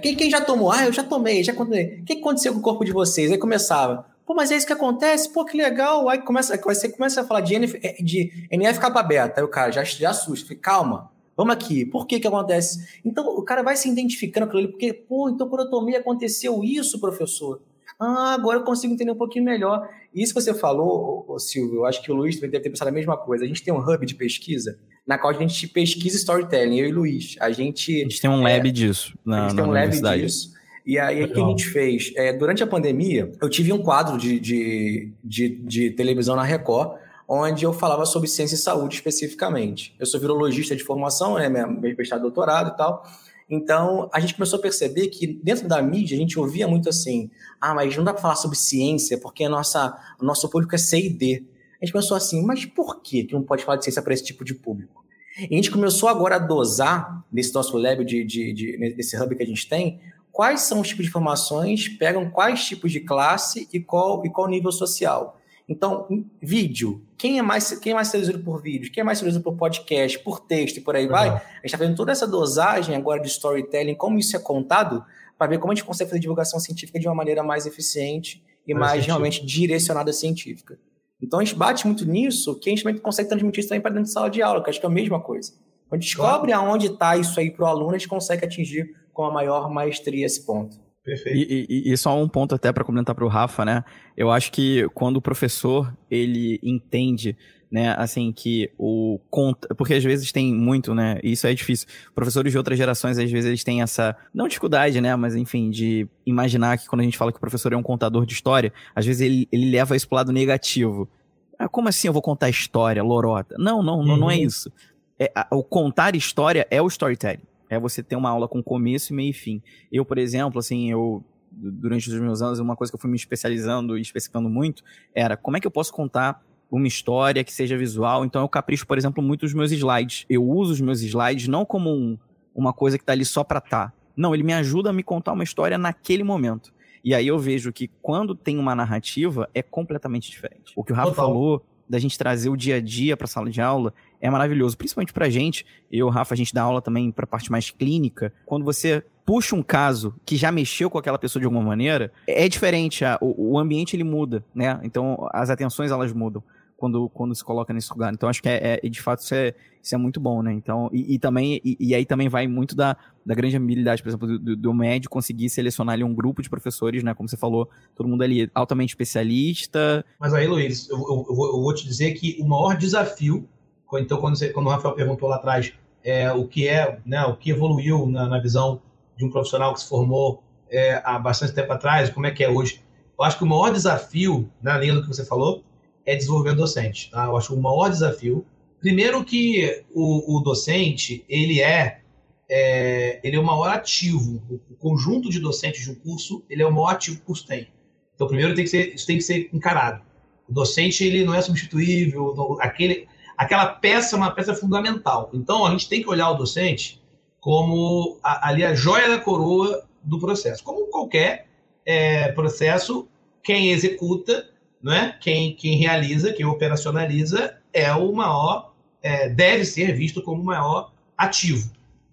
Quem, 0.02 0.16
quem 0.16 0.30
já 0.30 0.42
tomou? 0.42 0.72
Ah, 0.72 0.86
eu 0.86 0.94
já 0.94 1.04
tomei, 1.04 1.44
já 1.44 1.54
tomei. 1.54 2.00
O 2.02 2.06
que 2.06 2.14
aconteceu 2.14 2.54
com 2.54 2.60
o 2.60 2.62
corpo 2.62 2.84
de 2.84 2.92
vocês? 2.92 3.32
Aí 3.32 3.38
começava. 3.38 4.06
Pô, 4.26 4.34
mas 4.34 4.52
é 4.52 4.58
isso 4.58 4.66
que 4.66 4.74
acontece? 4.74 5.32
Pô, 5.32 5.46
que 5.46 5.56
legal. 5.56 6.10
Aí 6.10 6.20
começa, 6.22 6.60
você 6.60 6.90
começa 6.90 7.22
a 7.22 7.24
falar 7.24 7.42
de, 7.42 7.54
NF, 7.54 7.80
eh, 7.84 8.02
de 8.02 8.48
NF 8.52 8.80
capa 8.80 9.04
beta. 9.04 9.40
Aí 9.40 9.46
o 9.46 9.48
cara 9.48 9.72
já, 9.72 9.84
já 9.84 10.10
assusta. 10.10 10.48
Fica, 10.48 10.62
calma, 10.62 11.12
vamos 11.38 11.54
aqui. 11.54 11.86
Por 11.86 12.08
que 12.08 12.20
que 12.20 12.28
acontece? 12.28 13.00
Então 13.06 13.24
o 13.28 13.44
cara 13.44 13.62
vai 13.62 13.76
se 13.76 13.88
identificando 13.88 14.50
com 14.50 14.58
ele, 14.58 14.70
porque, 14.70 14.92
pô, 14.92 15.30
então 15.30 15.48
quando 15.48 15.66
eu 15.66 15.70
tomei 15.70 15.96
aconteceu 15.96 16.64
isso, 16.64 17.00
professor. 17.00 17.62
Ah, 18.00 18.34
agora 18.34 18.60
eu 18.60 18.64
consigo 18.64 18.92
entender 18.92 19.12
um 19.12 19.16
pouquinho 19.16 19.46
melhor. 19.46 19.88
Isso 20.14 20.34
que 20.34 20.42
você 20.42 20.54
falou, 20.54 21.38
Silvio, 21.38 21.78
eu 21.78 21.86
acho 21.86 22.02
que 22.02 22.12
o 22.12 22.16
Luiz 22.16 22.40
deve 22.40 22.60
ter 22.60 22.70
pensado 22.72 22.90
a 22.90 22.92
mesma 22.92 23.16
coisa. 23.16 23.46
A 23.46 23.48
gente 23.48 23.64
tem 23.64 23.74
um 23.74 23.80
hub 23.80 24.04
de 24.04 24.16
pesquisa 24.16 24.80
na 25.06 25.18
qual 25.18 25.34
a 25.34 25.38
gente 25.38 25.68
pesquisa 25.68 26.18
storytelling, 26.18 26.80
eu 26.80 26.88
e 26.88 26.92
Luiz. 26.92 27.36
A 27.40 27.52
gente, 27.52 27.94
a 27.96 28.04
gente 28.04 28.20
tem 28.20 28.30
um 28.30 28.42
lab 28.42 28.68
é, 28.68 28.72
disso 28.72 29.14
na, 29.24 29.46
a 29.46 29.50
gente 29.50 29.58
tem 29.58 29.66
um 29.66 29.72
lab 29.72 29.92
disso. 29.92 30.56
E 30.86 31.00
aí, 31.00 31.24
o 31.24 31.34
que 31.34 31.42
a 31.42 31.46
gente 31.48 31.66
fez? 31.66 32.14
É, 32.16 32.32
durante 32.32 32.62
a 32.62 32.68
pandemia, 32.68 33.32
eu 33.42 33.50
tive 33.50 33.74
um 33.74 33.82
quadro 33.82 34.20
de, 34.20 34.40
de, 34.40 35.12
de, 35.24 35.50
de, 35.50 35.90
televisão 35.92 36.36
na 36.36 36.44
Record, 36.44 37.00
onde 37.28 37.66
eu 37.66 37.74
falava 37.74 38.06
sobre 38.06 38.28
ciência 38.28 38.54
e 38.54 38.58
saúde 38.60 38.96
especificamente. 38.96 39.96
Eu 40.00 40.06
sou 40.06 40.20
virologista 40.20 40.76
de 40.76 40.84
formação, 40.84 41.36
né, 41.36 41.50
meu 41.50 41.96
mestrado 41.98 42.22
doutorado 42.22 42.74
e 42.74 42.78
tal. 42.78 43.04
Então, 43.50 44.10
a 44.14 44.20
gente 44.20 44.36
começou 44.36 44.60
a 44.60 44.62
perceber 44.62 45.08
que 45.08 45.26
dentro 45.26 45.68
da 45.68 45.82
mídia 45.82 46.16
a 46.16 46.20
gente 46.20 46.38
ouvia 46.40 46.68
muito 46.68 46.88
assim: 46.88 47.32
ah, 47.60 47.74
mas 47.74 47.96
não 47.98 48.04
dá 48.04 48.14
para 48.14 48.22
falar 48.22 48.36
sobre 48.36 48.58
ciência 48.58 49.18
porque 49.20 49.44
a 49.44 49.50
nossa, 49.50 49.96
o 50.20 50.26
nosso 50.26 50.48
público 50.50 50.76
é 50.76 50.78
C 50.78 51.00
e 51.00 51.10
D. 51.10 51.44
A 51.86 51.88
gente 51.88 51.94
pensou 51.94 52.18
assim, 52.18 52.44
mas 52.44 52.66
por 52.66 53.00
que, 53.00 53.26
que 53.26 53.34
não 53.36 53.44
pode 53.44 53.64
falar 53.64 53.78
de 53.78 53.84
ciência 53.84 54.02
para 54.02 54.12
esse 54.12 54.24
tipo 54.24 54.44
de 54.44 54.56
público? 54.56 55.06
E 55.38 55.54
a 55.54 55.56
gente 55.56 55.70
começou 55.70 56.10
agora 56.10 56.38
a 56.38 56.40
dosar, 56.40 57.24
nesse 57.32 57.54
nosso 57.54 57.78
lab, 57.78 58.04
de, 58.04 58.24
de, 58.24 58.54
de, 58.54 58.78
nesse 58.78 59.16
hub 59.16 59.36
que 59.36 59.44
a 59.44 59.46
gente 59.46 59.70
tem, 59.70 60.00
quais 60.32 60.62
são 60.62 60.82
os 60.82 60.88
tipos 60.88 61.04
de 61.04 61.10
informações, 61.10 61.88
pegam 61.88 62.32
quais 62.32 62.66
tipos 62.66 62.92
de 62.92 63.02
classe 63.02 63.70
e 63.72 63.80
qual, 63.80 64.26
e 64.26 64.32
qual 64.32 64.48
nível 64.48 64.72
social. 64.72 65.40
Então, 65.70 66.26
vídeo. 66.42 67.06
Quem 67.16 67.38
é 67.38 67.44
mais 67.44 67.78
quem 67.78 67.92
é 67.92 67.96
mais 67.96 68.08
seduzido 68.08 68.40
por 68.40 68.64
vídeo? 68.64 68.92
Quem 68.92 69.02
é 69.02 69.04
mais 69.04 69.20
seduzido 69.20 69.44
por 69.44 69.56
podcast, 69.56 70.18
por 70.20 70.40
texto 70.40 70.78
e 70.78 70.82
por 70.82 70.96
aí 70.96 71.06
uhum. 71.06 71.12
vai? 71.12 71.30
A 71.30 71.34
gente 71.34 71.66
está 71.66 71.78
fazendo 71.78 71.96
toda 71.96 72.12
essa 72.12 72.26
dosagem 72.26 72.96
agora 72.96 73.22
de 73.22 73.28
storytelling, 73.28 73.94
como 73.94 74.18
isso 74.18 74.36
é 74.36 74.40
contado, 74.40 75.06
para 75.38 75.48
ver 75.48 75.60
como 75.60 75.72
a 75.72 75.76
gente 75.76 75.86
consegue 75.86 76.10
fazer 76.10 76.20
divulgação 76.20 76.60
científica 76.60 77.00
de 77.00 77.08
uma 77.08 77.16
maneira 77.16 77.44
mais 77.44 77.68
eficiente 77.68 78.44
e 78.66 78.74
mais, 78.74 78.94
mais 78.94 79.06
realmente 79.06 79.46
direcionada 79.46 80.12
científica. 80.12 80.80
Então 81.22 81.40
a 81.40 81.44
gente 81.44 81.56
bate 81.56 81.88
muito 81.88 82.06
nisso, 82.06 82.60
que 82.60 82.70
a 82.70 82.76
gente 82.76 83.00
consegue 83.00 83.30
transmitir 83.30 83.60
isso 83.60 83.70
também 83.70 83.82
para 83.82 83.92
dentro 83.92 84.06
de 84.06 84.12
sala 84.12 84.30
de 84.30 84.42
aula, 84.42 84.64
que 84.64 84.70
acho 84.70 84.80
que 84.80 84.86
é 84.86 84.90
a 84.90 84.92
mesma 84.92 85.20
coisa. 85.20 85.52
Quando 85.88 86.00
a 86.00 86.04
gente 86.04 86.16
descobre 86.16 86.52
claro. 86.52 86.68
aonde 86.70 86.88
está 86.88 87.16
isso 87.18 87.40
aí 87.40 87.52
para 87.52 87.66
o 87.66 87.68
aluno, 87.68 87.92
a 87.92 87.98
gente 87.98 88.08
consegue 88.08 88.46
atingir 88.46 88.90
com 89.14 89.24
a 89.24 89.32
maior 89.32 89.70
maestria 89.70 90.26
esse 90.26 90.46
ponto. 90.46 90.78
Perfeito. 91.04 91.38
E, 91.38 91.68
e, 91.70 91.94
e 91.94 91.98
só 91.98 92.20
um 92.20 92.28
ponto 92.28 92.56
até 92.56 92.74
para 92.74 92.84
comentar 92.84 93.14
para 93.14 93.24
o 93.24 93.28
Rafa, 93.28 93.64
né? 93.64 93.84
Eu 94.18 94.32
acho 94.32 94.52
que 94.52 94.90
quando 94.96 95.18
o 95.18 95.22
professor 95.22 95.96
ele 96.10 96.60
entende, 96.64 97.38
né, 97.72 97.96
assim 97.98 98.32
que 98.32 98.72
o 98.78 99.20
conta, 99.30 99.74
porque 99.76 99.94
às 99.94 100.04
vezes 100.04 100.32
tem 100.32 100.54
muito, 100.54 100.94
né? 100.94 101.20
Isso 101.24 101.48
é 101.48 101.54
difícil. 101.54 101.88
Professores 102.14 102.52
de 102.52 102.58
outras 102.58 102.78
gerações 102.78 103.18
às 103.18 103.30
vezes 103.30 103.48
eles 103.48 103.64
têm 103.64 103.82
essa 103.82 104.16
não 104.34 104.48
dificuldade, 104.48 105.00
né, 105.02 105.16
mas 105.16 105.36
enfim, 105.36 105.70
de 105.70 106.08
imaginar 106.26 106.78
que 106.78 106.88
quando 106.88 107.02
a 107.02 107.04
gente 107.04 107.18
fala 107.18 107.32
que 107.32 107.38
o 107.38 107.42
professor 107.42 107.74
é 107.74 107.78
um 107.78 107.84
contador 107.84 108.26
de 108.26 108.34
história, 108.34 108.72
às 108.96 109.06
vezes 109.06 109.22
ele, 109.22 109.48
ele 109.52 109.70
leva 109.72 109.96
isso 109.96 110.08
pro 110.08 110.16
lado 110.16 110.32
negativo. 110.32 111.10
Ah, 111.58 111.70
como 111.70 111.88
assim 111.88 112.08
eu 112.08 112.14
vou 112.14 112.22
contar 112.22 112.50
história, 112.50 113.02
lorota? 113.04 113.56
Não, 113.58 113.82
não, 113.82 114.00
uhum. 114.00 114.06
não, 114.06 114.18
não 114.18 114.32
é 114.32 114.36
uhum. 114.36 114.42
isso. 114.42 114.72
É, 115.18 115.32
a, 115.34 115.48
o 115.52 115.64
contar 115.64 116.16
história 116.16 116.68
é 116.70 116.82
o 116.82 116.88
storytelling. 116.88 117.44
É 117.70 117.80
você 117.80 118.04
ter 118.04 118.16
uma 118.16 118.30
aula 118.30 118.48
com 118.48 118.62
começo, 118.62 119.14
meio 119.14 119.32
e 119.32 119.34
fim. 119.34 119.62
Eu, 119.92 120.06
por 120.06 120.18
exemplo, 120.18 120.60
assim, 120.60 120.92
eu 120.92 121.24
durante 121.56 122.10
os 122.10 122.20
meus 122.20 122.42
anos, 122.42 122.60
uma 122.60 122.76
coisa 122.76 122.92
que 122.92 122.96
eu 122.96 123.00
fui 123.00 123.10
me 123.10 123.16
especializando 123.16 123.98
e 123.98 124.02
especificando 124.02 124.50
muito 124.50 124.84
era 125.14 125.38
como 125.38 125.56
é 125.56 125.60
que 125.60 125.66
eu 125.66 125.72
posso 125.72 125.94
contar 125.94 126.44
uma 126.70 126.88
história 126.88 127.44
que 127.44 127.54
seja 127.54 127.78
visual. 127.78 128.26
Então 128.26 128.42
eu 128.42 128.50
capricho, 128.50 128.86
por 128.86 128.98
exemplo, 128.98 129.24
muito 129.24 129.44
os 129.44 129.54
meus 129.54 129.72
slides. 129.72 130.26
Eu 130.30 130.44
uso 130.44 130.74
os 130.74 130.82
meus 130.82 131.02
slides 131.02 131.48
não 131.48 131.66
como 131.66 131.92
um, 131.92 132.18
uma 132.54 132.74
coisa 132.74 132.98
que 132.98 133.04
tá 133.04 133.14
ali 133.14 133.26
só 133.26 133.44
para 133.44 133.62
tá. 133.62 133.94
Não, 134.16 134.34
ele 134.34 134.44
me 134.44 134.54
ajuda 134.54 134.90
a 134.90 134.94
me 134.94 135.04
contar 135.04 135.34
uma 135.34 135.44
história 135.44 135.78
naquele 135.78 136.24
momento. 136.24 136.74
E 137.04 137.14
aí 137.14 137.28
eu 137.28 137.38
vejo 137.38 137.72
que 137.72 137.90
quando 138.02 138.34
tem 138.34 138.58
uma 138.58 138.74
narrativa 138.74 139.50
é 139.54 139.62
completamente 139.62 140.30
diferente. 140.32 140.74
O 140.76 140.84
que 140.84 140.92
o 140.92 140.96
Rafa 140.96 141.10
Total. 141.10 141.26
falou 141.26 141.66
da 141.88 142.00
gente 142.00 142.18
trazer 142.18 142.50
o 142.50 142.58
dia 142.58 142.76
a 142.76 142.82
dia 142.82 143.16
para 143.16 143.26
a 143.26 143.28
sala 143.28 143.50
de 143.50 143.62
aula 143.62 143.94
é 144.20 144.30
maravilhoso, 144.30 144.78
principalmente 144.78 145.14
pra 145.14 145.30
gente. 145.30 145.66
Eu, 145.92 146.10
Rafa, 146.10 146.34
a 146.34 146.38
gente 146.38 146.54
dá 146.54 146.64
aula 146.64 146.82
também 146.82 147.12
para 147.12 147.28
parte 147.28 147.52
mais 147.52 147.70
clínica. 147.70 148.34
Quando 148.46 148.66
você 148.66 149.04
puxa 149.26 149.56
um 149.56 149.64
caso 149.64 150.16
que 150.26 150.36
já 150.36 150.52
mexeu 150.52 150.90
com 150.90 150.98
aquela 150.98 151.18
pessoa 151.18 151.42
de 151.42 151.46
alguma 151.46 151.64
maneira, 151.64 152.12
é 152.28 152.48
diferente, 152.48 153.04
a, 153.04 153.18
o, 153.22 153.54
o 153.54 153.60
ambiente 153.60 153.96
ele 153.96 154.04
muda, 154.04 154.44
né? 154.54 154.80
Então 154.84 155.28
as 155.32 155.50
atenções 155.50 155.92
elas 155.92 156.14
mudam. 156.14 156.44
Quando, 156.78 157.10
quando 157.10 157.34
se 157.34 157.44
coloca 157.44 157.74
nesse 157.74 157.90
lugar. 157.92 158.14
Então, 158.14 158.28
acho 158.28 158.42
que 158.42 158.50
é, 158.50 158.80
é 158.84 158.90
de 158.90 159.02
fato 159.02 159.20
isso 159.20 159.34
é, 159.34 159.54
isso 159.82 159.96
é 159.96 159.98
muito 159.98 160.20
bom, 160.20 160.42
né? 160.42 160.52
Então, 160.52 160.90
e, 160.92 161.16
e 161.16 161.20
também, 161.20 161.62
e, 161.64 161.78
e, 161.80 161.96
aí 161.96 162.06
também 162.06 162.28
vai 162.28 162.48
muito 162.48 162.76
da, 162.76 162.98
da 163.26 163.34
grande 163.34 163.56
habilidade, 163.56 164.02
por 164.02 164.10
exemplo, 164.10 164.40
do, 164.40 164.56
do 164.56 164.74
médio 164.74 165.10
conseguir 165.10 165.50
selecionar 165.50 165.94
ali 165.94 166.04
um 166.04 166.14
grupo 166.14 166.42
de 166.42 166.50
professores, 166.50 167.04
né? 167.04 167.14
Como 167.14 167.30
você 167.30 167.38
falou, 167.38 167.70
todo 167.96 168.08
mundo 168.08 168.24
ali 168.24 168.50
altamente 168.54 168.92
especialista. 168.92 170.06
Mas 170.20 170.34
aí, 170.34 170.48
Luiz, 170.48 170.90
eu, 170.90 170.98
eu, 170.98 171.26
eu, 171.30 171.36
vou, 171.36 171.48
eu 171.48 171.62
vou, 171.62 171.74
te 171.74 171.86
dizer 171.86 172.14
que 172.14 172.38
o 172.42 172.48
maior 172.48 172.76
desafio, 172.76 173.48
então, 173.94 174.20
quando, 174.20 174.36
você, 174.38 174.50
quando 174.50 174.68
o 174.68 174.70
Rafael 174.70 174.96
perguntou 174.96 175.30
lá 175.30 175.38
atrás 175.38 175.72
é, 176.04 176.32
o 176.32 176.46
que 176.48 176.68
é, 176.68 177.00
né, 177.06 177.24
o 177.26 177.36
que 177.36 177.52
evoluiu 177.52 178.06
na, 178.08 178.28
na 178.28 178.40
visão 178.40 178.82
de 179.16 179.24
um 179.24 179.30
profissional 179.30 179.74
que 179.74 179.80
se 179.80 179.88
formou 179.88 180.44
é, 180.70 181.02
há 181.06 181.18
bastante 181.18 181.54
tempo 181.54 181.72
atrás, 181.72 182.10
como 182.10 182.26
é 182.26 182.32
que 182.32 182.44
é 182.44 182.50
hoje. 182.50 182.84
Eu 183.18 183.24
acho 183.24 183.38
que 183.38 183.44
o 183.44 183.48
maior 183.48 183.72
desafio, 183.72 184.50
na 184.62 184.78
linha 184.78 184.94
do 184.94 185.02
que 185.02 185.08
você 185.08 185.26
falou, 185.26 185.64
é 186.06 186.16
desenvolvimento 186.16 186.58
docente. 186.58 187.10
Tá? 187.10 187.26
Eu 187.26 187.38
acho 187.38 187.54
o 187.54 187.62
maior 187.62 187.90
desafio, 187.90 188.46
primeiro 188.80 189.24
que 189.24 189.84
o, 189.94 190.38
o 190.38 190.40
docente, 190.42 191.26
ele 191.28 191.62
é, 191.62 192.02
é, 192.50 193.20
ele 193.24 193.36
é 193.36 193.40
o 193.40 193.44
maior 193.44 193.70
ativo, 193.70 194.42
o 194.70 194.76
conjunto 194.76 195.30
de 195.30 195.40
docentes 195.40 195.84
de 195.84 195.92
um 195.92 195.96
curso, 195.96 196.44
ele 196.50 196.62
é 196.62 196.68
o 196.68 196.72
maior 196.72 196.90
ativo 196.90 197.18
que 197.18 197.24
o 197.24 197.26
curso 197.26 197.48
tem. 197.48 197.68
Então, 198.14 198.28
primeiro, 198.28 198.54
tem 198.54 198.64
que 198.64 198.70
ser, 198.70 198.94
isso 198.94 199.06
tem 199.06 199.18
que 199.18 199.24
ser 199.24 199.50
encarado. 199.52 200.02
O 200.48 200.54
docente, 200.54 201.04
ele 201.04 201.26
não 201.26 201.34
é 201.34 201.42
substituível, 201.42 202.58
aquele, 202.62 203.08
aquela 203.38 203.66
peça 203.66 204.16
é 204.16 204.18
uma 204.18 204.32
peça 204.32 204.54
fundamental. 204.54 205.30
Então, 205.34 205.66
a 205.66 205.72
gente 205.72 205.90
tem 205.90 206.02
que 206.02 206.10
olhar 206.10 206.30
o 206.30 206.36
docente 206.36 207.02
como 207.40 208.18
a, 208.24 208.50
ali 208.50 208.64
a 208.64 208.74
joia 208.74 209.10
da 209.10 209.20
coroa 209.20 209.86
do 210.04 210.20
processo. 210.20 210.64
Como 210.64 210.88
qualquer 210.88 211.48
é, 211.86 212.32
processo, 212.32 213.08
quem 213.44 213.72
executa, 213.72 214.50
né, 214.86 215.18
quem, 215.20 215.56
quem 215.56 215.80
realiza, 215.80 216.32
quem 216.32 216.46
operacionaliza 216.46 217.58
é 217.74 217.92
o 217.94 218.14
maior, 218.14 218.72
é, 219.02 219.28
deve 219.28 219.66
ser 219.66 219.94
visto 219.94 220.22
como 220.22 220.44
o 220.44 220.46
maior 220.46 220.94
ativo. 221.18 221.72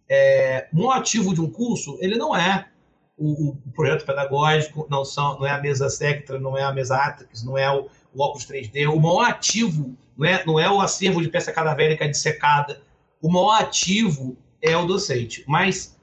É, 0.09 0.69
um 0.73 0.91
ativo 0.91 1.35
de 1.35 1.43
um 1.43 1.51
curso, 1.51 1.99
ele 2.01 2.17
não 2.17 2.35
é 2.35 2.69
o, 3.15 3.51
o, 3.51 3.57
projeto 3.75 4.07
pedagógico, 4.07 4.87
não, 4.89 5.05
são, 5.05 5.39
não 5.39 5.47
é 5.47 5.51
a 5.51 5.61
mesa 5.61 5.91
Sectra, 5.91 6.41
não 6.41 6.57
é 6.57 6.63
a 6.63 6.73
mesa 6.73 6.97
Atrix, 6.97 7.45
não 7.45 7.59
é 7.59 7.71
o, 7.71 7.89
o 8.15 8.23
óculos 8.23 8.47
3D. 8.47 8.89
O 8.89 8.99
maior 8.99 9.29
ativo 9.29 9.95
não 10.17 10.27
é, 10.27 10.47
não 10.47 10.59
é 10.59 10.71
o 10.71 10.81
acervo 10.81 11.21
de 11.21 11.29
peça 11.29 11.53
cadavérica 11.53 12.09
dissecada. 12.09 12.81
O 13.21 13.31
maior 13.31 13.61
ativo 13.61 14.35
é 14.63 14.75
o 14.75 14.87
docente. 14.87 15.45
Mas 15.47 15.99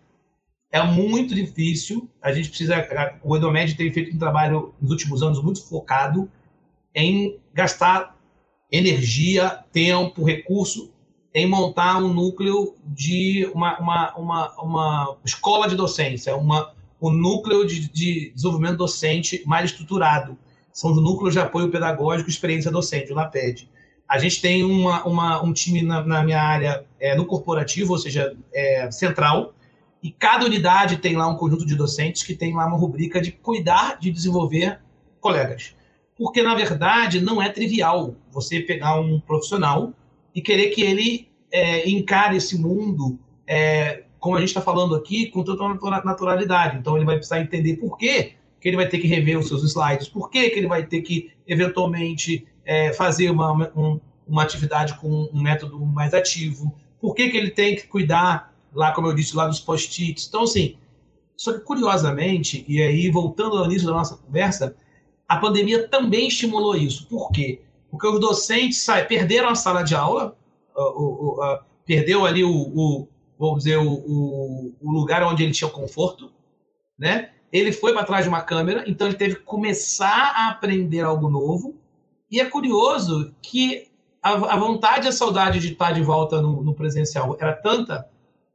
é 0.71 0.83
muito 0.83 1.33
difícil. 1.33 2.07
A 2.21 2.31
gente 2.31 2.49
precisa. 2.49 2.75
O 3.23 3.35
Edomed 3.35 3.75
tem 3.75 3.91
feito 3.91 4.15
um 4.15 4.19
trabalho 4.19 4.75
nos 4.79 4.91
últimos 4.91 5.23
anos 5.23 5.41
muito 5.43 5.67
focado 5.67 6.29
em 6.93 7.39
gastar 7.53 8.17
energia, 8.71 9.63
tempo, 9.71 10.23
recurso 10.23 10.91
em 11.33 11.47
montar 11.47 11.97
um 11.97 12.13
núcleo 12.13 12.75
de 12.85 13.49
uma, 13.53 13.79
uma, 13.79 14.15
uma, 14.15 14.61
uma 14.61 15.17
escola 15.23 15.67
de 15.67 15.75
docência, 15.75 16.35
uma, 16.35 16.71
um 17.01 17.11
núcleo 17.11 17.65
de, 17.65 17.87
de 17.89 18.31
desenvolvimento 18.31 18.77
docente 18.77 19.43
mais 19.45 19.71
estruturado. 19.71 20.37
São 20.73 20.91
os 20.91 21.01
núcleos 21.01 21.33
de 21.33 21.39
apoio 21.39 21.69
pedagógico 21.69 22.29
e 22.29 22.33
experiência 22.33 22.71
docente, 22.71 23.11
o 23.11 23.15
NAPED. 23.15 23.69
A 24.07 24.17
gente 24.17 24.41
tem 24.41 24.63
uma, 24.63 25.03
uma, 25.05 25.43
um 25.43 25.53
time 25.53 25.83
na, 25.83 26.03
na 26.03 26.23
minha 26.23 26.41
área 26.41 26.83
é, 26.99 27.15
no 27.15 27.25
corporativo, 27.25 27.93
ou 27.93 27.99
seja, 27.99 28.35
é, 28.51 28.89
central, 28.89 29.53
e 30.01 30.11
cada 30.11 30.45
unidade 30.45 30.97
tem 30.97 31.15
lá 31.15 31.27
um 31.27 31.35
conjunto 31.35 31.65
de 31.65 31.75
docentes 31.75 32.23
que 32.23 32.33
tem 32.33 32.55
lá 32.55 32.65
uma 32.65 32.77
rubrica 32.77 33.21
de 33.21 33.31
cuidar 33.31 33.99
de 33.99 34.09
desenvolver 34.09 34.79
colegas. 35.19 35.75
Porque, 36.19 36.43
na 36.43 36.53
verdade, 36.53 37.21
não 37.21 37.41
é 37.41 37.47
trivial 37.47 38.13
você 38.29 38.59
pegar 38.59 38.99
um 38.99 39.21
profissional 39.21 39.93
e 40.35 40.41
querer 40.41 40.67
que 40.71 40.81
ele 40.81 41.29
é, 41.49 41.89
encare 41.89 42.35
esse 42.35 42.59
mundo, 42.59 43.17
é, 43.47 44.03
como 44.19 44.35
a 44.35 44.39
gente 44.41 44.49
está 44.49 44.59
falando 44.59 44.95
aqui, 44.95 45.27
com 45.27 45.45
toda 45.45 45.73
naturalidade. 46.03 46.77
Então, 46.77 46.97
ele 46.97 47.05
vai 47.05 47.15
precisar 47.15 47.39
entender 47.39 47.77
por 47.77 47.97
que, 47.97 48.33
que 48.59 48.67
ele 48.67 48.75
vai 48.75 48.89
ter 48.89 48.99
que 48.99 49.07
rever 49.07 49.39
os 49.39 49.47
seus 49.47 49.63
slides, 49.63 50.09
por 50.09 50.29
que, 50.29 50.49
que 50.49 50.59
ele 50.59 50.67
vai 50.67 50.85
ter 50.85 51.01
que, 51.03 51.31
eventualmente, 51.47 52.45
é, 52.65 52.91
fazer 52.91 53.31
uma, 53.31 53.53
um, 53.73 53.97
uma 54.27 54.43
atividade 54.43 54.95
com 54.95 55.29
um 55.33 55.41
método 55.41 55.79
mais 55.85 56.13
ativo, 56.13 56.75
por 56.99 57.15
que, 57.15 57.29
que 57.29 57.37
ele 57.37 57.51
tem 57.51 57.77
que 57.77 57.87
cuidar, 57.87 58.53
lá 58.73 58.91
como 58.91 59.07
eu 59.07 59.13
disse, 59.13 59.37
lá 59.37 59.47
dos 59.47 59.61
post-its. 59.61 60.27
Então, 60.27 60.43
assim, 60.43 60.75
só 61.37 61.53
que 61.53 61.61
curiosamente, 61.61 62.65
e 62.67 62.81
aí 62.81 63.09
voltando 63.09 63.55
ao 63.55 63.63
início 63.67 63.87
da 63.87 63.93
nossa 63.93 64.17
conversa, 64.17 64.75
a 65.29 65.37
pandemia 65.37 65.87
também 65.87 66.27
estimulou 66.27 66.75
isso. 66.75 67.07
Por 67.07 67.31
quê? 67.31 67.61
Porque 67.91 68.07
os 68.07 68.19
docentes 68.19 68.83
perderam 69.07 69.49
a 69.49 69.55
sala 69.55 69.83
de 69.83 69.93
aula, 69.93 70.35
uh, 70.75 70.81
uh, 70.81 71.33
uh, 71.35 71.59
perdeu 71.85 72.25
ali 72.25 72.43
o, 72.43 72.51
o 72.51 73.07
vamos 73.37 73.63
dizer, 73.63 73.77
o, 73.77 74.73
o, 74.81 74.91
lugar 74.91 75.23
onde 75.23 75.43
ele 75.43 75.53
tinha 75.53 75.69
conforto, 75.69 76.31
né? 76.97 77.29
Ele 77.53 77.71
foi 77.71 77.93
para 77.93 78.03
trás 78.03 78.23
de 78.23 78.29
uma 78.29 78.41
câmera, 78.41 78.83
então 78.85 79.07
ele 79.07 79.15
teve 79.15 79.35
que 79.35 79.43
começar 79.43 80.33
a 80.35 80.49
aprender 80.49 81.01
algo 81.01 81.29
novo, 81.29 81.75
e 82.29 82.41
é 82.41 82.45
curioso 82.45 83.33
que 83.41 83.87
a, 84.21 84.33
a 84.33 84.57
vontade 84.57 85.05
e 85.05 85.09
a 85.09 85.13
saudade 85.13 85.59
de 85.59 85.71
estar 85.71 85.93
de 85.93 86.01
volta 86.01 86.41
no, 86.41 86.61
no, 86.61 86.73
presencial 86.73 87.37
era 87.39 87.53
tanta 87.53 88.09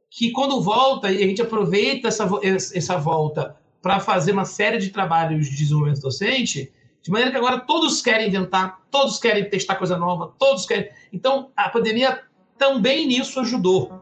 que 0.09 0.31
quando 0.31 0.61
volta, 0.61 1.11
e 1.11 1.23
a 1.23 1.27
gente 1.27 1.41
aproveita 1.41 2.07
essa, 2.07 2.29
essa 2.43 2.97
volta 2.97 3.57
para 3.85 3.99
fazer 3.99 4.31
uma 4.31 4.45
série 4.45 4.79
de 4.79 4.89
trabalhos 4.89 5.47
de 5.47 5.57
desenvolvimento 5.57 6.01
docente, 6.01 6.73
de 7.03 7.11
maneira 7.11 7.29
que 7.29 7.37
agora 7.37 7.59
todos 7.59 8.01
querem 8.01 8.29
inventar, 8.29 8.81
todos 8.89 9.19
querem 9.19 9.47
testar 9.47 9.75
coisa 9.75 9.95
nova, 9.95 10.33
todos 10.39 10.65
querem. 10.65 10.89
Então, 11.13 11.51
a 11.55 11.69
pandemia 11.69 12.23
também 12.57 13.05
nisso 13.05 13.39
ajudou. 13.41 13.93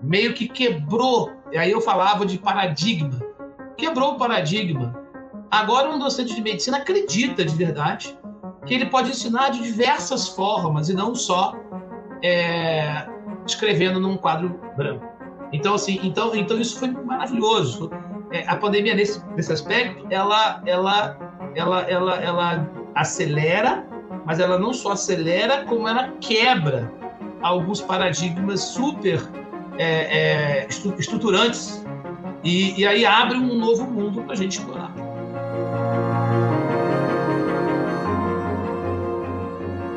Meio 0.00 0.32
que 0.32 0.48
quebrou, 0.48 1.30
e 1.52 1.58
aí 1.58 1.70
eu 1.70 1.82
falava 1.82 2.24
de 2.24 2.38
paradigma. 2.38 3.20
Quebrou 3.76 4.14
o 4.14 4.16
paradigma. 4.16 4.98
Agora 5.50 5.90
um 5.90 5.98
docente 5.98 6.34
de 6.34 6.40
medicina 6.40 6.78
acredita 6.78 7.44
de 7.44 7.54
verdade 7.54 8.18
que 8.64 8.72
ele 8.72 8.86
pode 8.86 9.10
ensinar 9.10 9.50
de 9.50 9.60
diversas 9.62 10.26
formas 10.26 10.88
e 10.88 10.94
não 10.94 11.14
só 11.14 11.54
é, 12.24 13.06
escrevendo 13.46 14.00
num 14.00 14.16
quadro 14.16 14.58
branco. 14.74 15.06
Então, 15.52 15.74
assim, 15.74 16.00
então, 16.02 16.34
então 16.34 16.58
isso 16.58 16.78
foi 16.78 16.88
maravilhoso. 16.88 17.90
É, 18.30 18.44
a 18.46 18.56
pandemia 18.56 18.94
nesse, 18.94 19.22
nesse 19.34 19.52
aspecto, 19.52 20.06
ela, 20.10 20.62
ela, 20.66 21.16
ela, 21.54 21.80
ela, 21.82 22.16
ela 22.16 22.70
acelera, 22.94 23.86
mas 24.26 24.38
ela 24.38 24.58
não 24.58 24.72
só 24.72 24.92
acelera, 24.92 25.64
como 25.64 25.88
ela 25.88 26.12
quebra 26.20 26.92
alguns 27.40 27.80
paradigmas 27.80 28.60
super 28.60 29.20
é, 29.78 30.64
é, 30.64 30.68
estruturantes 30.98 31.84
e, 32.44 32.80
e 32.80 32.86
aí 32.86 33.06
abre 33.06 33.38
um 33.38 33.56
novo 33.56 33.84
mundo 33.84 34.22
para 34.22 34.32
a 34.32 34.36
gente 34.36 34.58
explorar. 34.58 34.94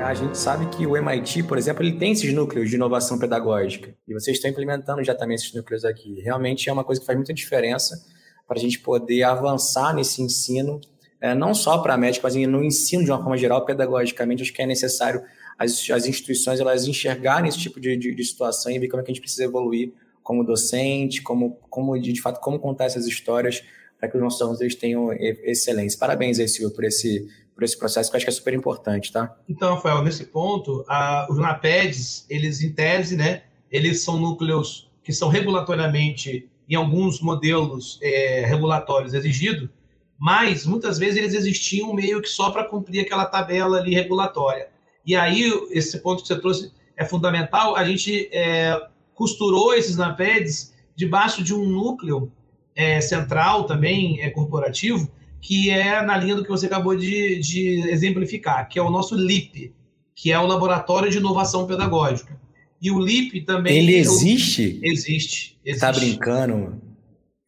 A 0.04 0.14
gente 0.14 0.38
sabe 0.38 0.66
que 0.66 0.86
o 0.86 0.98
MIT, 0.98 1.44
por 1.44 1.58
exemplo, 1.58 1.84
ele 1.84 1.98
tem 1.98 2.12
esses 2.12 2.34
núcleos 2.34 2.70
de 2.70 2.76
inovação 2.76 3.18
pedagógica. 3.18 3.96
E 4.06 4.14
vocês 4.14 4.36
estão 4.36 4.52
implementando 4.52 5.02
já 5.06 5.16
também 5.16 5.36
esses 5.36 5.54
núcleos 5.54 5.86
aqui. 5.86 6.20
Realmente 6.20 6.70
é 6.70 6.74
uma 6.74 6.84
coisa 6.84 7.00
que 7.00 7.08
faz 7.08 7.18
muita 7.18 7.34
diferença 7.34 7.96
para 8.52 8.60
a 8.60 8.62
gente 8.62 8.80
poder 8.80 9.24
avançar 9.24 9.96
nesse 9.96 10.22
ensino, 10.22 10.82
é, 11.22 11.34
não 11.34 11.54
só 11.54 11.78
para 11.78 11.94
a 11.94 11.98
médica, 11.98 12.28
mas 12.28 12.36
no 12.36 12.62
ensino 12.62 13.02
de 13.02 13.10
uma 13.10 13.18
forma 13.18 13.38
geral, 13.38 13.64
pedagogicamente. 13.64 14.44
Acho 14.44 14.52
que 14.52 14.62
é 14.62 14.66
necessário 14.66 15.24
as, 15.58 15.90
as 15.90 16.06
instituições 16.06 16.60
elas 16.60 16.86
enxergarem 16.86 17.48
esse 17.48 17.58
tipo 17.58 17.80
de, 17.80 17.96
de, 17.96 18.14
de 18.14 18.26
situação 18.26 18.70
e 18.70 18.78
ver 18.78 18.90
como 18.90 19.00
é 19.02 19.06
que 19.06 19.12
a 19.12 19.14
gente 19.14 19.22
precisa 19.22 19.46
evoluir 19.46 19.94
como 20.22 20.44
docente, 20.44 21.22
como, 21.22 21.58
como 21.70 21.98
de, 21.98 22.12
de 22.12 22.22
fato, 22.22 22.42
como 22.42 22.60
contar 22.60 22.86
essas 22.86 23.08
histórias 23.08 23.64
para 23.98 24.10
que 24.10 24.18
os 24.18 24.22
nossos 24.22 24.42
alunos 24.42 24.76
tenham 24.76 25.14
excelência. 25.14 25.98
Parabéns 25.98 26.38
aí, 26.38 26.46
Silvio, 26.50 26.76
por 26.76 26.84
esse, 26.84 27.30
por 27.56 27.64
esse 27.64 27.80
processo 27.80 28.10
que 28.10 28.16
eu 28.16 28.18
acho 28.18 28.26
que 28.26 28.32
é 28.32 28.34
super 28.34 28.54
importante, 28.54 29.14
tá? 29.14 29.34
Então, 29.48 29.76
Rafael, 29.76 30.04
nesse 30.04 30.26
ponto, 30.26 30.84
a, 30.90 31.26
os 31.32 31.38
NAPEDs, 31.38 32.26
eles 32.30 32.62
em 32.62 32.74
tese, 32.74 33.16
né, 33.16 33.44
eles 33.72 34.02
são 34.02 34.20
núcleos 34.20 34.92
que 35.02 35.14
são 35.14 35.30
regulatoriamente, 35.30 36.51
em 36.72 36.76
alguns 36.76 37.20
modelos 37.20 38.00
é, 38.02 38.46
regulatórios 38.46 39.14
exigidos, 39.14 39.70
mas 40.18 40.66
muitas 40.66 40.98
vezes 40.98 41.18
eles 41.18 41.34
existiam 41.34 41.94
meio 41.94 42.22
que 42.22 42.30
só 42.30 42.50
para 42.50 42.64
cumprir 42.64 43.02
aquela 43.02 43.26
tabela 43.26 43.80
ali 43.80 43.94
regulatória. 43.94 44.70
E 45.06 45.14
aí, 45.14 45.52
esse 45.72 46.00
ponto 46.00 46.22
que 46.22 46.30
você 46.30 46.40
trouxe 46.40 46.72
é 46.96 47.04
fundamental, 47.04 47.76
a 47.76 47.84
gente 47.84 48.30
é, 48.32 48.80
costurou 49.14 49.74
esses 49.74 49.98
NAPEDs 49.98 50.74
debaixo 50.96 51.44
de 51.44 51.54
um 51.54 51.66
núcleo 51.66 52.32
é, 52.74 53.02
central 53.02 53.66
também, 53.66 54.22
é, 54.22 54.30
corporativo, 54.30 55.12
que 55.42 55.70
é 55.70 56.02
na 56.02 56.16
linha 56.16 56.36
do 56.36 56.44
que 56.44 56.50
você 56.50 56.68
acabou 56.68 56.96
de, 56.96 57.38
de 57.40 57.90
exemplificar, 57.90 58.70
que 58.70 58.80
é 58.80 58.82
o 58.82 58.90
nosso 58.90 59.16
LIP, 59.16 59.74
que 60.16 60.32
é 60.32 60.40
o 60.40 60.48
Laboratório 60.48 61.12
de 61.12 61.18
Inovação 61.18 61.68
Pedagógica. 61.68 62.40
E 62.82 62.90
o 62.90 63.00
LIP 63.00 63.42
também. 63.42 63.78
Ele 63.78 63.96
existe? 63.96 64.80
É 64.84 64.88
o... 64.90 64.92
Existe. 64.92 65.60
existe. 65.64 65.80
Tá 65.80 65.92
brincando? 65.92 66.82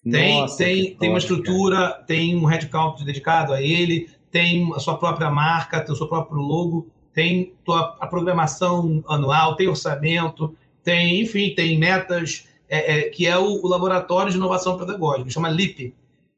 Tem, 0.09 0.41
Nossa, 0.41 0.57
tem, 0.57 0.95
tem 0.95 1.09
uma 1.09 1.17
estrutura, 1.17 1.77
cara. 1.77 1.93
tem 2.03 2.35
um 2.35 2.45
headcount 2.45 3.03
dedicado 3.03 3.53
a 3.53 3.61
ele, 3.61 4.09
tem 4.29 4.69
a 4.75 4.79
sua 4.79 4.97
própria 4.97 5.31
marca, 5.31 5.79
tem 5.79 5.93
o 5.93 5.97
seu 5.97 6.07
próprio 6.07 6.41
logo. 6.41 6.91
tem 7.13 7.53
a 7.67 8.07
programação 8.07 9.03
anual, 9.07 9.55
tem 9.55 9.67
orçamento, 9.67 10.55
tem, 10.83 11.21
enfim, 11.21 11.53
tem 11.55 11.77
metas, 11.77 12.47
é, 12.67 12.97
é, 12.97 13.01
que 13.03 13.25
é 13.25 13.37
o, 13.37 13.63
o, 13.63 13.67
Laboratório 13.67 14.31
de 14.31 14.37
Inovação 14.37 14.77
Pedagógica, 14.77 15.29
chama 15.29 15.49
LIP. 15.49 15.95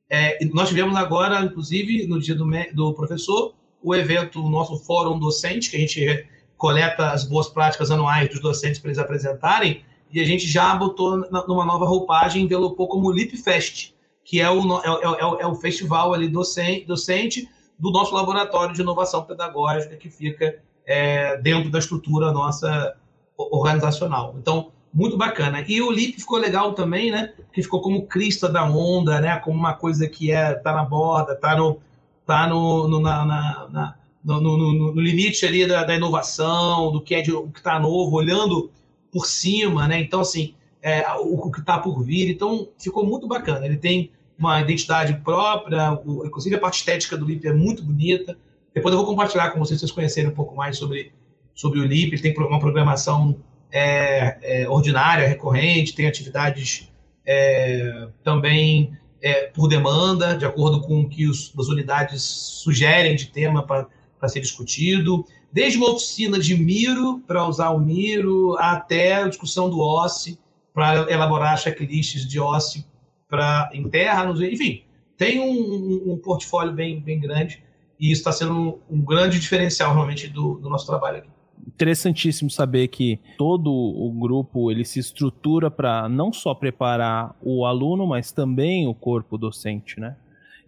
É, 0.09 0.45
nós 0.53 0.69
tivemos 0.69 0.95
agora, 0.95 1.41
inclusive, 1.41 2.05
no 2.05 2.19
dia 2.19 2.35
do, 2.35 2.45
do 2.73 2.93
professor, 2.93 3.55
o 3.81 3.95
evento, 3.95 4.43
o 4.43 4.49
nosso 4.49 4.77
Fórum 4.77 5.17
Docente, 5.17 5.71
que 5.71 5.77
a 5.77 5.79
gente 5.79 6.27
coleta 6.57 7.11
as 7.11 7.23
boas 7.23 7.47
práticas 7.47 7.91
anuais 7.91 8.29
dos 8.29 8.41
docentes 8.41 8.79
para 8.79 8.89
eles 8.89 8.99
apresentarem, 8.99 9.83
e 10.11 10.21
a 10.21 10.25
gente 10.25 10.47
já 10.47 10.75
botou 10.75 11.17
numa 11.47 11.65
nova 11.65 11.85
roupagem, 11.85 12.43
envelopou 12.43 12.87
como 12.87 13.11
LIP 13.11 13.37
Fest, 13.37 13.93
que 14.23 14.39
é 14.39 14.49
o, 14.49 14.79
é, 14.79 14.87
é, 14.87 15.43
é 15.43 15.47
o 15.47 15.55
festival 15.55 16.13
ali 16.13 16.27
docente, 16.27 16.85
docente 16.85 17.49
do 17.77 17.91
nosso 17.91 18.15
laboratório 18.15 18.73
de 18.73 18.81
inovação 18.81 19.23
pedagógica 19.23 19.95
que 19.97 20.09
fica 20.09 20.59
é, 20.85 21.37
dentro 21.37 21.69
da 21.69 21.79
estrutura 21.79 22.31
nossa 22.31 22.95
organizacional. 23.37 24.35
Então, 24.37 24.71
muito 24.93 25.17
bacana. 25.17 25.63
E 25.67 25.81
o 25.81 25.91
LIP 25.91 26.21
ficou 26.21 26.39
legal 26.39 26.73
também, 26.73 27.11
né? 27.11 27.33
Que 27.51 27.61
ficou 27.61 27.81
como 27.81 28.07
crista 28.07 28.47
da 28.47 28.63
onda, 28.63 29.19
né? 29.19 29.37
Como 29.39 29.59
uma 29.59 29.73
coisa 29.73 30.07
que 30.07 30.31
é 30.31 30.53
tá 30.53 30.71
na 30.71 30.85
borda, 30.85 31.35
tá 31.35 31.57
no 31.57 31.81
tá 32.25 32.47
no, 32.47 32.87
no 32.87 32.99
na, 33.01 33.25
na, 33.25 33.67
na 33.69 33.95
no, 34.25 34.41
no, 34.41 34.91
no, 34.93 35.01
limite 35.01 35.45
ali 35.45 35.67
da, 35.67 35.83
da, 35.83 35.95
inovação, 35.95 36.91
do 36.91 36.99
que 36.99 37.13
é 37.13 37.21
de, 37.21 37.31
o 37.31 37.47
que 37.49 37.59
está 37.59 37.79
novo, 37.79 38.15
olhando 38.15 38.71
por 39.11 39.27
cima, 39.27 39.87
né? 39.87 40.01
Então 40.01 40.21
assim, 40.21 40.55
é, 40.81 41.05
o, 41.17 41.35
o, 41.35 41.51
que 41.51 41.59
está 41.59 41.77
por 41.77 42.03
vir. 42.03 42.29
Então 42.31 42.67
ficou 42.77 43.05
muito 43.05 43.27
bacana. 43.27 43.65
Ele 43.65 43.77
tem 43.77 44.11
uma 44.37 44.59
identidade 44.59 45.13
própria, 45.23 45.93
o, 46.03 46.25
inclusive 46.25 46.55
a 46.55 46.59
parte 46.59 46.79
estética 46.79 47.15
do 47.15 47.25
LIP 47.25 47.47
é 47.47 47.53
muito 47.53 47.83
bonita. 47.83 48.35
Depois 48.73 48.91
eu 48.91 48.97
vou 48.97 49.07
compartilhar 49.07 49.51
com 49.51 49.59
vocês, 49.59 49.79
vocês 49.79 49.91
conhecerem 49.91 50.31
um 50.31 50.33
pouco 50.33 50.55
mais 50.55 50.77
sobre, 50.77 51.11
sobre 51.53 51.79
o 51.79 51.85
LIP. 51.85 52.15
Ele 52.15 52.21
tem 52.21 52.35
uma 52.45 52.59
programação 52.59 53.37
é, 53.71 54.37
é, 54.41 54.69
ordinária, 54.69 55.27
recorrente, 55.27 55.93
tem 55.93 56.07
atividades 56.07 56.91
é, 57.25 58.07
também 58.23 58.97
é, 59.21 59.47
por 59.47 59.67
demanda, 59.67 60.35
de 60.35 60.45
acordo 60.45 60.81
com 60.81 61.01
o 61.01 61.09
que 61.09 61.27
os, 61.27 61.53
as 61.57 61.67
unidades 61.67 62.21
sugerem 62.21 63.15
de 63.15 63.27
tema 63.27 63.63
para 63.63 63.87
ser 64.29 64.41
discutido. 64.41 65.25
Desde 65.51 65.77
uma 65.77 65.91
oficina 65.91 66.39
de 66.39 66.55
Miro, 66.55 67.19
para 67.25 67.47
usar 67.47 67.69
o 67.69 67.79
Miro, 67.79 68.57
até 68.57 69.15
a 69.15 69.27
discussão 69.27 69.69
do 69.69 69.79
OSCE, 69.79 70.37
para 70.73 71.09
elaborar 71.11 71.57
checklists 71.57 72.27
de 72.27 72.39
OSCE 72.39 72.85
para 73.29 73.69
em 73.73 73.87
terra, 73.89 74.29
enfim, 74.31 74.83
tem 75.17 75.39
um, 75.39 75.51
um, 75.51 76.13
um, 76.13 76.17
portfólio 76.17 76.73
bem, 76.73 76.99
bem 76.99 77.19
grande 77.19 77.63
e 77.99 78.11
isso 78.11 78.19
está 78.19 78.31
sendo 78.31 78.53
um, 78.53 78.79
um, 78.89 79.01
grande 79.01 79.39
diferencial 79.39 79.93
realmente 79.93 80.27
do, 80.27 80.55
do 80.55 80.69
nosso 80.69 80.85
trabalho 80.85 81.19
aqui 81.19 81.29
interessantíssimo 81.67 82.49
saber 82.49 82.87
que 82.89 83.19
todo 83.37 83.71
o 83.71 84.11
grupo 84.11 84.71
ele 84.71 84.85
se 84.85 84.99
estrutura 84.99 85.71
para 85.71 86.07
não 86.07 86.31
só 86.31 86.53
preparar 86.53 87.35
o 87.41 87.65
aluno, 87.65 88.05
mas 88.05 88.31
também 88.31 88.87
o 88.87 88.93
corpo 88.93 89.37
docente, 89.37 89.99
né? 89.99 90.15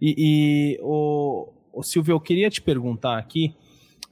E, 0.00 0.14
e 0.18 0.80
o, 0.82 1.48
Silvio, 1.82 2.12
eu 2.12 2.20
queria 2.20 2.50
te 2.50 2.60
perguntar 2.60 3.18
aqui 3.18 3.54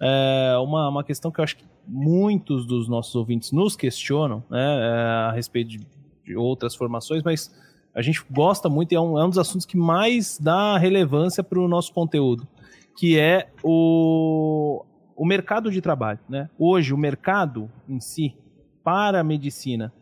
é, 0.00 0.54
uma, 0.58 0.88
uma 0.88 1.04
questão 1.04 1.30
que 1.30 1.40
eu 1.40 1.44
acho 1.44 1.56
que 1.56 1.64
muitos 1.86 2.66
dos 2.66 2.88
nossos 2.88 3.14
ouvintes 3.14 3.52
nos 3.52 3.76
questionam, 3.76 4.42
né, 4.50 4.58
é, 4.58 5.28
a 5.28 5.32
respeito 5.32 5.70
de, 5.70 5.80
de 6.24 6.36
outras 6.36 6.74
formações, 6.74 7.22
mas 7.22 7.54
a 7.94 8.02
gente 8.02 8.24
gosta 8.30 8.68
muito 8.68 8.92
e 8.92 8.94
é 8.94 9.00
um, 9.00 9.18
é 9.18 9.24
um 9.24 9.28
dos 9.28 9.38
assuntos 9.38 9.64
que 9.64 9.76
mais 9.76 10.38
dá 10.38 10.76
relevância 10.76 11.42
para 11.42 11.58
o 11.58 11.68
nosso 11.68 11.92
conteúdo, 11.92 12.46
que 12.96 13.18
é 13.18 13.48
o, 13.62 14.84
o 15.16 15.24
mercado 15.24 15.70
de 15.70 15.80
trabalho. 15.80 16.18
Né? 16.28 16.50
Hoje, 16.58 16.92
o 16.92 16.98
mercado 16.98 17.70
em 17.88 18.00
si, 18.00 18.36
para 18.84 19.20
a 19.20 19.24
medicina, 19.24 19.92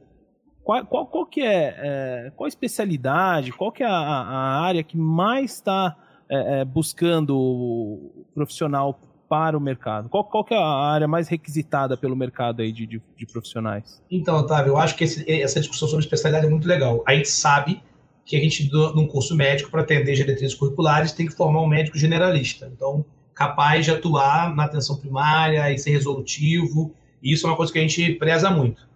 qual, 0.64 0.84
qual, 0.86 1.06
qual 1.06 1.26
que 1.26 1.42
é, 1.42 1.74
é, 1.78 2.32
qual 2.34 2.46
a 2.46 2.48
especialidade, 2.48 3.52
qual 3.52 3.70
que 3.70 3.82
é 3.82 3.86
a, 3.86 3.92
a 3.92 4.60
área 4.62 4.82
que 4.82 4.96
mais 4.96 5.52
está 5.52 5.96
é, 6.34 6.60
é, 6.60 6.64
buscando 6.64 8.26
profissional 8.34 8.98
para 9.28 9.56
o 9.56 9.60
mercado? 9.60 10.08
Qual, 10.08 10.24
qual 10.24 10.46
é 10.50 10.56
a 10.56 10.66
área 10.66 11.08
mais 11.08 11.28
requisitada 11.28 11.96
pelo 11.96 12.16
mercado 12.16 12.62
aí 12.62 12.72
de, 12.72 12.86
de, 12.86 13.02
de 13.16 13.26
profissionais? 13.26 14.02
Então, 14.10 14.36
Otávio, 14.36 14.72
eu 14.72 14.76
acho 14.76 14.96
que 14.96 15.04
esse, 15.04 15.30
essa 15.30 15.60
discussão 15.60 15.88
sobre 15.88 16.04
especialidade 16.04 16.46
é 16.46 16.50
muito 16.50 16.68
legal. 16.68 17.02
A 17.06 17.14
gente 17.14 17.28
sabe 17.28 17.82
que 18.24 18.36
a 18.36 18.40
gente, 18.40 18.70
num 18.72 19.06
curso 19.06 19.36
médico, 19.36 19.70
para 19.70 19.82
atender 19.82 20.14
diretrizes 20.14 20.54
curriculares, 20.54 21.12
tem 21.12 21.26
que 21.26 21.34
formar 21.34 21.62
um 21.62 21.66
médico 21.66 21.98
generalista. 21.98 22.70
Então, 22.74 23.04
capaz 23.34 23.84
de 23.84 23.90
atuar 23.90 24.54
na 24.54 24.64
atenção 24.64 24.96
primária 24.96 25.70
e 25.70 25.78
ser 25.78 25.90
resolutivo. 25.90 26.94
E 27.22 27.32
isso 27.32 27.46
é 27.46 27.50
uma 27.50 27.56
coisa 27.56 27.72
que 27.72 27.78
a 27.78 27.82
gente 27.82 28.14
preza 28.14 28.50
muito. 28.50 28.88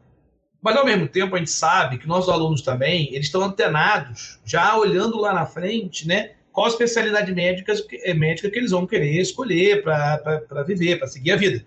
Mas, 0.63 0.77
ao 0.77 0.85
mesmo 0.85 1.07
tempo, 1.09 1.35
a 1.37 1.39
gente 1.39 1.51
sabe 1.51 1.99
que 1.99 2.09
nossos 2.09 2.29
alunos 2.29 2.63
também 2.63 3.09
eles 3.13 3.27
estão 3.27 3.43
antenados, 3.43 4.41
já 4.45 4.77
olhando 4.77 5.21
lá 5.21 5.33
na 5.33 5.47
frente, 5.47 6.07
né? 6.07 6.33
Qual 6.59 6.67
a 6.67 6.71
especialidade 6.71 7.33
médica, 7.33 7.73
é, 8.03 8.13
médica 8.13 8.51
que 8.51 8.59
eles 8.59 8.73
vão 8.73 8.85
querer 8.85 9.21
escolher 9.21 9.81
para 9.81 10.65
viver, 10.67 10.99
para 10.99 11.07
seguir 11.07 11.31
a 11.31 11.37
vida. 11.37 11.65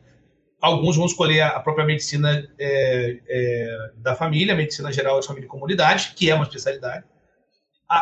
Alguns 0.60 0.98
vão 0.98 1.06
escolher 1.06 1.44
a 1.44 1.58
própria 1.62 1.86
medicina 1.86 2.46
é, 2.60 3.18
é, 3.26 3.92
da 3.96 4.16
família, 4.16 4.54
medicina 4.54 4.92
geral 4.92 5.18
de 5.22 5.28
família 5.28 5.46
e 5.46 5.50
comunidade, 5.50 6.12
que 6.14 6.30
é 6.30 6.36
uma 6.36 6.44
especialidade. 6.44 7.06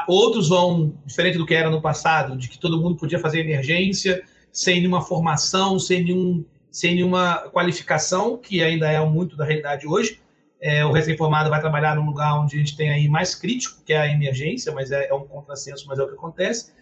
Outros 0.08 0.50
vão, 0.50 0.98
diferente 1.06 1.38
do 1.38 1.46
que 1.46 1.54
era 1.54 1.70
no 1.70 1.80
passado, 1.80 2.36
de 2.36 2.50
que 2.50 2.58
todo 2.58 2.82
mundo 2.82 2.98
podia 2.98 3.20
fazer 3.20 3.42
emergência 3.42 4.24
sem 4.52 4.78
nenhuma 4.78 5.04
formação, 5.04 5.78
sem, 5.78 6.04
nenhum, 6.04 6.44
sem 6.72 6.96
nenhuma 6.96 7.52
qualificação, 7.52 8.36
que 8.36 8.64
ainda 8.64 8.92
é 8.92 9.00
muito 9.06 9.38
da 9.38 9.46
realidade 9.46 9.86
hoje. 9.86 10.20
É, 10.60 10.84
o 10.84 10.92
recém-formado 10.92 11.52
vai 11.52 11.60
trabalhar 11.62 11.96
num 11.96 12.08
lugar 12.08 12.40
onde 12.40 12.56
a 12.56 12.60
gente 12.60 12.76
tem 12.76 12.90
aí 12.90 13.08
mais 13.08 13.36
crítico, 13.36 13.84
que 13.86 13.94
é 13.94 14.00
a 14.00 14.12
emergência, 14.12 14.72
mas 14.72 14.92
é, 14.92 15.08
é 15.08 15.14
um 15.14 15.28
contrassenso, 15.28 15.86
mas 15.88 16.00
é 16.00 16.04
o 16.04 16.08
que 16.08 16.16
acontece 16.16 16.79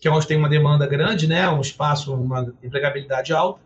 que 0.00 0.08
é 0.08 0.10
onde 0.10 0.26
tem 0.26 0.36
uma 0.36 0.48
demanda 0.48 0.86
grande, 0.86 1.26
né, 1.26 1.48
um 1.48 1.60
espaço, 1.60 2.14
uma 2.14 2.52
empregabilidade 2.62 3.32
alta, 3.32 3.60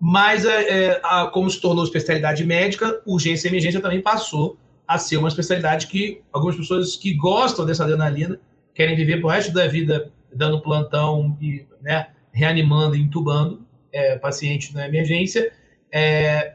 mas 0.00 0.44
é, 0.44 0.62
é, 0.68 1.00
a, 1.04 1.26
como 1.26 1.48
se 1.50 1.60
tornou 1.60 1.84
especialidade 1.84 2.44
médica, 2.44 3.00
urgência 3.06 3.46
e 3.46 3.50
emergência 3.50 3.80
também 3.80 4.00
passou 4.00 4.56
a 4.86 4.98
ser 4.98 5.16
uma 5.16 5.28
especialidade 5.28 5.86
que 5.86 6.20
algumas 6.32 6.56
pessoas 6.56 6.96
que 6.96 7.14
gostam 7.14 7.64
dessa 7.64 7.84
adrenalina 7.84 8.40
querem 8.74 8.96
viver 8.96 9.20
pro 9.20 9.28
resto 9.28 9.52
da 9.52 9.66
vida 9.66 10.10
dando 10.34 10.60
plantão 10.60 11.36
e 11.40 11.66
né, 11.80 12.08
reanimando 12.32 12.96
e 12.96 13.00
entubando 13.00 13.64
é, 13.92 14.16
pacientes 14.16 14.72
na 14.72 14.88
emergência, 14.88 15.52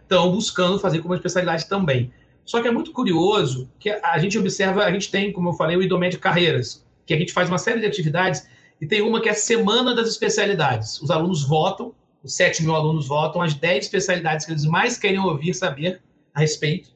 estão 0.02 0.28
é, 0.28 0.32
buscando 0.32 0.80
fazer 0.80 1.00
como 1.00 1.14
especialidade 1.14 1.68
também. 1.70 2.12
Só 2.44 2.62
que 2.62 2.68
é 2.68 2.72
muito 2.72 2.92
curioso 2.92 3.70
que 3.80 3.90
a 3.90 4.18
gente 4.18 4.38
observa, 4.38 4.84
a 4.84 4.92
gente 4.92 5.12
tem, 5.12 5.32
como 5.32 5.50
eu 5.50 5.54
falei, 5.54 5.78
o 5.78 5.84
IDOMED 5.84 6.18
Carreiras, 6.18 6.86
que 7.06 7.14
a 7.14 7.18
gente 7.18 7.34
faz 7.34 7.48
uma 7.50 7.58
série 7.58 7.80
de 7.80 7.86
atividades 7.86 8.48
e 8.80 8.88
tem 8.88 9.02
uma 9.02 9.22
que 9.22 9.30
é 9.30 9.32
a 9.32 9.36
Semana 9.36 9.96
das 9.96 10.08
Especialidades. 10.08 11.02
Os 11.02 11.10
alunos 11.10 11.44
votam, 11.44 11.94
os 12.24 12.36
7 12.36 12.64
mil 12.64 12.76
alunos 12.76 13.08
votam, 13.08 13.42
as 13.42 13.54
10 13.54 13.86
especialidades 13.86 14.46
que 14.46 14.52
eles 14.52 14.66
mais 14.66 14.98
querem 14.98 15.20
ouvir, 15.20 15.54
saber 15.54 16.02
a 16.34 16.40
respeito. 16.40 16.90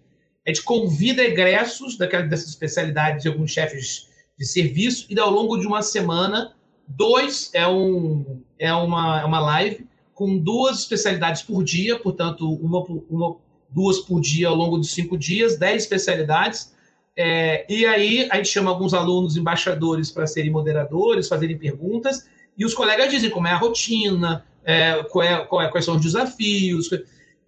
A 0.45 0.49
gente 0.49 0.63
convida 0.63 1.23
egressos 1.23 1.97
daquela, 1.97 2.23
dessas 2.23 2.49
especialidades 2.49 3.23
de 3.23 3.29
alguns 3.29 3.51
chefes 3.51 4.07
de 4.37 4.45
serviço, 4.45 5.05
e 5.09 5.19
ao 5.19 5.29
longo 5.29 5.57
de 5.57 5.67
uma 5.67 5.81
semana, 5.81 6.53
dois 6.87 7.51
é, 7.53 7.67
um, 7.67 8.41
é, 8.57 8.73
uma, 8.73 9.21
é 9.21 9.25
uma 9.25 9.39
live 9.39 9.87
com 10.13 10.37
duas 10.37 10.79
especialidades 10.79 11.41
por 11.41 11.63
dia, 11.63 11.97
portanto, 11.99 12.51
uma, 12.55 12.83
uma, 13.09 13.37
duas 13.69 13.99
por 13.99 14.19
dia 14.19 14.47
ao 14.47 14.55
longo 14.55 14.79
de 14.79 14.87
cinco 14.87 15.17
dias, 15.17 15.57
dez 15.57 15.83
especialidades, 15.83 16.73
é, 17.15 17.65
e 17.69 17.85
aí 17.85 18.27
a 18.31 18.37
gente 18.37 18.49
chama 18.49 18.69
alguns 18.69 18.93
alunos 18.93 19.35
embaixadores 19.35 20.11
para 20.11 20.25
serem 20.25 20.51
moderadores, 20.51 21.27
fazerem 21.27 21.57
perguntas, 21.57 22.27
e 22.57 22.65
os 22.65 22.73
colegas 22.73 23.09
dizem 23.09 23.29
como 23.29 23.47
é 23.47 23.51
a 23.51 23.57
rotina, 23.57 24.45
é, 24.63 25.03
qual 25.03 25.23
é, 25.23 25.45
qual 25.45 25.61
é, 25.61 25.67
quais 25.69 25.85
são 25.85 25.95
os 25.95 26.01
desafios. 26.01 26.89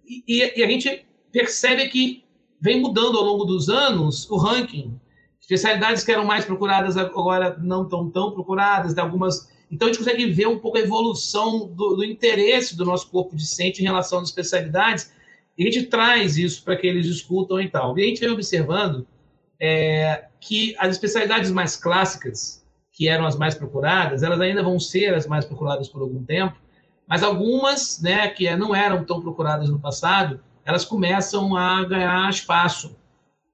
E, 0.06 0.52
e, 0.56 0.62
a 0.62 0.66
gente 0.66 1.06
percebe 1.32 1.88
que 1.88 2.24
vem 2.60 2.80
mudando 2.80 3.16
ao 3.18 3.24
longo 3.24 3.44
dos 3.44 3.68
anos 3.68 4.30
o 4.30 4.36
ranking. 4.36 4.98
Especialidades 5.40 6.02
que 6.02 6.12
eram 6.12 6.24
mais 6.24 6.44
procuradas 6.44 6.96
agora 6.96 7.56
não 7.60 7.82
estão 7.82 8.10
tão 8.10 8.32
procuradas, 8.32 8.96
algumas. 8.96 9.50
Então 9.70 9.88
a 9.88 9.92
gente 9.92 10.02
consegue 10.02 10.26
ver 10.30 10.48
um 10.48 10.58
pouco 10.58 10.78
a 10.78 10.80
evolução 10.80 11.66
do, 11.66 11.96
do 11.96 12.04
interesse 12.04 12.76
do 12.76 12.84
nosso 12.84 13.10
corpo 13.10 13.36
discente 13.36 13.80
em 13.80 13.84
relação 13.84 14.20
às 14.20 14.28
especialidades, 14.28 15.12
e 15.56 15.62
a 15.62 15.70
gente 15.70 15.86
traz 15.86 16.38
isso 16.38 16.64
para 16.64 16.76
que 16.76 16.86
eles 16.86 17.06
discutam 17.06 17.60
e 17.60 17.68
tal. 17.68 17.98
E 17.98 18.02
a 18.02 18.06
gente 18.06 18.20
vem 18.20 18.30
observando 18.30 19.06
é, 19.60 20.24
que 20.40 20.74
as 20.78 20.90
especialidades 20.90 21.50
mais 21.50 21.76
clássicas, 21.76 22.64
que 22.92 23.08
eram 23.08 23.26
as 23.26 23.36
mais 23.36 23.54
procuradas, 23.54 24.22
elas 24.22 24.40
ainda 24.40 24.62
vão 24.62 24.78
ser 24.78 25.14
as 25.14 25.26
mais 25.26 25.44
procuradas 25.44 25.88
por 25.88 26.02
algum 26.02 26.24
tempo, 26.24 26.56
mas 27.06 27.22
algumas, 27.22 28.00
né, 28.00 28.28
que 28.28 28.54
não 28.56 28.74
eram 28.74 29.04
tão 29.04 29.20
procuradas 29.20 29.68
no 29.68 29.78
passado, 29.78 30.40
elas 30.64 30.84
começam 30.84 31.56
a 31.56 31.84
ganhar 31.84 32.28
espaço. 32.30 32.96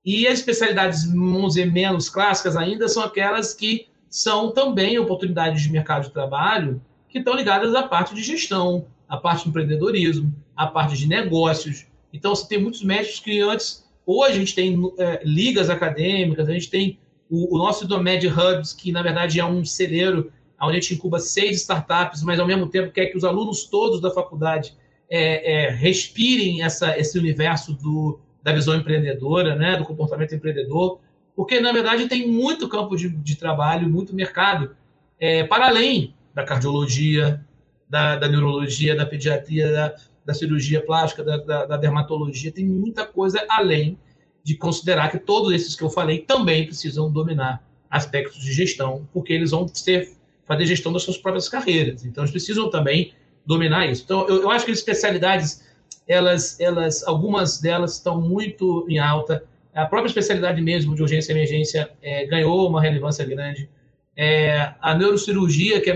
E 0.04 0.26
as 0.26 0.38
especialidades, 0.38 1.04
vamos 1.04 1.54
dizer, 1.54 1.70
menos 1.70 2.08
clássicas 2.08 2.56
ainda 2.56 2.88
são 2.88 3.02
aquelas 3.02 3.52
que 3.52 3.88
são 4.08 4.52
também 4.52 4.98
oportunidades 4.98 5.62
de 5.62 5.70
mercado 5.70 6.04
de 6.04 6.10
trabalho 6.10 6.80
que 7.08 7.18
estão 7.18 7.34
ligadas 7.34 7.74
à 7.74 7.82
parte 7.82 8.14
de 8.14 8.22
gestão, 8.22 8.86
a 9.08 9.16
parte 9.16 9.44
de 9.44 9.50
empreendedorismo, 9.50 10.32
a 10.56 10.66
parte 10.66 10.96
de 10.96 11.06
negócios. 11.06 11.86
Então, 12.12 12.34
você 12.34 12.46
tem 12.46 12.60
muitos 12.60 12.82
médicos 12.82 13.20
que 13.20 13.40
antes, 13.40 13.84
hoje 14.18 14.32
a 14.32 14.38
gente 14.38 14.54
tem 14.54 14.76
é, 14.98 15.20
ligas 15.24 15.70
acadêmicas, 15.70 16.48
a 16.48 16.52
gente 16.52 16.70
tem 16.70 16.98
o, 17.30 17.54
o 17.54 17.58
nosso 17.58 17.84
Idomed 17.84 18.26
Hubs, 18.26 18.72
que 18.72 18.90
na 18.90 19.02
verdade 19.02 19.38
é 19.38 19.44
um 19.44 19.64
celeiro 19.64 20.32
onde 20.60 20.76
a 20.76 20.80
gente 20.80 20.94
incuba 20.94 21.18
seis 21.18 21.58
startups, 21.60 22.22
mas 22.22 22.38
ao 22.38 22.46
mesmo 22.46 22.66
tempo 22.68 22.92
quer 22.92 23.06
que 23.06 23.16
os 23.16 23.24
alunos 23.24 23.64
todos 23.64 24.00
da 24.00 24.10
faculdade 24.10 24.74
é, 25.08 25.52
é, 25.52 25.70
respirem 25.70 26.62
essa, 26.62 26.98
esse 26.98 27.18
universo 27.18 27.72
do, 27.72 28.20
da 28.42 28.52
visão 28.52 28.74
empreendedora, 28.74 29.54
né, 29.54 29.76
do 29.76 29.84
comportamento 29.84 30.34
empreendedor, 30.34 31.00
porque 31.34 31.60
na 31.60 31.72
verdade 31.72 32.08
tem 32.08 32.28
muito 32.28 32.68
campo 32.68 32.96
de, 32.96 33.08
de 33.08 33.36
trabalho, 33.36 33.88
muito 33.88 34.14
mercado, 34.14 34.76
é, 35.18 35.44
para 35.44 35.68
além 35.68 36.14
da 36.34 36.44
cardiologia, 36.44 37.44
da, 37.88 38.16
da 38.16 38.28
neurologia, 38.28 38.94
da 38.94 39.06
pediatria, 39.06 39.72
da, 39.72 39.94
da 40.24 40.34
cirurgia 40.34 40.84
plástica, 40.84 41.24
da, 41.24 41.36
da, 41.38 41.66
da, 41.66 41.76
dermatologia, 41.76 42.52
tem 42.52 42.64
muita 42.64 43.06
coisa 43.06 43.44
além 43.48 43.98
de 44.44 44.56
considerar 44.56 45.10
que 45.10 45.18
todos 45.18 45.52
esses 45.52 45.74
que 45.74 45.82
eu 45.82 45.90
falei 45.90 46.20
também 46.20 46.66
precisam 46.66 47.10
dominar 47.10 47.62
aspectos 47.90 48.40
de 48.40 48.52
gestão, 48.52 49.08
porque 49.12 49.32
eles 49.32 49.50
vão 49.50 49.66
ser, 49.68 50.12
fazer 50.46 50.66
gestão 50.66 50.92
das 50.92 51.02
suas 51.02 51.18
próprias 51.18 51.48
carreiras. 51.48 52.04
Então, 52.04 52.22
eles 52.22 52.30
precisam 52.30 52.70
também 52.70 53.12
dominar 53.44 53.86
isso. 53.86 54.02
Então, 54.04 54.28
eu, 54.28 54.42
eu 54.42 54.50
acho 54.50 54.64
que 54.64 54.70
as 54.70 54.78
especialidades, 54.78 55.64
elas, 56.06 56.58
elas, 56.60 57.06
algumas 57.06 57.60
delas 57.60 57.94
estão 57.94 58.20
muito 58.20 58.86
em 58.88 58.98
alta. 58.98 59.44
A 59.74 59.86
própria 59.86 60.08
especialidade 60.08 60.60
mesmo 60.62 60.94
de 60.94 61.02
urgência 61.02 61.32
e 61.32 61.34
emergência 61.34 61.90
é, 62.02 62.26
ganhou 62.26 62.68
uma 62.68 62.80
relevância 62.80 63.24
grande. 63.24 63.68
É, 64.16 64.74
a 64.80 64.94
neurocirurgia, 64.94 65.80
que 65.80 65.90
é 65.90 65.94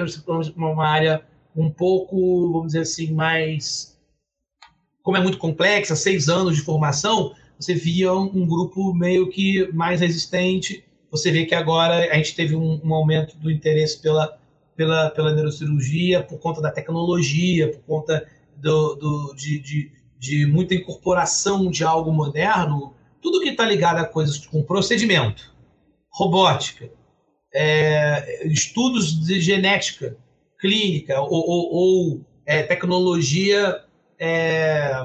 uma 0.56 0.86
área 0.86 1.22
um 1.54 1.70
pouco, 1.70 2.52
vamos 2.52 2.68
dizer 2.68 2.80
assim, 2.80 3.12
mais. 3.12 3.93
Como 5.04 5.18
é 5.18 5.20
muito 5.20 5.36
complexa, 5.36 5.94
seis 5.94 6.30
anos 6.30 6.56
de 6.56 6.62
formação, 6.62 7.34
você 7.58 7.74
via 7.74 8.10
um, 8.14 8.46
grupo 8.46 8.94
meio 8.94 9.28
que 9.28 9.70
mais 9.74 10.00
resistente. 10.00 10.82
Você 11.10 11.30
vê 11.30 11.44
que 11.44 11.54
agora 11.54 12.10
a 12.10 12.16
gente 12.16 12.34
teve 12.34 12.56
um, 12.56 12.80
um 12.82 12.94
aumento 12.94 13.36
do 13.36 13.50
interesse 13.50 14.00
pela, 14.00 14.38
pela, 14.74 15.10
pela 15.10 15.34
neurocirurgia 15.34 16.22
por 16.22 16.38
conta 16.38 16.62
da 16.62 16.70
tecnologia, 16.70 17.70
por 17.70 17.82
conta 17.82 18.26
do, 18.56 18.94
do 18.94 19.34
de, 19.34 19.60
de, 19.60 19.92
de, 20.18 20.46
muita 20.46 20.74
incorporação 20.74 21.70
de 21.70 21.84
algo 21.84 22.10
moderno, 22.10 22.94
tudo 23.20 23.40
que 23.40 23.50
está 23.50 23.66
ligado 23.66 23.98
a 23.98 24.06
coisas 24.06 24.38
com 24.38 24.62
procedimento, 24.62 25.54
robótica, 26.08 26.90
é, 27.52 28.46
estudos 28.46 29.20
de 29.20 29.38
genética 29.38 30.16
clínica 30.58 31.20
ou, 31.20 31.46
ou, 31.46 31.74
ou 31.74 32.20
é, 32.46 32.62
tecnologia, 32.62 33.84
é, 34.18 35.02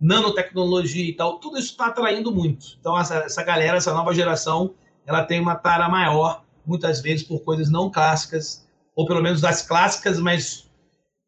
nanotecnologia 0.00 1.04
e 1.04 1.14
tal, 1.14 1.38
tudo 1.38 1.58
isso 1.58 1.70
está 1.70 1.86
atraindo 1.86 2.32
muito. 2.32 2.76
Então 2.80 2.98
essa, 2.98 3.18
essa 3.18 3.42
galera, 3.44 3.76
essa 3.76 3.94
nova 3.94 4.12
geração, 4.12 4.74
ela 5.06 5.24
tem 5.24 5.40
uma 5.40 5.54
tara 5.54 5.88
maior, 5.88 6.44
muitas 6.66 7.00
vezes 7.00 7.26
por 7.26 7.40
coisas 7.40 7.70
não 7.70 7.90
clássicas, 7.90 8.66
ou 8.94 9.06
pelo 9.06 9.22
menos 9.22 9.40
das 9.40 9.62
clássicas, 9.62 10.18
mas 10.18 10.68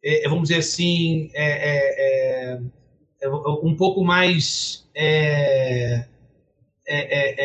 é, 0.05 0.27
é 0.27 0.29
vamos 0.29 0.49
dizer 0.49 0.61
assim, 0.61 1.31
é, 1.35 2.57
é, 2.57 2.61
é 3.23 3.31
um 3.63 3.75
pouco 3.77 4.05
mais 4.05 4.85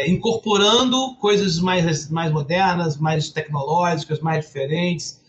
incorporando 0.07 1.15
coisas 1.15 1.59
mais, 1.59 2.09
mais 2.09 2.31
modernas, 2.31 2.97
mais 2.97 3.29
tecnológicas, 3.29 4.19
mais 4.19 4.45
diferentes. 4.45 5.21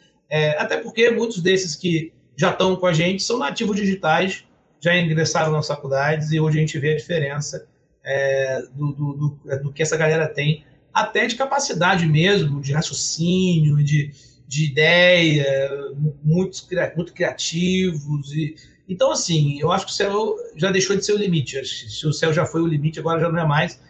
até 0.58 0.78
porque 0.78 1.10
muitos 1.10 1.40
desses 1.40 1.76
que 1.76 2.12
já 2.36 2.50
estão 2.50 2.74
com 2.74 2.86
a 2.86 2.92
gente 2.92 3.22
são 3.22 3.38
nativos 3.38 3.76
digitais, 3.76 4.44
já 4.80 4.96
ingressaram 4.96 5.52
nas 5.52 5.66
faculdades 5.66 6.32
e 6.32 6.40
hoje 6.40 6.58
a 6.58 6.60
gente 6.60 6.78
vê 6.78 6.92
a 6.92 6.96
diferença 6.96 7.66
do, 8.74 8.92
do, 8.92 9.12
do, 9.12 9.62
do 9.62 9.72
que 9.72 9.82
essa 9.82 9.96
galera 9.96 10.26
tem, 10.26 10.64
até 10.92 11.26
de 11.26 11.36
capacidade 11.36 12.06
mesmo, 12.06 12.60
de 12.60 12.72
raciocínio, 12.72 13.76
de, 13.84 14.10
de 14.48 14.66
ideia, 14.66 15.70
muito, 16.22 16.66
muito 16.96 17.12
criativos. 17.12 18.32
E, 18.32 18.54
então, 18.88 19.12
assim, 19.12 19.60
eu 19.60 19.70
acho 19.70 19.86
que 19.86 19.92
o 19.92 19.94
céu 19.94 20.34
já 20.56 20.72
deixou 20.72 20.96
de 20.96 21.04
ser 21.04 21.12
o 21.12 21.18
limite. 21.18 21.64
Se 21.64 22.06
o 22.06 22.12
céu 22.12 22.32
já 22.32 22.44
foi 22.44 22.60
o 22.62 22.66
limite, 22.66 22.98
agora 22.98 23.20
já 23.20 23.30
não 23.30 23.38
é 23.38 23.46
mais. 23.46 23.80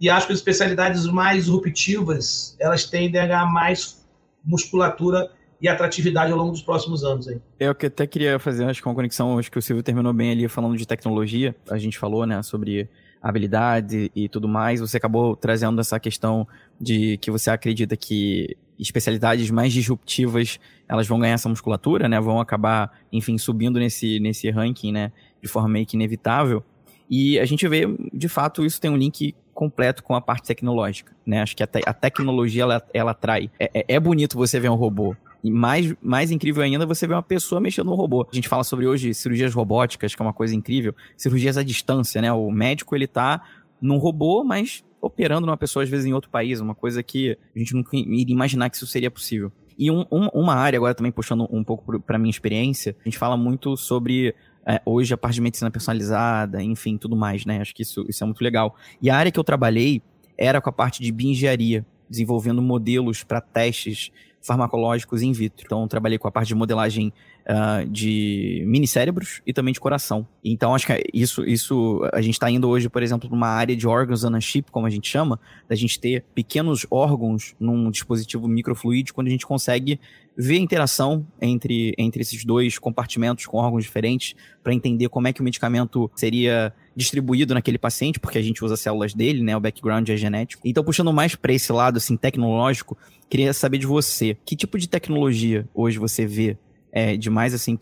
E 0.00 0.08
acho 0.08 0.26
que 0.26 0.32
as 0.32 0.38
especialidades 0.38 1.06
mais 1.06 1.44
disruptivas, 1.44 2.56
elas 2.58 2.84
tendem 2.84 3.20
a 3.20 3.26
ganhar 3.26 3.52
mais 3.52 4.04
musculatura 4.44 5.30
e 5.60 5.68
atratividade 5.68 6.30
ao 6.30 6.38
longo 6.38 6.52
dos 6.52 6.62
próximos 6.62 7.04
anos. 7.04 7.28
Aí. 7.28 7.40
Eu 7.58 7.74
que 7.74 7.86
até 7.86 8.06
queria 8.06 8.38
fazer 8.38 8.64
acho 8.64 8.80
que 8.80 8.88
uma 8.88 8.94
conexão, 8.94 9.38
acho 9.38 9.50
que 9.50 9.58
o 9.58 9.62
Silvio 9.62 9.82
terminou 9.82 10.12
bem 10.12 10.30
ali 10.30 10.48
falando 10.48 10.76
de 10.76 10.86
tecnologia. 10.86 11.54
A 11.68 11.78
gente 11.78 11.98
falou, 11.98 12.24
né, 12.26 12.42
sobre 12.42 12.88
habilidade 13.20 14.10
e 14.14 14.28
tudo 14.28 14.48
mais. 14.48 14.80
Você 14.80 14.96
acabou 14.96 15.34
trazendo 15.36 15.80
essa 15.80 15.98
questão 15.98 16.46
de 16.80 17.16
que 17.18 17.30
você 17.30 17.50
acredita 17.50 17.96
que 17.96 18.56
especialidades 18.78 19.50
mais 19.50 19.72
disruptivas, 19.72 20.60
elas 20.88 21.06
vão 21.08 21.18
ganhar 21.18 21.34
essa 21.34 21.48
musculatura, 21.48 22.08
né? 22.08 22.20
Vão 22.20 22.40
acabar, 22.40 22.96
enfim, 23.12 23.36
subindo 23.36 23.78
nesse, 23.78 24.20
nesse 24.20 24.50
ranking, 24.50 24.92
né? 24.92 25.12
De 25.42 25.48
forma 25.48 25.68
meio 25.68 25.84
que 25.84 25.96
inevitável. 25.96 26.62
E 27.10 27.38
a 27.38 27.44
gente 27.44 27.66
vê, 27.66 27.86
de 28.12 28.28
fato, 28.28 28.64
isso 28.64 28.80
tem 28.80 28.90
um 28.90 28.96
link 28.96 29.34
completo 29.52 30.04
com 30.04 30.14
a 30.14 30.20
parte 30.20 30.46
tecnológica, 30.46 31.12
né? 31.26 31.42
Acho 31.42 31.56
que 31.56 31.62
a, 31.62 31.66
te 31.66 31.80
a 31.84 31.92
tecnologia, 31.92 32.62
ela, 32.62 32.86
ela 32.94 33.10
atrai. 33.10 33.50
É, 33.58 33.80
é, 33.80 33.94
é 33.96 34.00
bonito 34.00 34.36
você 34.36 34.60
ver 34.60 34.68
um 34.68 34.76
robô, 34.76 35.16
e 35.42 35.50
mais, 35.50 35.94
mais 36.02 36.30
incrível 36.30 36.62
ainda 36.62 36.84
você 36.84 37.06
ver 37.06 37.14
uma 37.14 37.22
pessoa 37.22 37.60
mexendo 37.60 37.86
no 37.86 37.94
robô. 37.94 38.26
A 38.30 38.34
gente 38.34 38.48
fala 38.48 38.64
sobre 38.64 38.86
hoje 38.86 39.14
cirurgias 39.14 39.54
robóticas, 39.54 40.14
que 40.14 40.20
é 40.20 40.24
uma 40.24 40.32
coisa 40.32 40.54
incrível. 40.54 40.94
Cirurgias 41.16 41.56
à 41.56 41.62
distância, 41.62 42.20
né? 42.20 42.32
O 42.32 42.50
médico, 42.50 42.94
ele 42.96 43.06
tá 43.06 43.42
num 43.80 43.98
robô, 43.98 44.42
mas 44.42 44.84
operando 45.00 45.46
numa 45.46 45.56
pessoa, 45.56 45.82
às 45.82 45.88
vezes, 45.88 46.06
em 46.06 46.12
outro 46.12 46.30
país, 46.30 46.60
uma 46.60 46.74
coisa 46.74 47.02
que 47.02 47.38
a 47.54 47.58
gente 47.58 47.74
nunca 47.74 47.96
iria 47.96 48.34
imaginar 48.34 48.68
que 48.68 48.76
isso 48.76 48.86
seria 48.86 49.10
possível. 49.10 49.52
E 49.78 49.90
um, 49.92 50.04
um, 50.10 50.26
uma 50.34 50.54
área, 50.54 50.76
agora 50.76 50.92
também 50.92 51.12
puxando 51.12 51.48
um 51.52 51.62
pouco 51.62 52.00
para 52.00 52.18
minha 52.18 52.30
experiência, 52.30 52.96
a 53.00 53.04
gente 53.04 53.16
fala 53.16 53.36
muito 53.36 53.76
sobre 53.76 54.34
é, 54.66 54.82
hoje 54.84 55.14
a 55.14 55.16
parte 55.16 55.36
de 55.36 55.40
medicina 55.40 55.70
personalizada, 55.70 56.60
enfim, 56.60 56.98
tudo 56.98 57.16
mais, 57.16 57.46
né? 57.46 57.60
Acho 57.60 57.72
que 57.72 57.82
isso, 57.82 58.04
isso 58.08 58.24
é 58.24 58.26
muito 58.26 58.42
legal. 58.42 58.74
E 59.00 59.08
a 59.08 59.16
área 59.16 59.30
que 59.30 59.38
eu 59.38 59.44
trabalhei 59.44 60.02
era 60.36 60.60
com 60.60 60.68
a 60.68 60.72
parte 60.72 61.00
de 61.00 61.12
bioengenharia, 61.12 61.86
desenvolvendo 62.10 62.60
modelos 62.60 63.22
para 63.22 63.40
testes 63.40 64.10
farmacológicos 64.40 65.22
in 65.22 65.32
vitro. 65.32 65.64
Então, 65.64 65.86
trabalhei 65.88 66.18
com 66.18 66.28
a 66.28 66.30
parte 66.30 66.48
de 66.48 66.54
modelagem 66.54 67.12
uh, 67.48 67.88
de 67.88 68.62
minicérebros 68.66 69.40
e 69.46 69.52
também 69.52 69.72
de 69.72 69.80
coração. 69.80 70.26
Então, 70.44 70.74
acho 70.74 70.86
que 70.86 71.02
isso, 71.12 71.44
isso 71.44 72.06
a 72.12 72.20
gente 72.20 72.34
está 72.34 72.50
indo 72.50 72.68
hoje, 72.68 72.88
por 72.88 73.02
exemplo, 73.02 73.28
para 73.28 73.36
uma 73.36 73.48
área 73.48 73.74
de 73.74 73.86
órgãos 73.86 74.24
on 74.24 74.40
chip, 74.40 74.70
como 74.70 74.86
a 74.86 74.90
gente 74.90 75.08
chama, 75.08 75.40
da 75.68 75.74
gente 75.74 75.98
ter 75.98 76.24
pequenos 76.34 76.86
órgãos 76.90 77.54
num 77.58 77.90
dispositivo 77.90 78.46
microfluídico, 78.46 79.16
quando 79.16 79.28
a 79.28 79.30
gente 79.30 79.46
consegue 79.46 79.98
ver 80.36 80.56
a 80.56 80.60
interação 80.60 81.26
entre, 81.40 81.94
entre 81.98 82.22
esses 82.22 82.44
dois 82.44 82.78
compartimentos 82.78 83.46
com 83.46 83.56
órgãos 83.56 83.82
diferentes 83.82 84.36
para 84.62 84.72
entender 84.72 85.08
como 85.08 85.26
é 85.26 85.32
que 85.32 85.40
o 85.40 85.44
medicamento 85.44 86.08
seria 86.14 86.72
distribuído 86.94 87.54
naquele 87.54 87.78
paciente, 87.78 88.20
porque 88.20 88.38
a 88.38 88.42
gente 88.42 88.64
usa 88.64 88.76
células 88.76 89.14
dele, 89.14 89.42
né? 89.42 89.56
O 89.56 89.60
background 89.60 90.08
é 90.08 90.16
genético. 90.16 90.62
Então, 90.64 90.84
puxando 90.84 91.12
mais 91.12 91.34
para 91.34 91.52
esse 91.52 91.72
lado 91.72 91.96
assim 91.96 92.16
tecnológico, 92.16 92.96
queria 93.28 93.52
saber 93.52 93.78
de 93.78 93.86
você, 93.86 94.36
que 94.44 94.54
tipo 94.54 94.78
de 94.78 94.88
tecnologia 94.88 95.68
hoje 95.74 95.98
você 95.98 96.24
vê 96.24 96.56
é, 96.92 97.16
de 97.16 97.30
mais 97.30 97.54
assim 97.54 97.78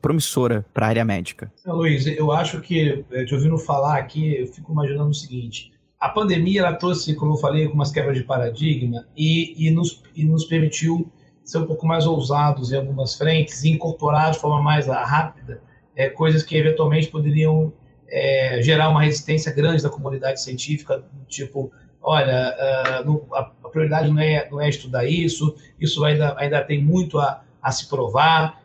promissora 0.00 0.64
para 0.72 0.86
a 0.86 0.88
área 0.88 1.04
médica? 1.04 1.52
Luiz, 1.66 2.06
eu 2.06 2.32
acho 2.32 2.60
que, 2.60 3.04
é, 3.10 3.24
te 3.24 3.34
ouvindo 3.34 3.58
falar 3.58 3.98
aqui, 3.98 4.40
eu 4.40 4.46
fico 4.46 4.72
imaginando 4.72 5.10
o 5.10 5.14
seguinte: 5.14 5.72
a 5.98 6.08
pandemia 6.08 6.60
ela 6.60 6.74
trouxe, 6.74 7.14
como 7.14 7.34
eu 7.34 7.36
falei, 7.38 7.64
algumas 7.64 7.90
quebras 7.90 8.16
de 8.16 8.24
paradigma 8.24 9.06
e, 9.16 9.66
e, 9.66 9.70
nos, 9.70 10.02
e 10.14 10.24
nos 10.24 10.44
permitiu 10.44 11.10
ser 11.44 11.58
um 11.58 11.66
pouco 11.66 11.86
mais 11.86 12.06
ousados 12.06 12.72
em 12.72 12.76
algumas 12.76 13.14
frentes 13.14 13.62
e 13.64 13.70
incorporar 13.70 14.32
de 14.32 14.38
forma 14.38 14.60
mais 14.60 14.86
rápida 14.86 15.60
é, 15.94 16.08
coisas 16.10 16.42
que 16.42 16.56
eventualmente 16.56 17.08
poderiam 17.08 17.72
é, 18.08 18.60
gerar 18.62 18.88
uma 18.90 19.02
resistência 19.02 19.52
grande 19.52 19.82
da 19.82 19.88
comunidade 19.88 20.42
científica, 20.42 21.02
tipo, 21.26 21.72
olha, 22.02 23.02
uh, 23.04 23.34
a, 23.34 23.40
a, 23.64 23.68
prioridade 23.68 24.10
não 24.10 24.20
é, 24.20 24.48
não 24.50 24.60
é 24.60 24.68
estudar 24.68 25.04
isso, 25.06 25.56
isso 25.80 26.04
ainda, 26.04 26.36
ainda 26.38 26.62
tem 26.62 26.82
muito 26.82 27.18
a, 27.18 27.42
a 27.66 27.72
se 27.72 27.88
provar. 27.88 28.62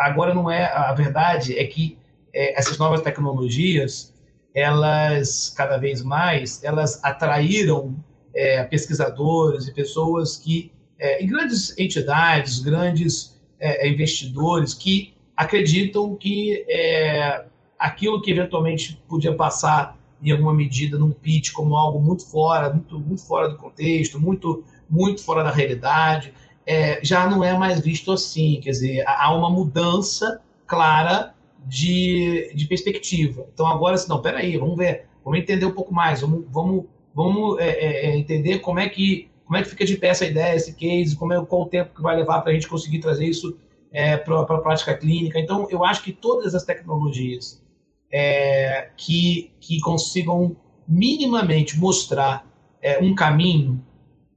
Agora 0.00 0.34
não 0.34 0.50
é 0.50 0.70
a 0.70 0.92
verdade 0.92 1.58
é 1.58 1.64
que 1.64 1.98
é, 2.32 2.58
essas 2.58 2.76
novas 2.76 3.00
tecnologias 3.00 4.14
elas 4.54 5.48
cada 5.56 5.78
vez 5.78 6.02
mais 6.02 6.62
elas 6.62 7.02
atraíram 7.02 7.96
é, 8.34 8.62
pesquisadores 8.64 9.66
e 9.66 9.72
pessoas 9.72 10.36
que 10.36 10.70
é, 10.98 11.24
grandes 11.24 11.76
entidades, 11.78 12.60
grandes 12.60 13.40
é, 13.58 13.88
investidores 13.88 14.74
que 14.74 15.14
acreditam 15.34 16.14
que 16.14 16.66
é, 16.68 17.46
aquilo 17.78 18.20
que 18.20 18.30
eventualmente 18.30 19.02
podia 19.08 19.34
passar 19.34 19.96
em 20.22 20.30
alguma 20.32 20.52
medida 20.52 20.98
num 20.98 21.12
pitch 21.12 21.52
como 21.52 21.76
algo 21.76 21.98
muito 21.98 22.26
fora, 22.26 22.70
muito, 22.74 22.98
muito 22.98 23.26
fora 23.26 23.48
do 23.48 23.56
contexto, 23.56 24.20
muito, 24.20 24.64
muito 24.90 25.22
fora 25.22 25.42
da 25.42 25.50
realidade, 25.50 26.34
é, 26.68 27.00
já 27.02 27.26
não 27.26 27.42
é 27.42 27.56
mais 27.56 27.80
visto 27.80 28.12
assim. 28.12 28.60
Quer 28.62 28.70
dizer, 28.70 29.04
há 29.06 29.34
uma 29.34 29.48
mudança 29.48 30.42
clara 30.66 31.34
de, 31.66 32.52
de 32.54 32.66
perspectiva. 32.66 33.46
Então 33.54 33.66
agora, 33.66 33.94
assim, 33.94 34.08
não, 34.08 34.20
peraí, 34.20 34.58
vamos 34.58 34.76
ver, 34.76 35.06
vamos 35.24 35.40
entender 35.40 35.64
um 35.64 35.72
pouco 35.72 35.94
mais, 35.94 36.20
vamos, 36.20 36.44
vamos, 36.50 36.84
vamos 37.14 37.58
é, 37.58 37.68
é, 37.70 38.06
é 38.06 38.16
entender 38.18 38.58
como 38.58 38.78
é 38.78 38.88
que 38.88 39.30
como 39.46 39.56
é 39.56 39.62
que 39.62 39.70
fica 39.70 39.86
de 39.86 39.96
pé 39.96 40.08
essa 40.08 40.26
ideia, 40.26 40.54
esse 40.54 40.74
case, 40.74 41.16
como 41.16 41.32
é, 41.32 41.42
qual 41.46 41.62
o 41.62 41.66
tempo 41.66 41.94
que 41.94 42.02
vai 42.02 42.14
levar 42.14 42.42
para 42.42 42.50
a 42.50 42.54
gente 42.54 42.68
conseguir 42.68 42.98
trazer 42.98 43.24
isso 43.24 43.58
é, 43.90 44.14
para 44.18 44.42
a 44.42 44.58
prática 44.58 44.94
clínica. 44.94 45.40
Então, 45.40 45.66
eu 45.70 45.82
acho 45.82 46.02
que 46.02 46.12
todas 46.12 46.54
as 46.54 46.64
tecnologias 46.64 47.64
é, 48.12 48.90
que, 48.94 49.50
que 49.58 49.80
consigam 49.80 50.54
minimamente 50.86 51.78
mostrar 51.78 52.46
um 53.00 53.14
caminho 53.14 53.82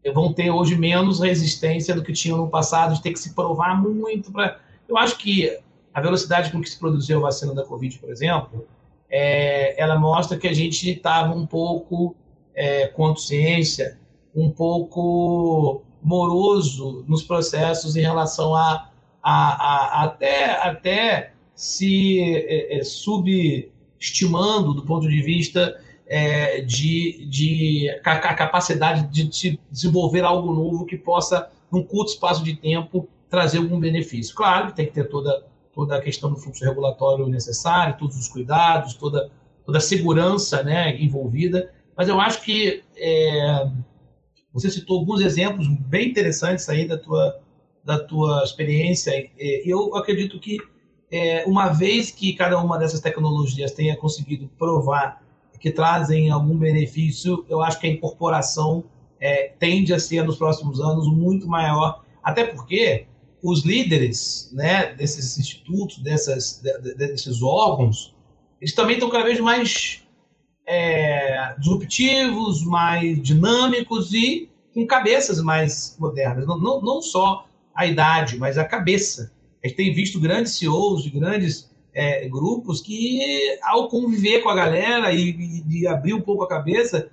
vão 0.09 0.33
ter 0.33 0.49
hoje 0.49 0.75
menos 0.75 1.19
resistência 1.19 1.93
do 1.93 2.03
que 2.03 2.13
tinham 2.13 2.37
no 2.37 2.49
passado, 2.49 2.95
de 2.95 3.01
ter 3.01 3.11
que 3.11 3.19
se 3.19 3.35
provar 3.35 3.79
muito 3.79 4.31
para. 4.31 4.59
Eu 4.87 4.97
acho 4.97 5.17
que 5.17 5.59
a 5.93 6.01
velocidade 6.01 6.51
com 6.51 6.61
que 6.61 6.69
se 6.69 6.79
produziu 6.79 7.19
a 7.19 7.21
vacina 7.21 7.53
da 7.53 7.63
Covid, 7.63 7.99
por 7.99 8.09
exemplo, 8.09 8.65
é, 9.09 9.79
ela 9.81 9.99
mostra 9.99 10.37
que 10.37 10.47
a 10.47 10.53
gente 10.53 10.89
estava 10.89 11.33
um 11.33 11.45
pouco 11.45 12.15
é, 12.55 12.87
com 12.87 13.15
ciência, 13.15 13.99
um 14.33 14.49
pouco 14.49 15.83
moroso 16.01 17.05
nos 17.07 17.21
processos 17.21 17.95
em 17.95 18.01
relação 18.01 18.55
a, 18.55 18.89
a, 19.21 20.01
a 20.01 20.03
até, 20.05 20.67
até 20.67 21.33
se 21.53 22.19
é, 22.21 22.79
é 22.79 22.83
subestimando 22.83 24.73
do 24.73 24.83
ponto 24.83 25.07
de 25.07 25.21
vista 25.21 25.79
é, 26.13 26.59
de, 26.59 27.25
de 27.25 27.89
a 28.03 28.35
capacidade 28.35 29.07
de, 29.07 29.23
de 29.23 29.59
desenvolver 29.71 30.25
algo 30.25 30.53
novo 30.53 30.85
que 30.85 30.97
possa, 30.97 31.49
num 31.71 31.81
curto 31.81 32.11
espaço 32.11 32.43
de 32.43 32.53
tempo, 32.53 33.07
trazer 33.29 33.59
algum 33.59 33.79
benefício. 33.79 34.35
Claro, 34.35 34.73
tem 34.73 34.87
que 34.87 34.91
ter 34.91 35.07
toda, 35.07 35.45
toda 35.73 35.95
a 35.95 36.01
questão 36.01 36.29
do 36.29 36.35
fluxo 36.35 36.65
regulatório 36.65 37.29
necessário, 37.29 37.97
todos 37.97 38.19
os 38.19 38.27
cuidados, 38.27 38.93
toda, 38.95 39.31
toda 39.65 39.77
a 39.77 39.81
segurança 39.81 40.61
né, 40.63 41.01
envolvida, 41.01 41.71
mas 41.95 42.09
eu 42.09 42.19
acho 42.19 42.41
que 42.41 42.83
é, 42.97 43.69
você 44.51 44.69
citou 44.69 44.99
alguns 44.99 45.21
exemplos 45.21 45.65
bem 45.69 46.09
interessantes 46.09 46.67
aí 46.67 46.85
da 46.85 46.97
tua, 46.97 47.39
da 47.85 47.97
tua 47.97 48.43
experiência. 48.43 49.13
Eu 49.63 49.95
acredito 49.95 50.37
que 50.41 50.57
é, 51.09 51.45
uma 51.45 51.69
vez 51.69 52.11
que 52.11 52.33
cada 52.33 52.59
uma 52.59 52.77
dessas 52.77 52.99
tecnologias 52.99 53.71
tenha 53.71 53.95
conseguido 53.95 54.49
provar 54.59 55.21
que 55.61 55.71
trazem 55.71 56.31
algum 56.31 56.57
benefício, 56.57 57.45
eu 57.47 57.61
acho 57.61 57.79
que 57.79 57.85
a 57.85 57.89
incorporação 57.89 58.83
é, 59.19 59.53
tende 59.59 59.93
a 59.93 59.99
ser 59.99 60.25
nos 60.25 60.37
próximos 60.37 60.81
anos 60.81 61.07
muito 61.07 61.47
maior, 61.47 62.03
até 62.23 62.43
porque 62.43 63.05
os 63.43 63.63
líderes 63.63 64.49
né, 64.53 64.93
desses 64.93 65.37
institutos, 65.37 65.99
dessas, 65.99 66.61
desses 66.97 67.41
órgãos, 67.43 68.15
eles 68.59 68.73
também 68.73 68.95
estão 68.95 69.09
cada 69.09 69.23
vez 69.23 69.39
mais 69.39 70.03
é, 70.65 71.55
disruptivos, 71.59 72.63
mais 72.65 73.21
dinâmicos 73.21 74.13
e 74.13 74.49
com 74.73 74.85
cabeças 74.87 75.41
mais 75.41 75.95
modernas. 75.99 76.45
Não, 76.47 76.57
não, 76.57 76.81
não 76.81 77.01
só 77.01 77.45
a 77.73 77.85
idade, 77.85 78.37
mas 78.37 78.57
a 78.57 78.65
cabeça. 78.65 79.31
A 79.63 79.67
gente 79.67 79.77
tem 79.77 79.93
visto 79.93 80.19
grandes 80.19 80.53
CEOs 80.53 81.03
de 81.03 81.11
grandes 81.11 81.70
é, 81.93 82.27
grupos 82.27 82.81
que, 82.81 83.57
ao 83.63 83.87
conviver 83.87 84.41
com 84.41 84.49
a 84.49 84.55
galera 84.55 85.11
e, 85.11 85.63
e 85.69 85.87
abrir 85.87 86.13
um 86.13 86.21
pouco 86.21 86.43
a 86.43 86.47
cabeça, 86.47 87.09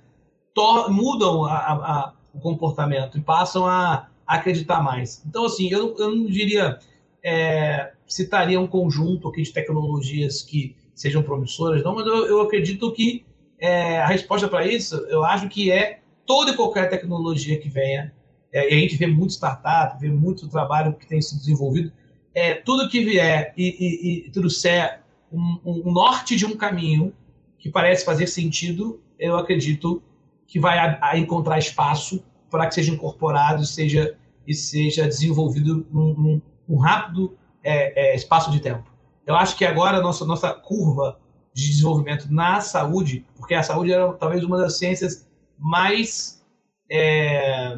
mudam 0.89 1.45
a, 1.45 1.55
a, 1.55 2.13
o 2.33 2.39
comportamento 2.39 3.17
e 3.17 3.21
passam 3.21 3.65
a, 3.65 4.09
a, 4.25 4.35
acreditar 4.35 4.81
mais. 4.81 5.23
Então, 5.25 5.45
assim, 5.45 5.69
eu, 5.69 5.95
eu 5.97 6.15
não 6.15 6.25
diria, 6.25 6.79
é, 7.23 7.93
citaria 8.07 8.59
um 8.59 8.67
conjunto 8.67 9.27
aqui 9.27 9.41
de 9.41 9.53
tecnologias 9.53 10.41
que 10.41 10.75
sejam 10.93 11.23
promissoras, 11.23 11.83
não, 11.83 11.95
mas 11.95 12.05
eu, 12.05 12.27
eu 12.27 12.41
acredito 12.41 12.91
que 12.91 13.25
é, 13.57 13.99
a 13.99 14.07
resposta 14.07 14.47
para 14.47 14.65
isso, 14.65 14.95
eu 15.09 15.23
acho 15.23 15.47
que 15.47 15.71
é 15.71 15.99
toda 16.25 16.51
e 16.51 16.55
qualquer 16.55 16.89
tecnologia 16.89 17.57
que 17.57 17.69
venha, 17.69 18.13
é, 18.51 18.73
e 18.73 18.77
a 18.77 18.81
gente 18.81 18.97
vê 18.97 19.07
muito 19.07 19.31
startup, 19.31 19.99
vê 19.99 20.09
muito 20.09 20.49
trabalho 20.49 20.93
que 20.93 21.07
tem 21.07 21.21
sido 21.21 21.39
desenvolvido, 21.39 21.91
é, 22.33 22.55
tudo 22.55 22.89
que 22.89 23.03
vier 23.03 23.53
e, 23.57 23.67
e, 23.67 24.27
e 24.27 24.31
trouxer 24.31 25.01
um, 25.31 25.59
um, 25.65 25.91
norte 25.91 26.35
de 26.35 26.45
um 26.45 26.55
caminho 26.55 27.13
que 27.57 27.69
parece 27.69 28.05
fazer 28.05 28.27
sentido, 28.27 29.01
eu 29.17 29.37
acredito 29.37 30.01
que 30.47 30.59
vai 30.59 30.77
a, 30.77 30.99
a 31.01 31.17
encontrar 31.17 31.59
espaço 31.59 32.23
para 32.49 32.67
que 32.67 32.75
seja 32.75 32.91
incorporado 32.91 33.65
seja, 33.65 34.17
e 34.47 34.53
seja 34.53 35.07
desenvolvido 35.07 35.85
num, 35.91 36.13
num, 36.13 36.41
num 36.67 36.77
rápido 36.77 37.37
é, 37.63 38.11
é, 38.11 38.15
espaço 38.15 38.49
de 38.51 38.59
tempo. 38.59 38.89
Eu 39.25 39.35
acho 39.35 39.55
que 39.55 39.65
agora 39.65 39.97
a 39.97 40.01
nossa, 40.01 40.25
nossa 40.25 40.51
curva 40.53 41.19
de 41.53 41.67
desenvolvimento 41.67 42.31
na 42.31 42.61
saúde, 42.61 43.25
porque 43.35 43.53
a 43.53 43.61
saúde 43.61 43.91
era 43.91 44.11
talvez 44.13 44.43
uma 44.43 44.57
das 44.57 44.77
ciências 44.77 45.27
mais 45.57 46.43
é, 46.89 47.77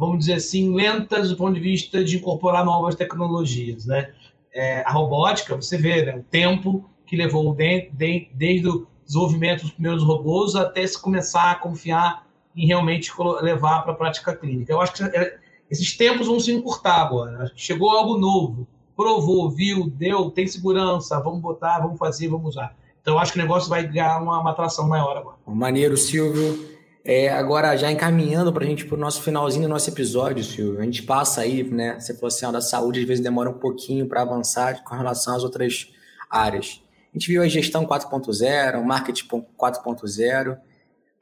vamos 0.00 0.20
dizer 0.20 0.32
assim, 0.32 0.74
lentas 0.74 1.28
do 1.28 1.36
ponto 1.36 1.52
de 1.52 1.60
vista 1.60 2.02
de 2.02 2.16
incorporar 2.16 2.64
novas 2.64 2.94
tecnologias, 2.94 3.84
né? 3.84 4.10
É, 4.52 4.80
a 4.80 4.90
robótica, 4.90 5.54
você 5.54 5.76
vê 5.76 6.06
né, 6.06 6.16
o 6.16 6.22
tempo 6.22 6.88
que 7.06 7.14
levou 7.14 7.54
de, 7.54 7.90
de, 7.92 8.30
desde 8.32 8.66
o 8.66 8.86
desenvolvimento 9.04 9.60
dos 9.60 9.72
primeiros 9.72 10.02
robôs 10.02 10.56
até 10.56 10.86
se 10.86 11.00
começar 11.00 11.50
a 11.50 11.54
confiar 11.54 12.26
em 12.56 12.66
realmente 12.66 13.12
levar 13.42 13.82
para 13.82 13.92
a 13.92 13.94
prática 13.94 14.34
clínica. 14.34 14.72
Eu 14.72 14.80
acho 14.80 14.94
que 14.94 15.02
é, 15.02 15.38
esses 15.70 15.94
tempos 15.94 16.26
vão 16.26 16.40
se 16.40 16.50
encurtar 16.50 17.02
agora. 17.02 17.52
Chegou 17.54 17.90
algo 17.90 18.16
novo, 18.16 18.66
provou, 18.96 19.50
viu, 19.50 19.86
deu, 19.90 20.30
tem 20.30 20.46
segurança, 20.46 21.20
vamos 21.20 21.42
botar, 21.42 21.78
vamos 21.78 21.98
fazer, 21.98 22.26
vamos 22.26 22.50
usar. 22.50 22.74
Então, 23.02 23.14
eu 23.14 23.20
acho 23.20 23.32
que 23.32 23.38
o 23.38 23.42
negócio 23.42 23.68
vai 23.68 23.86
ganhar 23.86 24.20
uma, 24.22 24.40
uma 24.40 24.50
atração 24.50 24.88
maior 24.88 25.16
agora. 25.16 25.36
Maneiro, 25.46 25.96
Silvio. 25.96 26.79
É, 27.02 27.30
agora, 27.30 27.74
já 27.76 27.90
encaminhando 27.90 28.52
para 28.52 28.62
a 28.64 28.66
gente 28.66 28.84
para 28.84 28.94
o 28.94 29.00
nosso 29.00 29.22
finalzinho 29.22 29.62
do 29.62 29.68
nosso 29.68 29.88
episódio, 29.88 30.44
Silvio, 30.44 30.80
a 30.80 30.84
gente 30.84 31.02
passa 31.02 31.40
aí, 31.40 31.62
né? 31.62 31.98
Você 31.98 32.12
falou 32.14 32.28
assim, 32.28 32.44
ó, 32.44 32.52
da 32.52 32.60
saúde 32.60 33.00
às 33.00 33.06
vezes 33.06 33.24
demora 33.24 33.48
um 33.48 33.58
pouquinho 33.58 34.06
para 34.06 34.20
avançar 34.20 34.84
com 34.84 34.94
relação 34.94 35.34
às 35.34 35.42
outras 35.42 35.90
áreas. 36.28 36.82
A 37.12 37.18
gente 37.18 37.28
viu 37.28 37.42
a 37.42 37.48
gestão 37.48 37.86
4.0, 37.86 38.80
o 38.80 38.84
marketing 38.84 39.26
4.0, 39.26 40.58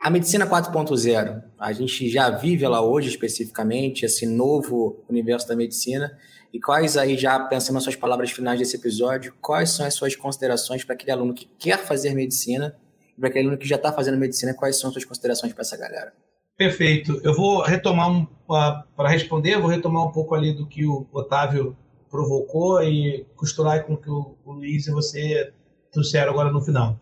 a 0.01 0.11
medicina 0.11 0.47
4.0. 0.47 1.43
A 1.59 1.72
gente 1.72 2.09
já 2.09 2.29
vive 2.29 2.64
ela 2.64 2.81
hoje 2.81 3.09
especificamente, 3.09 4.05
esse 4.05 4.26
novo 4.26 5.03
universo 5.09 5.47
da 5.47 5.55
medicina. 5.55 6.18
E 6.53 6.59
quais 6.59 6.97
aí, 6.97 7.16
já 7.16 7.39
pensando 7.39 7.74
nas 7.74 7.85
suas 7.85 7.97
palavras 7.97 8.33
finais 8.33 8.59
desse 8.59 8.76
episódio, 8.76 9.33
quais 9.41 9.70
são 9.70 9.87
as 9.87 9.95
suas 9.95 10.16
considerações 10.16 10.83
para 10.83 10.95
aquele 10.95 11.12
aluno 11.12 11.33
que 11.33 11.49
quer 11.59 11.79
fazer 11.79 12.14
medicina 12.14 12.76
para 13.18 13.28
aquele 13.28 13.46
aluno 13.46 13.58
que 13.58 13.68
já 13.68 13.76
está 13.76 13.92
fazendo 13.92 14.16
medicina, 14.16 14.54
quais 14.54 14.78
são 14.78 14.88
as 14.88 14.94
suas 14.94 15.04
considerações 15.04 15.52
para 15.52 15.62
essa 15.62 15.76
galera? 15.76 16.12
Perfeito. 16.56 17.20
Eu 17.22 17.34
vou 17.34 17.62
retomar, 17.62 18.10
um, 18.10 18.26
para 18.46 19.08
responder, 19.08 19.54
eu 19.54 19.60
vou 19.60 19.70
retomar 19.70 20.04
um 20.04 20.12
pouco 20.12 20.34
ali 20.34 20.52
do 20.52 20.66
que 20.66 20.84
o 20.84 21.06
Otávio 21.12 21.76
provocou 22.10 22.82
e 22.82 23.26
costurar 23.36 23.84
com 23.84 23.94
o 23.94 23.96
que 23.96 24.10
o, 24.10 24.36
o 24.44 24.52
Luiz 24.52 24.86
e 24.86 24.90
você 24.90 25.52
trouxeram 25.92 26.32
agora 26.32 26.50
no 26.50 26.60
final. 26.60 26.98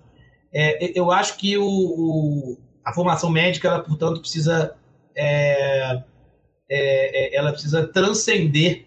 É, 0.52 0.98
eu 0.98 1.10
acho 1.10 1.36
que 1.36 1.56
o, 1.56 1.66
o, 1.66 2.58
a 2.84 2.92
formação 2.92 3.30
médica, 3.30 3.68
ela, 3.68 3.82
portanto, 3.82 4.20
precisa, 4.20 4.76
é, 5.14 6.02
é, 6.68 7.34
é 7.34 7.36
ela 7.36 7.52
precisa 7.52 7.86
transcender 7.86 8.86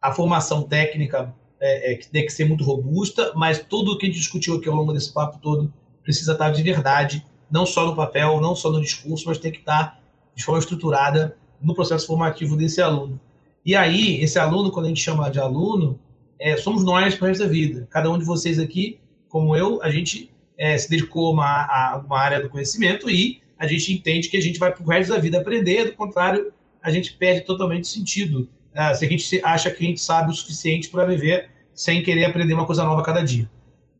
a 0.00 0.12
formação 0.12 0.62
técnica, 0.62 1.34
é, 1.60 1.92
é, 1.92 1.96
que 1.96 2.08
tem 2.08 2.26
que 2.26 2.32
ser 2.32 2.44
muito 2.44 2.64
robusta, 2.64 3.32
mas 3.36 3.60
tudo 3.60 3.92
o 3.92 3.98
que 3.98 4.06
a 4.06 4.08
gente 4.08 4.18
discutiu 4.18 4.56
aqui 4.56 4.68
ao 4.68 4.74
longo 4.74 4.92
desse 4.92 5.12
papo 5.12 5.38
todo 5.38 5.72
precisa 6.02 6.32
estar 6.32 6.50
de 6.50 6.62
verdade, 6.62 7.24
não 7.50 7.66
só 7.66 7.86
no 7.86 7.94
papel, 7.94 8.40
não 8.40 8.54
só 8.54 8.70
no 8.70 8.80
discurso, 8.80 9.24
mas 9.26 9.38
tem 9.38 9.52
que 9.52 9.58
estar 9.58 10.00
de 10.34 10.44
forma 10.44 10.58
estruturada 10.58 11.36
no 11.60 11.74
processo 11.74 12.06
formativo 12.06 12.56
desse 12.56 12.80
aluno. 12.80 13.20
E 13.64 13.76
aí, 13.76 14.20
esse 14.20 14.38
aluno, 14.38 14.70
quando 14.72 14.86
a 14.86 14.88
gente 14.88 15.02
chama 15.02 15.30
de 15.30 15.38
aluno, 15.38 15.98
é, 16.38 16.56
somos 16.56 16.82
nós 16.84 17.14
para 17.14 17.30
essa 17.30 17.46
vida. 17.46 17.86
Cada 17.90 18.10
um 18.10 18.18
de 18.18 18.24
vocês 18.24 18.58
aqui, 18.58 18.98
como 19.28 19.54
eu, 19.54 19.80
a 19.82 19.90
gente 19.90 20.30
é, 20.58 20.76
se 20.76 20.90
dedicou 20.90 21.28
a 21.28 21.30
uma, 21.30 21.64
a 21.64 22.02
uma 22.04 22.18
área 22.18 22.40
do 22.40 22.48
conhecimento 22.48 23.08
e 23.08 23.40
a 23.58 23.66
gente 23.66 23.92
entende 23.92 24.28
que 24.28 24.36
a 24.36 24.40
gente 24.40 24.58
vai 24.58 24.72
para 24.72 24.82
o 24.82 24.88
resto 24.88 25.12
da 25.12 25.18
vida 25.18 25.38
aprender, 25.38 25.84
do 25.84 25.92
contrário, 25.92 26.52
a 26.82 26.90
gente 26.90 27.12
perde 27.12 27.42
totalmente 27.42 27.86
sentido. 27.86 28.48
Uh, 28.72 28.96
se 28.96 29.04
a 29.04 29.08
gente 29.08 29.40
acha 29.44 29.70
que 29.70 29.84
a 29.84 29.86
gente 29.86 30.00
sabe 30.00 30.32
o 30.32 30.34
suficiente 30.34 30.88
para 30.88 31.04
viver 31.04 31.50
sem 31.74 32.02
querer 32.02 32.24
aprender 32.24 32.54
uma 32.54 32.66
coisa 32.66 32.84
nova 32.84 33.02
cada 33.02 33.22
dia. 33.22 33.48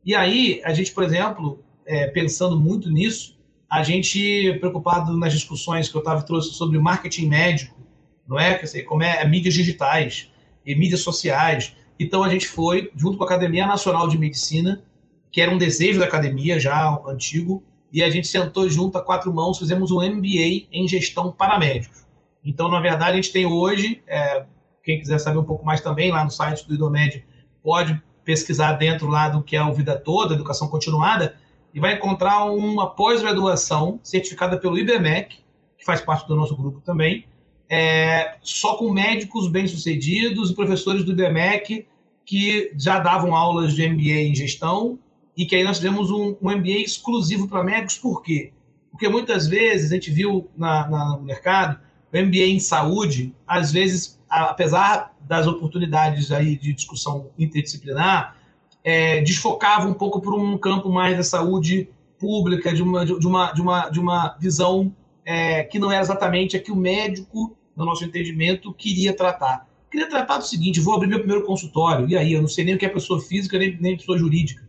E 0.04 0.14
aí, 0.14 0.60
a 0.64 0.74
gente, 0.74 0.92
por 0.92 1.04
exemplo, 1.04 1.62
é, 1.86 2.06
pensando 2.08 2.58
muito 2.58 2.90
nisso, 2.90 3.38
a 3.70 3.82
gente 3.82 4.54
preocupado 4.60 5.16
nas 5.16 5.32
discussões 5.32 5.88
que 5.88 5.96
o 5.96 6.00
Otávio 6.00 6.26
trouxe 6.26 6.52
sobre 6.52 6.78
marketing 6.78 7.26
médico, 7.26 7.80
não 8.26 8.38
é? 8.38 8.54
Quer 8.54 8.64
dizer, 8.64 8.82
como 8.82 9.02
é, 9.02 9.22
é 9.22 9.26
mídias 9.26 9.54
digitais 9.54 10.30
e 10.64 10.74
mídias 10.74 11.00
sociais. 11.00 11.74
Então 11.98 12.22
a 12.22 12.28
gente 12.28 12.46
foi 12.46 12.90
junto 12.94 13.16
com 13.16 13.24
a 13.24 13.26
Academia 13.26 13.66
Nacional 13.66 14.08
de 14.08 14.18
Medicina, 14.18 14.82
que 15.30 15.40
era 15.40 15.50
um 15.50 15.58
desejo 15.58 16.00
da 16.00 16.04
academia 16.04 16.60
já 16.60 17.00
antigo, 17.06 17.62
e 17.92 18.02
a 18.02 18.10
gente 18.10 18.26
sentou 18.26 18.68
junto 18.68 18.96
a 18.96 19.02
quatro 19.02 19.32
mãos, 19.32 19.58
fizemos 19.58 19.90
um 19.90 20.00
MBA 20.00 20.66
em 20.70 20.86
gestão 20.88 21.30
para 21.30 21.58
médicos. 21.58 22.06
Então, 22.44 22.68
na 22.68 22.80
verdade, 22.80 23.12
a 23.12 23.16
gente 23.16 23.32
tem 23.32 23.46
hoje, 23.46 24.02
é, 24.06 24.44
quem 24.82 24.98
quiser 24.98 25.18
saber 25.18 25.38
um 25.38 25.44
pouco 25.44 25.64
mais 25.64 25.80
também, 25.80 26.10
lá 26.10 26.24
no 26.24 26.30
site 26.30 26.66
do 26.66 26.74
IDOMED, 26.74 27.24
pode 27.62 28.00
pesquisar 28.24 28.72
dentro 28.72 29.08
lá 29.08 29.28
do 29.28 29.42
que 29.42 29.56
é 29.56 29.62
o 29.62 29.72
Vida 29.72 29.96
Toda, 29.96 30.34
Educação 30.34 30.68
Continuada, 30.68 31.36
e 31.74 31.80
vai 31.80 31.94
encontrar 31.94 32.44
uma 32.44 32.90
pós-graduação 32.90 33.98
certificada 34.02 34.58
pelo 34.58 34.78
IBMEC, 34.78 35.38
que 35.78 35.84
faz 35.84 36.00
parte 36.00 36.26
do 36.28 36.36
nosso 36.36 36.56
grupo 36.56 36.80
também, 36.80 37.26
é, 37.68 38.36
só 38.42 38.76
com 38.76 38.92
médicos 38.92 39.48
bem-sucedidos 39.48 40.50
e 40.50 40.54
professores 40.54 41.04
do 41.04 41.12
IBMEC 41.12 41.86
que 42.24 42.72
já 42.76 42.98
davam 42.98 43.34
aulas 43.34 43.74
de 43.74 43.88
MBA 43.88 44.22
em 44.22 44.34
gestão 44.34 44.98
e 45.36 45.46
que 45.46 45.56
aí 45.56 45.64
nós 45.64 45.78
tivemos 45.78 46.10
um, 46.10 46.36
um 46.40 46.50
MBA 46.50 46.82
exclusivo 46.82 47.48
para 47.48 47.64
médicos, 47.64 47.98
por 47.98 48.22
quê? 48.22 48.52
Porque 48.90 49.08
muitas 49.08 49.48
vezes 49.48 49.90
a 49.90 49.94
gente 49.94 50.10
viu 50.10 50.48
na, 50.56 50.88
na, 50.88 51.16
no 51.16 51.22
mercado 51.22 51.80
o 52.12 52.18
MBA 52.18 52.46
em 52.46 52.60
saúde, 52.60 53.34
às 53.46 53.72
vezes, 53.72 54.20
apesar 54.28 55.16
das 55.22 55.46
oportunidades 55.46 56.30
aí 56.30 56.56
de 56.56 56.74
discussão 56.74 57.30
interdisciplinar, 57.38 58.36
é, 58.84 59.20
desfocava 59.20 59.88
um 59.88 59.94
pouco 59.94 60.20
para 60.20 60.34
um 60.34 60.56
campo 60.58 60.88
mais 60.88 61.16
da 61.16 61.22
saúde 61.22 61.88
pública, 62.18 62.72
de 62.72 62.82
uma, 62.82 63.04
de 63.04 63.26
uma, 63.26 63.52
de 63.52 63.60
uma, 63.60 63.88
de 63.88 64.00
uma 64.00 64.36
visão 64.38 64.94
é, 65.24 65.64
que 65.64 65.78
não 65.78 65.90
era 65.90 66.02
exatamente 66.02 66.56
a 66.56 66.60
que 66.60 66.72
o 66.72 66.76
médico, 66.76 67.56
no 67.76 67.84
nosso 67.84 68.04
entendimento, 68.04 68.72
queria 68.72 69.14
tratar. 69.14 69.68
Queria 69.90 70.08
tratar 70.08 70.38
do 70.38 70.46
seguinte: 70.46 70.80
vou 70.80 70.94
abrir 70.94 71.08
meu 71.08 71.18
primeiro 71.18 71.44
consultório, 71.44 72.08
e 72.08 72.16
aí? 72.16 72.32
Eu 72.32 72.40
não 72.40 72.48
sei 72.48 72.64
nem 72.64 72.74
o 72.74 72.78
que 72.78 72.86
é 72.86 72.88
pessoa 72.88 73.20
física, 73.20 73.58
nem, 73.58 73.76
nem 73.80 73.96
pessoa 73.96 74.18
jurídica 74.18 74.62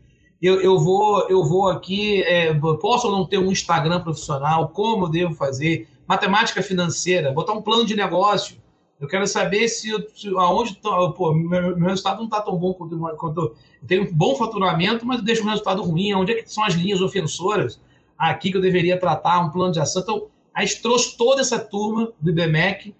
eu, 0.43 0.59
eu, 0.59 0.77
vou, 0.77 1.25
eu 1.29 1.41
vou 1.45 1.69
aqui, 1.69 2.21
é, 2.23 2.53
posso 2.81 3.07
ou 3.07 3.17
não 3.17 3.25
ter 3.25 3.37
um 3.37 3.49
Instagram 3.49 4.01
profissional? 4.01 4.67
Como 4.67 5.05
eu 5.05 5.09
devo 5.09 5.33
fazer? 5.33 5.87
Matemática 6.05 6.61
financeira, 6.61 7.31
botar 7.31 7.53
um 7.53 7.61
plano 7.61 7.85
de 7.85 7.95
negócio. 7.95 8.57
Eu 8.99 9.07
quero 9.07 9.27
saber 9.27 9.67
se, 9.67 9.89
se 10.15 10.29
aonde 10.29 10.79
pô, 11.15 11.33
meu, 11.33 11.77
meu, 11.77 11.89
resultado 11.89 12.17
não 12.17 12.25
está 12.25 12.41
tão 12.41 12.55
bom 12.57 12.73
quanto, 12.73 12.97
quanto 13.17 13.41
eu 13.41 13.55
tenho 13.87 14.03
um 14.03 14.13
bom 14.13 14.35
faturamento, 14.35 15.05
mas 15.05 15.19
eu 15.19 15.25
deixo 15.25 15.43
um 15.43 15.49
resultado 15.49 15.81
ruim. 15.81 16.13
Onde 16.13 16.31
é 16.31 16.41
que 16.41 16.51
são 16.51 16.63
as 16.63 16.73
linhas 16.73 17.01
ofensoras 17.01 17.79
aqui 18.17 18.51
que 18.51 18.57
eu 18.57 18.61
deveria 18.61 18.99
tratar, 18.99 19.41
um 19.41 19.49
plano 19.49 19.73
de 19.73 19.79
ação? 19.79 20.01
Então, 20.01 20.27
a 20.53 20.63
gente 20.63 20.81
trouxe 20.81 21.17
toda 21.17 21.41
essa 21.41 21.59
turma 21.59 22.13
do 22.19 22.29
IBMEC 22.29 22.95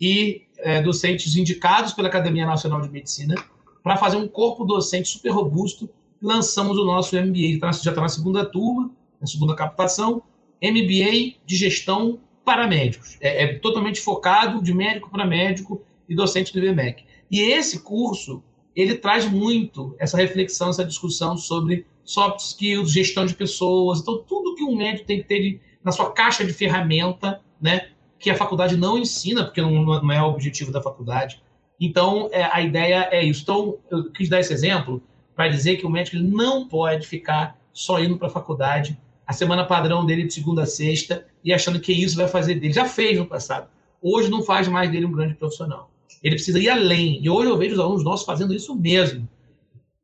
e 0.00 0.42
é, 0.58 0.80
docentes 0.82 1.36
indicados 1.36 1.92
pela 1.92 2.08
Academia 2.08 2.46
Nacional 2.46 2.80
de 2.80 2.90
Medicina 2.90 3.34
para 3.82 3.96
fazer 3.96 4.16
um 4.16 4.28
corpo 4.28 4.64
docente 4.64 5.08
super 5.08 5.30
robusto 5.30 5.88
lançamos 6.22 6.78
o 6.78 6.84
nosso 6.84 7.16
MBA, 7.16 7.58
tá 7.60 7.72
já 7.72 7.90
está 7.90 8.00
na 8.00 8.08
segunda 8.08 8.44
turma, 8.44 8.90
na 9.20 9.26
segunda 9.26 9.56
captação, 9.56 10.22
MBA 10.62 11.34
de 11.44 11.56
gestão 11.56 12.20
para 12.44 12.66
médicos. 12.66 13.16
É, 13.20 13.44
é 13.44 13.58
totalmente 13.58 14.00
focado 14.00 14.62
de 14.62 14.74
médico 14.74 15.10
para 15.10 15.26
médico 15.26 15.82
e 16.08 16.14
docente 16.14 16.52
do 16.52 16.58
IBMEC. 16.58 17.04
E 17.30 17.40
esse 17.40 17.80
curso, 17.80 18.42
ele 18.74 18.94
traz 18.96 19.30
muito 19.30 19.94
essa 19.98 20.16
reflexão, 20.16 20.70
essa 20.70 20.84
discussão 20.84 21.36
sobre 21.36 21.86
soft 22.04 22.40
skills, 22.40 22.90
gestão 22.90 23.24
de 23.24 23.34
pessoas, 23.34 24.00
então 24.00 24.18
tudo 24.18 24.54
que 24.54 24.64
um 24.64 24.76
médico 24.76 25.06
tem 25.06 25.18
que 25.18 25.28
ter 25.28 25.40
de, 25.40 25.60
na 25.84 25.92
sua 25.92 26.10
caixa 26.10 26.44
de 26.44 26.52
ferramenta, 26.52 27.40
né, 27.60 27.88
que 28.18 28.30
a 28.30 28.36
faculdade 28.36 28.76
não 28.76 28.98
ensina, 28.98 29.44
porque 29.44 29.60
não, 29.60 29.82
não 29.82 30.12
é 30.12 30.22
o 30.22 30.26
objetivo 30.26 30.72
da 30.72 30.82
faculdade. 30.82 31.42
Então, 31.80 32.28
é, 32.32 32.44
a 32.44 32.60
ideia 32.60 33.08
é 33.10 33.24
isso. 33.24 33.42
Então, 33.42 33.78
eu 33.90 34.10
quis 34.10 34.28
dar 34.28 34.40
esse 34.40 34.52
exemplo, 34.52 35.02
para 35.34 35.48
dizer 35.48 35.76
que 35.76 35.86
o 35.86 35.90
médico 35.90 36.16
não 36.18 36.68
pode 36.68 37.06
ficar 37.06 37.58
só 37.72 37.98
indo 38.00 38.16
para 38.16 38.28
a 38.28 38.30
faculdade, 38.30 38.98
a 39.26 39.32
semana 39.32 39.64
padrão 39.64 40.04
dele 40.04 40.24
de 40.24 40.34
segunda 40.34 40.62
a 40.62 40.66
sexta, 40.66 41.26
e 41.44 41.52
achando 41.52 41.80
que 41.80 41.92
isso 41.92 42.16
vai 42.16 42.28
fazer 42.28 42.54
dele. 42.56 42.72
Já 42.72 42.84
fez 42.84 43.18
no 43.18 43.26
passado. 43.26 43.68
Hoje 44.00 44.30
não 44.30 44.42
faz 44.42 44.68
mais 44.68 44.90
dele 44.90 45.06
um 45.06 45.12
grande 45.12 45.34
profissional. 45.34 45.90
Ele 46.22 46.36
precisa 46.36 46.58
ir 46.58 46.68
além. 46.68 47.22
E 47.22 47.28
hoje 47.28 47.50
eu 47.50 47.56
vejo 47.56 47.74
os 47.74 47.80
alunos 47.80 48.04
nossos 48.04 48.26
fazendo 48.26 48.54
isso 48.54 48.74
mesmo. 48.74 49.28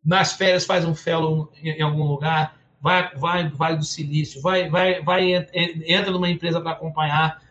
Nas 0.05 0.33
férias 0.33 0.65
faz 0.65 0.85
um 0.85 0.95
fellow 0.95 1.51
em 1.63 1.83
algum 1.83 2.05
lugar, 2.05 2.59
vai, 2.81 3.15
vai 3.15 3.49
Vale 3.49 3.77
do 3.77 3.85
Silício, 3.85 4.41
vai, 4.41 4.69
vai, 4.69 5.03
vai 5.03 5.47
entra 5.87 6.11
numa 6.11 6.31
empresa 6.31 6.61
para 6.61 6.73
acompanhar. 6.73 7.43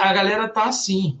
A 0.00 0.12
galera 0.12 0.48
tá 0.48 0.64
assim. 0.64 1.18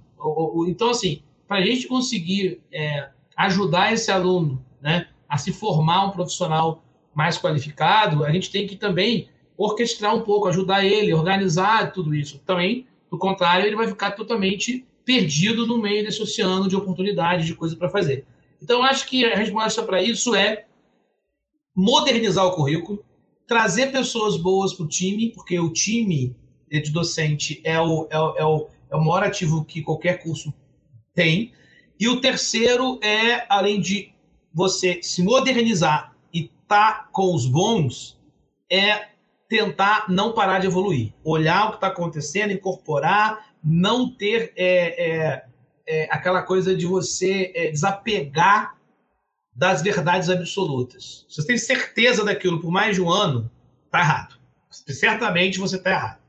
Então, 0.66 0.90
assim, 0.90 1.22
para 1.46 1.58
a 1.58 1.62
gente 1.62 1.86
conseguir 1.86 2.60
é, 2.72 3.10
ajudar 3.36 3.92
esse 3.92 4.10
aluno, 4.10 4.64
né, 4.80 5.08
a 5.28 5.38
se 5.38 5.52
formar 5.52 6.06
um 6.06 6.10
profissional 6.10 6.82
mais 7.14 7.38
qualificado, 7.38 8.24
a 8.24 8.30
gente 8.30 8.50
tem 8.50 8.66
que 8.66 8.76
também 8.76 9.28
orquestrar 9.56 10.14
um 10.14 10.22
pouco, 10.22 10.48
ajudar 10.48 10.84
ele, 10.84 11.12
organizar 11.12 11.92
tudo 11.92 12.14
isso. 12.14 12.40
Também, 12.46 12.86
do 13.10 13.18
contrário, 13.18 13.66
ele 13.66 13.76
vai 13.76 13.86
ficar 13.86 14.12
totalmente 14.12 14.86
perdido 15.04 15.66
no 15.66 15.78
meio 15.78 16.04
desse 16.04 16.22
oceano 16.22 16.68
de 16.68 16.76
oportunidades, 16.76 17.46
de 17.46 17.54
coisas 17.54 17.76
para 17.76 17.88
fazer. 17.88 18.24
Então, 18.60 18.82
acho 18.82 19.06
que 19.06 19.24
a 19.24 19.36
resposta 19.36 19.82
para 19.82 20.02
isso 20.02 20.34
é 20.34 20.66
modernizar 21.74 22.46
o 22.46 22.52
currículo, 22.52 23.04
trazer 23.46 23.90
pessoas 23.90 24.36
boas 24.36 24.72
para 24.72 24.84
o 24.84 24.88
time, 24.88 25.30
porque 25.30 25.58
o 25.58 25.72
time 25.72 26.36
de 26.70 26.90
docente 26.90 27.60
é 27.64 27.80
o, 27.80 28.06
é, 28.10 28.18
o, 28.18 28.36
é, 28.36 28.44
o, 28.44 28.68
é 28.90 28.96
o 28.96 29.00
maior 29.00 29.24
ativo 29.24 29.64
que 29.64 29.82
qualquer 29.82 30.22
curso 30.22 30.52
tem. 31.14 31.52
E 31.98 32.08
o 32.08 32.20
terceiro 32.20 32.98
é, 33.02 33.44
além 33.48 33.80
de 33.80 34.12
você 34.54 35.02
se 35.02 35.22
modernizar 35.22 36.16
e 36.32 36.50
tá 36.66 37.08
com 37.12 37.34
os 37.34 37.46
bons 37.46 38.18
é 38.70 39.11
tentar 39.52 40.06
não 40.08 40.32
parar 40.32 40.60
de 40.60 40.66
evoluir, 40.66 41.12
olhar 41.22 41.66
o 41.66 41.70
que 41.72 41.74
está 41.74 41.88
acontecendo, 41.88 42.54
incorporar, 42.54 43.52
não 43.62 44.10
ter 44.10 44.50
é, 44.56 45.10
é, 45.10 45.44
é, 45.86 46.08
aquela 46.10 46.40
coisa 46.40 46.74
de 46.74 46.86
você 46.86 47.52
é, 47.54 47.70
desapegar 47.70 48.78
das 49.54 49.82
verdades 49.82 50.30
absolutas. 50.30 51.26
Se 51.28 51.42
você 51.42 51.48
tem 51.48 51.58
certeza 51.58 52.24
daquilo 52.24 52.62
por 52.62 52.70
mais 52.70 52.96
de 52.96 53.02
um 53.02 53.10
ano, 53.10 53.50
tá 53.90 54.00
errado. 54.00 54.36
Certamente 54.70 55.58
você 55.58 55.76
está 55.76 55.90
errado. 55.90 56.22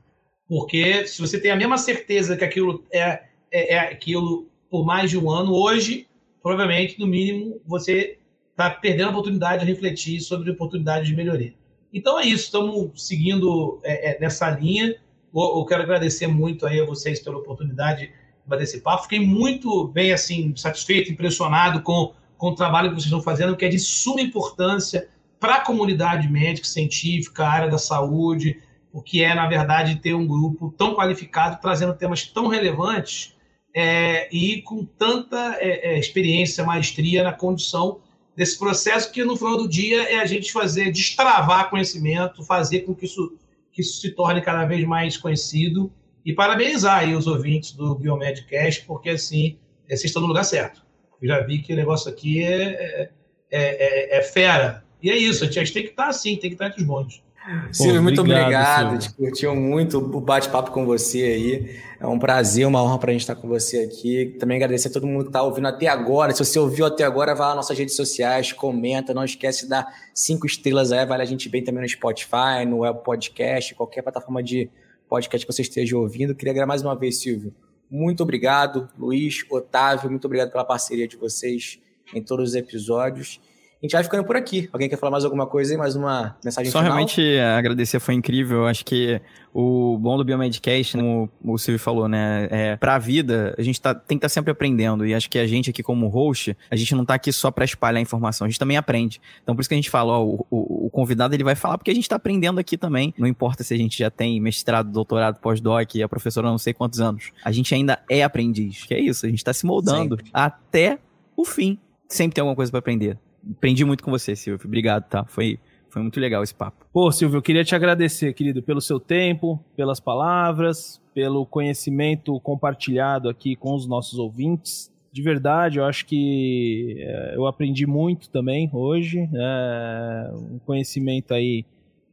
Porque 0.46 1.06
se 1.06 1.18
você 1.22 1.40
tem 1.40 1.50
a 1.50 1.56
mesma 1.56 1.78
certeza 1.78 2.36
que 2.36 2.44
aquilo 2.44 2.84
é, 2.92 3.22
é, 3.50 3.74
é 3.74 3.78
aquilo 3.78 4.50
por 4.68 4.84
mais 4.84 5.08
de 5.08 5.16
um 5.16 5.30
ano, 5.30 5.54
hoje 5.54 6.06
provavelmente, 6.42 7.00
no 7.00 7.06
mínimo, 7.06 7.58
você 7.66 8.18
está 8.50 8.68
perdendo 8.68 9.06
a 9.06 9.10
oportunidade 9.12 9.64
de 9.64 9.72
refletir 9.72 10.20
sobre 10.20 10.50
oportunidades 10.50 11.08
de 11.08 11.16
melhoria. 11.16 11.54
Então 11.94 12.18
é 12.18 12.26
isso, 12.26 12.46
estamos 12.46 13.06
seguindo 13.06 13.78
é, 13.84 14.10
é, 14.10 14.20
nessa 14.20 14.50
linha. 14.50 14.96
Eu, 15.32 15.58
eu, 15.58 15.64
quero 15.64 15.84
agradecer 15.84 16.26
muito 16.26 16.66
aí 16.66 16.80
a 16.80 16.84
vocês 16.84 17.20
pela 17.20 17.38
oportunidade 17.38 18.08
de 18.08 18.12
bater 18.44 18.64
esse 18.64 18.80
papo. 18.80 19.04
Fiquei 19.04 19.20
muito 19.20 19.86
bem 19.86 20.12
assim 20.12 20.54
satisfeito, 20.56 21.12
impressionado 21.12 21.82
com, 21.82 22.12
com 22.36 22.48
o 22.48 22.54
trabalho 22.56 22.88
que 22.88 22.96
vocês 22.96 23.04
estão 23.04 23.22
fazendo, 23.22 23.56
que 23.56 23.64
é 23.64 23.68
de 23.68 23.78
suma 23.78 24.20
importância 24.20 25.08
para 25.38 25.56
a 25.56 25.60
comunidade 25.60 26.28
médica, 26.28 26.66
científica, 26.66 27.46
área 27.46 27.70
da 27.70 27.78
saúde, 27.78 28.60
o 28.92 29.00
que 29.00 29.22
é, 29.22 29.32
na 29.32 29.46
verdade, 29.46 29.96
ter 29.96 30.14
um 30.14 30.26
grupo 30.26 30.74
tão 30.76 30.96
qualificado, 30.96 31.60
trazendo 31.60 31.94
temas 31.94 32.24
tão 32.24 32.48
relevantes 32.48 33.36
é, 33.72 34.28
e 34.34 34.62
com 34.62 34.84
tanta 34.84 35.58
é, 35.60 35.94
é, 35.94 35.98
experiência, 35.98 36.64
maestria 36.64 37.22
na 37.22 37.32
condição 37.32 38.00
desse 38.36 38.58
processo 38.58 39.12
que 39.12 39.24
no 39.24 39.36
final 39.36 39.56
do 39.56 39.68
dia 39.68 40.02
é 40.02 40.16
a 40.16 40.26
gente 40.26 40.52
fazer 40.52 40.90
destravar 40.90 41.70
conhecimento, 41.70 42.44
fazer 42.44 42.80
com 42.80 42.94
que 42.94 43.04
isso, 43.04 43.36
que 43.72 43.80
isso 43.80 44.00
se 44.00 44.10
torne 44.10 44.40
cada 44.40 44.64
vez 44.64 44.84
mais 44.84 45.16
conhecido 45.16 45.92
e 46.24 46.32
parabenizar 46.32 47.00
aí 47.00 47.14
os 47.14 47.26
ouvintes 47.26 47.72
do 47.72 47.94
Biomedcast, 47.94 48.84
porque 48.86 49.10
assim, 49.10 49.58
vocês 49.86 50.04
estão 50.04 50.22
no 50.22 50.28
lugar 50.28 50.44
certo. 50.44 50.84
Eu 51.20 51.28
já 51.28 51.40
vi 51.40 51.60
que 51.60 51.72
o 51.72 51.76
negócio 51.76 52.10
aqui 52.10 52.42
é, 52.42 53.10
é, 53.50 54.14
é, 54.14 54.18
é 54.18 54.22
fera. 54.22 54.84
E 55.02 55.10
é 55.10 55.16
isso, 55.16 55.44
a 55.44 55.50
gente 55.50 55.72
tem 55.72 55.82
que 55.82 55.90
estar 55.90 56.08
assim, 56.08 56.36
tem 56.36 56.50
que 56.50 56.54
estar 56.54 56.66
entre 56.68 56.80
os 56.80 56.86
bons. 56.86 57.23
Silvio, 57.72 58.02
muito 58.02 58.20
obrigado. 58.20 58.88
A 58.88 58.92
gente 58.92 59.12
curtiu 59.12 59.54
muito 59.54 59.98
o 59.98 60.20
bate-papo 60.20 60.70
com 60.70 60.86
você 60.86 61.22
aí. 61.22 61.80
É 62.00 62.06
um 62.06 62.18
prazer, 62.18 62.66
uma 62.66 62.82
honra 62.82 62.98
para 62.98 63.10
a 63.10 63.12
gente 63.12 63.20
estar 63.20 63.34
com 63.34 63.46
você 63.46 63.80
aqui. 63.80 64.36
Também 64.38 64.56
agradecer 64.56 64.88
a 64.88 64.90
todo 64.90 65.06
mundo 65.06 65.24
que 65.24 65.28
está 65.28 65.42
ouvindo 65.42 65.68
até 65.68 65.86
agora. 65.86 66.32
Se 66.32 66.42
você 66.42 66.58
ouviu 66.58 66.86
até 66.86 67.04
agora, 67.04 67.34
vá 67.34 67.48
nas 67.48 67.56
nossas 67.56 67.78
redes 67.78 67.96
sociais, 67.96 68.52
comenta, 68.52 69.12
não 69.12 69.24
esquece 69.24 69.64
de 69.64 69.70
dar 69.70 69.86
cinco 70.14 70.46
estrelas 70.46 70.90
aí, 70.90 71.04
vale 71.04 71.22
a 71.22 71.26
gente 71.26 71.48
bem 71.48 71.62
também 71.62 71.82
no 71.82 71.88
Spotify, 71.88 72.64
no 72.66 72.78
Web 72.78 73.00
Podcast, 73.04 73.74
qualquer 73.74 74.02
plataforma 74.02 74.42
de 74.42 74.70
podcast 75.08 75.46
que 75.46 75.52
você 75.52 75.62
esteja 75.62 75.98
ouvindo. 75.98 76.34
Queria 76.34 76.52
agradecer 76.52 76.68
mais 76.68 76.82
uma 76.82 76.96
vez, 76.96 77.20
Silvio. 77.20 77.54
Muito 77.90 78.22
obrigado, 78.22 78.88
Luiz, 78.98 79.44
Otávio, 79.50 80.10
muito 80.10 80.24
obrigado 80.24 80.50
pela 80.50 80.64
parceria 80.64 81.06
de 81.06 81.16
vocês 81.16 81.78
em 82.14 82.22
todos 82.22 82.50
os 82.50 82.54
episódios 82.54 83.38
a 83.84 83.86
gente 83.86 83.92
vai 83.92 84.02
ficando 84.02 84.24
por 84.24 84.34
aqui. 84.34 84.66
Alguém 84.72 84.88
quer 84.88 84.96
falar 84.96 85.10
mais 85.10 85.24
alguma 85.26 85.46
coisa 85.46 85.74
aí? 85.74 85.76
Mais 85.76 85.94
uma 85.94 86.34
mensagem 86.42 86.72
Só 86.72 86.78
final? 86.78 86.94
realmente 86.94 87.38
agradecer, 87.38 88.00
foi 88.00 88.14
incrível. 88.14 88.60
Eu 88.60 88.66
acho 88.66 88.82
que 88.82 89.20
o 89.52 89.98
bom 89.98 90.16
do 90.16 90.24
Biomedcast, 90.24 90.96
como 90.96 91.30
o 91.44 91.58
Silvio 91.58 91.78
falou, 91.78 92.08
né? 92.08 92.48
É, 92.50 92.76
pra 92.76 92.98
vida, 92.98 93.54
a 93.58 93.62
gente 93.62 93.78
tá, 93.78 93.94
tem 93.94 94.16
que 94.16 94.24
estar 94.24 94.32
tá 94.32 94.40
sempre 94.40 94.50
aprendendo. 94.50 95.04
E 95.04 95.14
acho 95.14 95.28
que 95.28 95.38
a 95.38 95.46
gente 95.46 95.68
aqui, 95.68 95.82
como 95.82 96.08
host, 96.08 96.56
a 96.70 96.76
gente 96.76 96.94
não 96.94 97.04
tá 97.04 97.12
aqui 97.12 97.30
só 97.30 97.50
para 97.50 97.66
espalhar 97.66 98.00
informação, 98.00 98.46
a 98.46 98.48
gente 98.48 98.58
também 98.58 98.78
aprende. 98.78 99.20
Então, 99.42 99.54
por 99.54 99.60
isso 99.60 99.68
que 99.68 99.74
a 99.74 99.76
gente 99.76 99.90
fala, 99.90 100.18
ó, 100.18 100.24
o, 100.24 100.46
o, 100.50 100.86
o 100.86 100.90
convidado 100.90 101.34
ele 101.34 101.44
vai 101.44 101.54
falar 101.54 101.76
porque 101.76 101.90
a 101.90 101.94
gente 101.94 102.08
tá 102.08 102.16
aprendendo 102.16 102.58
aqui 102.58 102.78
também. 102.78 103.12
Não 103.18 103.26
importa 103.26 103.62
se 103.62 103.74
a 103.74 103.76
gente 103.76 103.98
já 103.98 104.10
tem 104.10 104.40
mestrado, 104.40 104.90
doutorado, 104.90 105.40
pós-doc, 105.40 105.90
a 106.02 106.08
professora 106.08 106.48
não 106.48 106.58
sei 106.58 106.72
quantos 106.72 107.02
anos. 107.02 107.32
A 107.44 107.52
gente 107.52 107.74
ainda 107.74 108.02
é 108.08 108.22
aprendiz. 108.22 108.84
Que 108.84 108.94
é 108.94 109.00
isso, 109.00 109.26
a 109.26 109.28
gente 109.28 109.44
tá 109.44 109.52
se 109.52 109.66
moldando 109.66 110.16
sempre. 110.16 110.30
até 110.32 110.98
o 111.36 111.44
fim. 111.44 111.78
Sempre 112.08 112.36
tem 112.36 112.40
alguma 112.40 112.56
coisa 112.56 112.70
para 112.70 112.78
aprender. 112.78 113.18
Aprendi 113.52 113.84
muito 113.84 114.02
com 114.02 114.10
você, 114.10 114.34
Silvio. 114.34 114.66
Obrigado, 114.66 115.08
tá? 115.08 115.24
Foi, 115.24 115.58
foi 115.88 116.02
muito 116.02 116.18
legal 116.18 116.42
esse 116.42 116.54
papo. 116.54 116.86
Pô, 116.92 117.10
Silvio, 117.10 117.38
eu 117.38 117.42
queria 117.42 117.64
te 117.64 117.74
agradecer, 117.74 118.32
querido, 118.32 118.62
pelo 118.62 118.80
seu 118.80 118.98
tempo, 119.00 119.62
pelas 119.76 120.00
palavras, 120.00 121.00
pelo 121.14 121.46
conhecimento 121.46 122.38
compartilhado 122.40 123.28
aqui 123.28 123.56
com 123.56 123.74
os 123.74 123.86
nossos 123.86 124.18
ouvintes. 124.18 124.92
De 125.12 125.22
verdade, 125.22 125.78
eu 125.78 125.84
acho 125.84 126.06
que 126.06 126.96
é, 126.98 127.36
eu 127.36 127.46
aprendi 127.46 127.86
muito 127.86 128.28
também 128.28 128.68
hoje. 128.72 129.28
É, 129.32 130.30
um 130.34 130.58
conhecimento 130.58 131.32
aí 131.32 131.64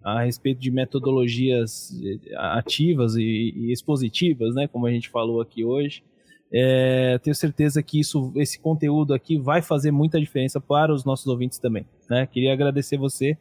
a 0.03 0.23
respeito 0.23 0.59
de 0.59 0.71
metodologias 0.71 1.91
eh, 2.03 2.36
ativas 2.36 3.15
e, 3.15 3.53
e 3.55 3.71
expositivas, 3.71 4.55
né, 4.55 4.67
como 4.67 4.88
a 4.88 4.91
gente 4.91 5.09
falou 5.09 5.41
aqui 5.41 5.63
hoje. 5.63 6.03
É, 6.54 7.18
tenho 7.24 7.34
certeza 7.34 7.82
que 7.82 7.99
isso, 7.99 8.32
esse 8.36 8.60
conteúdo 8.60 9.14
aqui 9.14 9.38
vai 9.38 9.62
fazer 9.62 9.91
muita 9.91 10.20
diferença 10.20 10.60
para 10.60 10.93
os 10.93 11.06
nossos 11.06 11.28
ouvintes 11.28 11.58
também. 11.58 11.86
Né? 12.10 12.28
Queria 12.28 12.52
agradecer 12.52 12.97
você. 12.97 13.38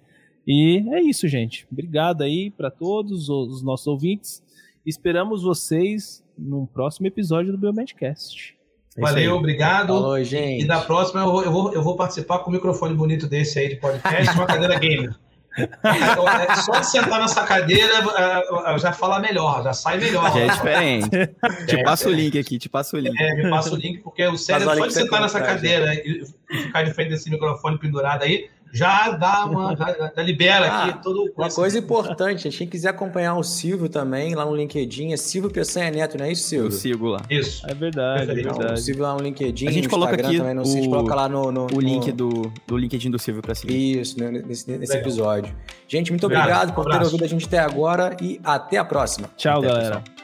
E 0.46 0.84
é 0.92 1.02
isso, 1.02 1.26
gente. 1.26 1.66
Obrigado 1.70 2.22
aí 2.22 2.50
para 2.50 2.70
todos 2.70 3.28
os 3.28 3.62
nossos 3.62 3.86
ouvintes. 3.86 4.42
Esperamos 4.86 5.42
vocês 5.42 6.24
num 6.38 6.64
próximo 6.64 7.06
episódio 7.06 7.52
do 7.52 7.58
Biomedcast. 7.58 8.56
É 8.96 9.00
Valeu, 9.00 9.36
obrigado. 9.36 9.88
Falou, 9.88 10.22
gente. 10.24 10.64
E 10.64 10.66
da 10.66 10.80
próxima 10.80 11.20
eu 11.20 11.30
vou, 11.30 11.44
eu 11.44 11.52
vou, 11.52 11.72
eu 11.74 11.82
vou 11.82 11.96
participar 11.96 12.40
com 12.40 12.50
o 12.50 12.52
microfone 12.52 12.94
bonito 12.94 13.26
desse 13.26 13.58
aí 13.58 13.68
de 13.68 13.76
podcast, 13.76 14.34
uma 14.34 14.46
cadeira 14.46 14.78
gamer. 14.78 15.14
É, 15.56 16.56
só 16.56 16.78
de 16.78 16.86
sentar 16.86 17.20
nessa 17.20 17.42
cadeira 17.44 17.92
é, 18.16 18.74
é, 18.74 18.78
já 18.78 18.92
fala 18.92 19.18
melhor, 19.18 19.62
já 19.64 19.72
sai 19.72 19.98
melhor. 19.98 20.32
Já 20.32 20.40
é 20.40 20.48
diferente. 20.48 21.10
te 21.66 21.82
passo 21.82 22.08
o 22.08 22.12
link 22.12 22.38
aqui, 22.38 22.58
te 22.58 22.68
passo 22.68 22.96
o 22.96 23.00
link. 23.00 23.20
É, 23.20 23.34
me 23.34 23.50
passa 23.50 23.72
o 23.72 23.76
link, 23.76 23.98
porque 23.98 24.26
o 24.26 24.36
cérebro 24.36 24.76
só 24.76 24.86
de 24.86 24.94
sentar 24.94 25.20
nessa 25.20 25.40
cadeira 25.40 25.94
e 25.94 26.24
ficar 26.48 26.82
de 26.84 26.94
frente 26.94 27.10
desse 27.10 27.28
microfone 27.30 27.78
pendurado 27.78 28.22
aí, 28.22 28.48
já 28.72 29.10
dá 29.10 29.44
uma. 29.46 29.76
Já, 29.76 30.12
já 30.14 30.22
libera 30.22 30.70
ah, 30.70 30.84
aqui 30.84 31.02
todo 31.02 31.32
Uma 31.36 31.50
coisa 31.50 31.78
importante, 31.78 32.48
quem 32.50 32.66
quiser 32.66 32.90
acompanhar 32.90 33.36
o 33.36 33.42
Silvio 33.42 33.88
também, 33.88 34.34
lá 34.34 34.44
no 34.44 34.54
LinkedIn, 34.54 35.12
é 35.12 35.16
Silvio 35.16 35.50
Peçanha 35.50 35.90
Neto, 35.90 36.16
não 36.18 36.24
é 36.24 36.32
isso, 36.32 36.48
Silvio? 36.48 36.68
Eu 36.68 36.72
sigo 36.72 37.06
lá. 37.08 37.20
Isso. 37.28 37.66
É 37.68 37.74
verdade, 37.74 38.30
é 38.30 38.34
verdade. 38.34 38.74
o 38.74 38.76
Silvio 38.76 39.02
lá 39.02 39.14
no 39.14 39.22
LinkedIn, 39.22 39.68
a 39.68 39.72
gente 39.72 39.88
coloca 39.88 40.14
aqui 40.14 40.38
também, 40.38 40.54
no, 40.54 40.62
o, 40.62 40.64
a 40.64 40.66
gente 40.66 40.88
coloca 40.88 41.14
lá 41.14 41.28
no, 41.28 41.50
no 41.50 41.66
o 41.74 41.80
link 41.80 42.12
do, 42.12 42.52
do 42.66 42.76
LinkedIn 42.76 43.10
do 43.10 43.18
Silvio 43.18 43.42
pra 43.42 43.54
seguir. 43.54 44.00
Isso, 44.00 44.18
né, 44.18 44.30
nesse, 44.30 44.70
nesse 44.70 44.96
episódio. 44.96 45.54
Gente, 45.88 46.12
muito 46.12 46.26
obrigado, 46.26 46.70
obrigado 46.70 46.74
por 46.74 46.84
ter 46.90 47.02
ouvido 47.02 47.24
a 47.24 47.28
gente 47.28 47.46
até 47.46 47.58
agora 47.58 48.16
e 48.20 48.40
até 48.44 48.78
a 48.78 48.84
próxima. 48.84 49.28
Tchau, 49.36 49.58
até 49.58 49.68
galera. 49.68 50.19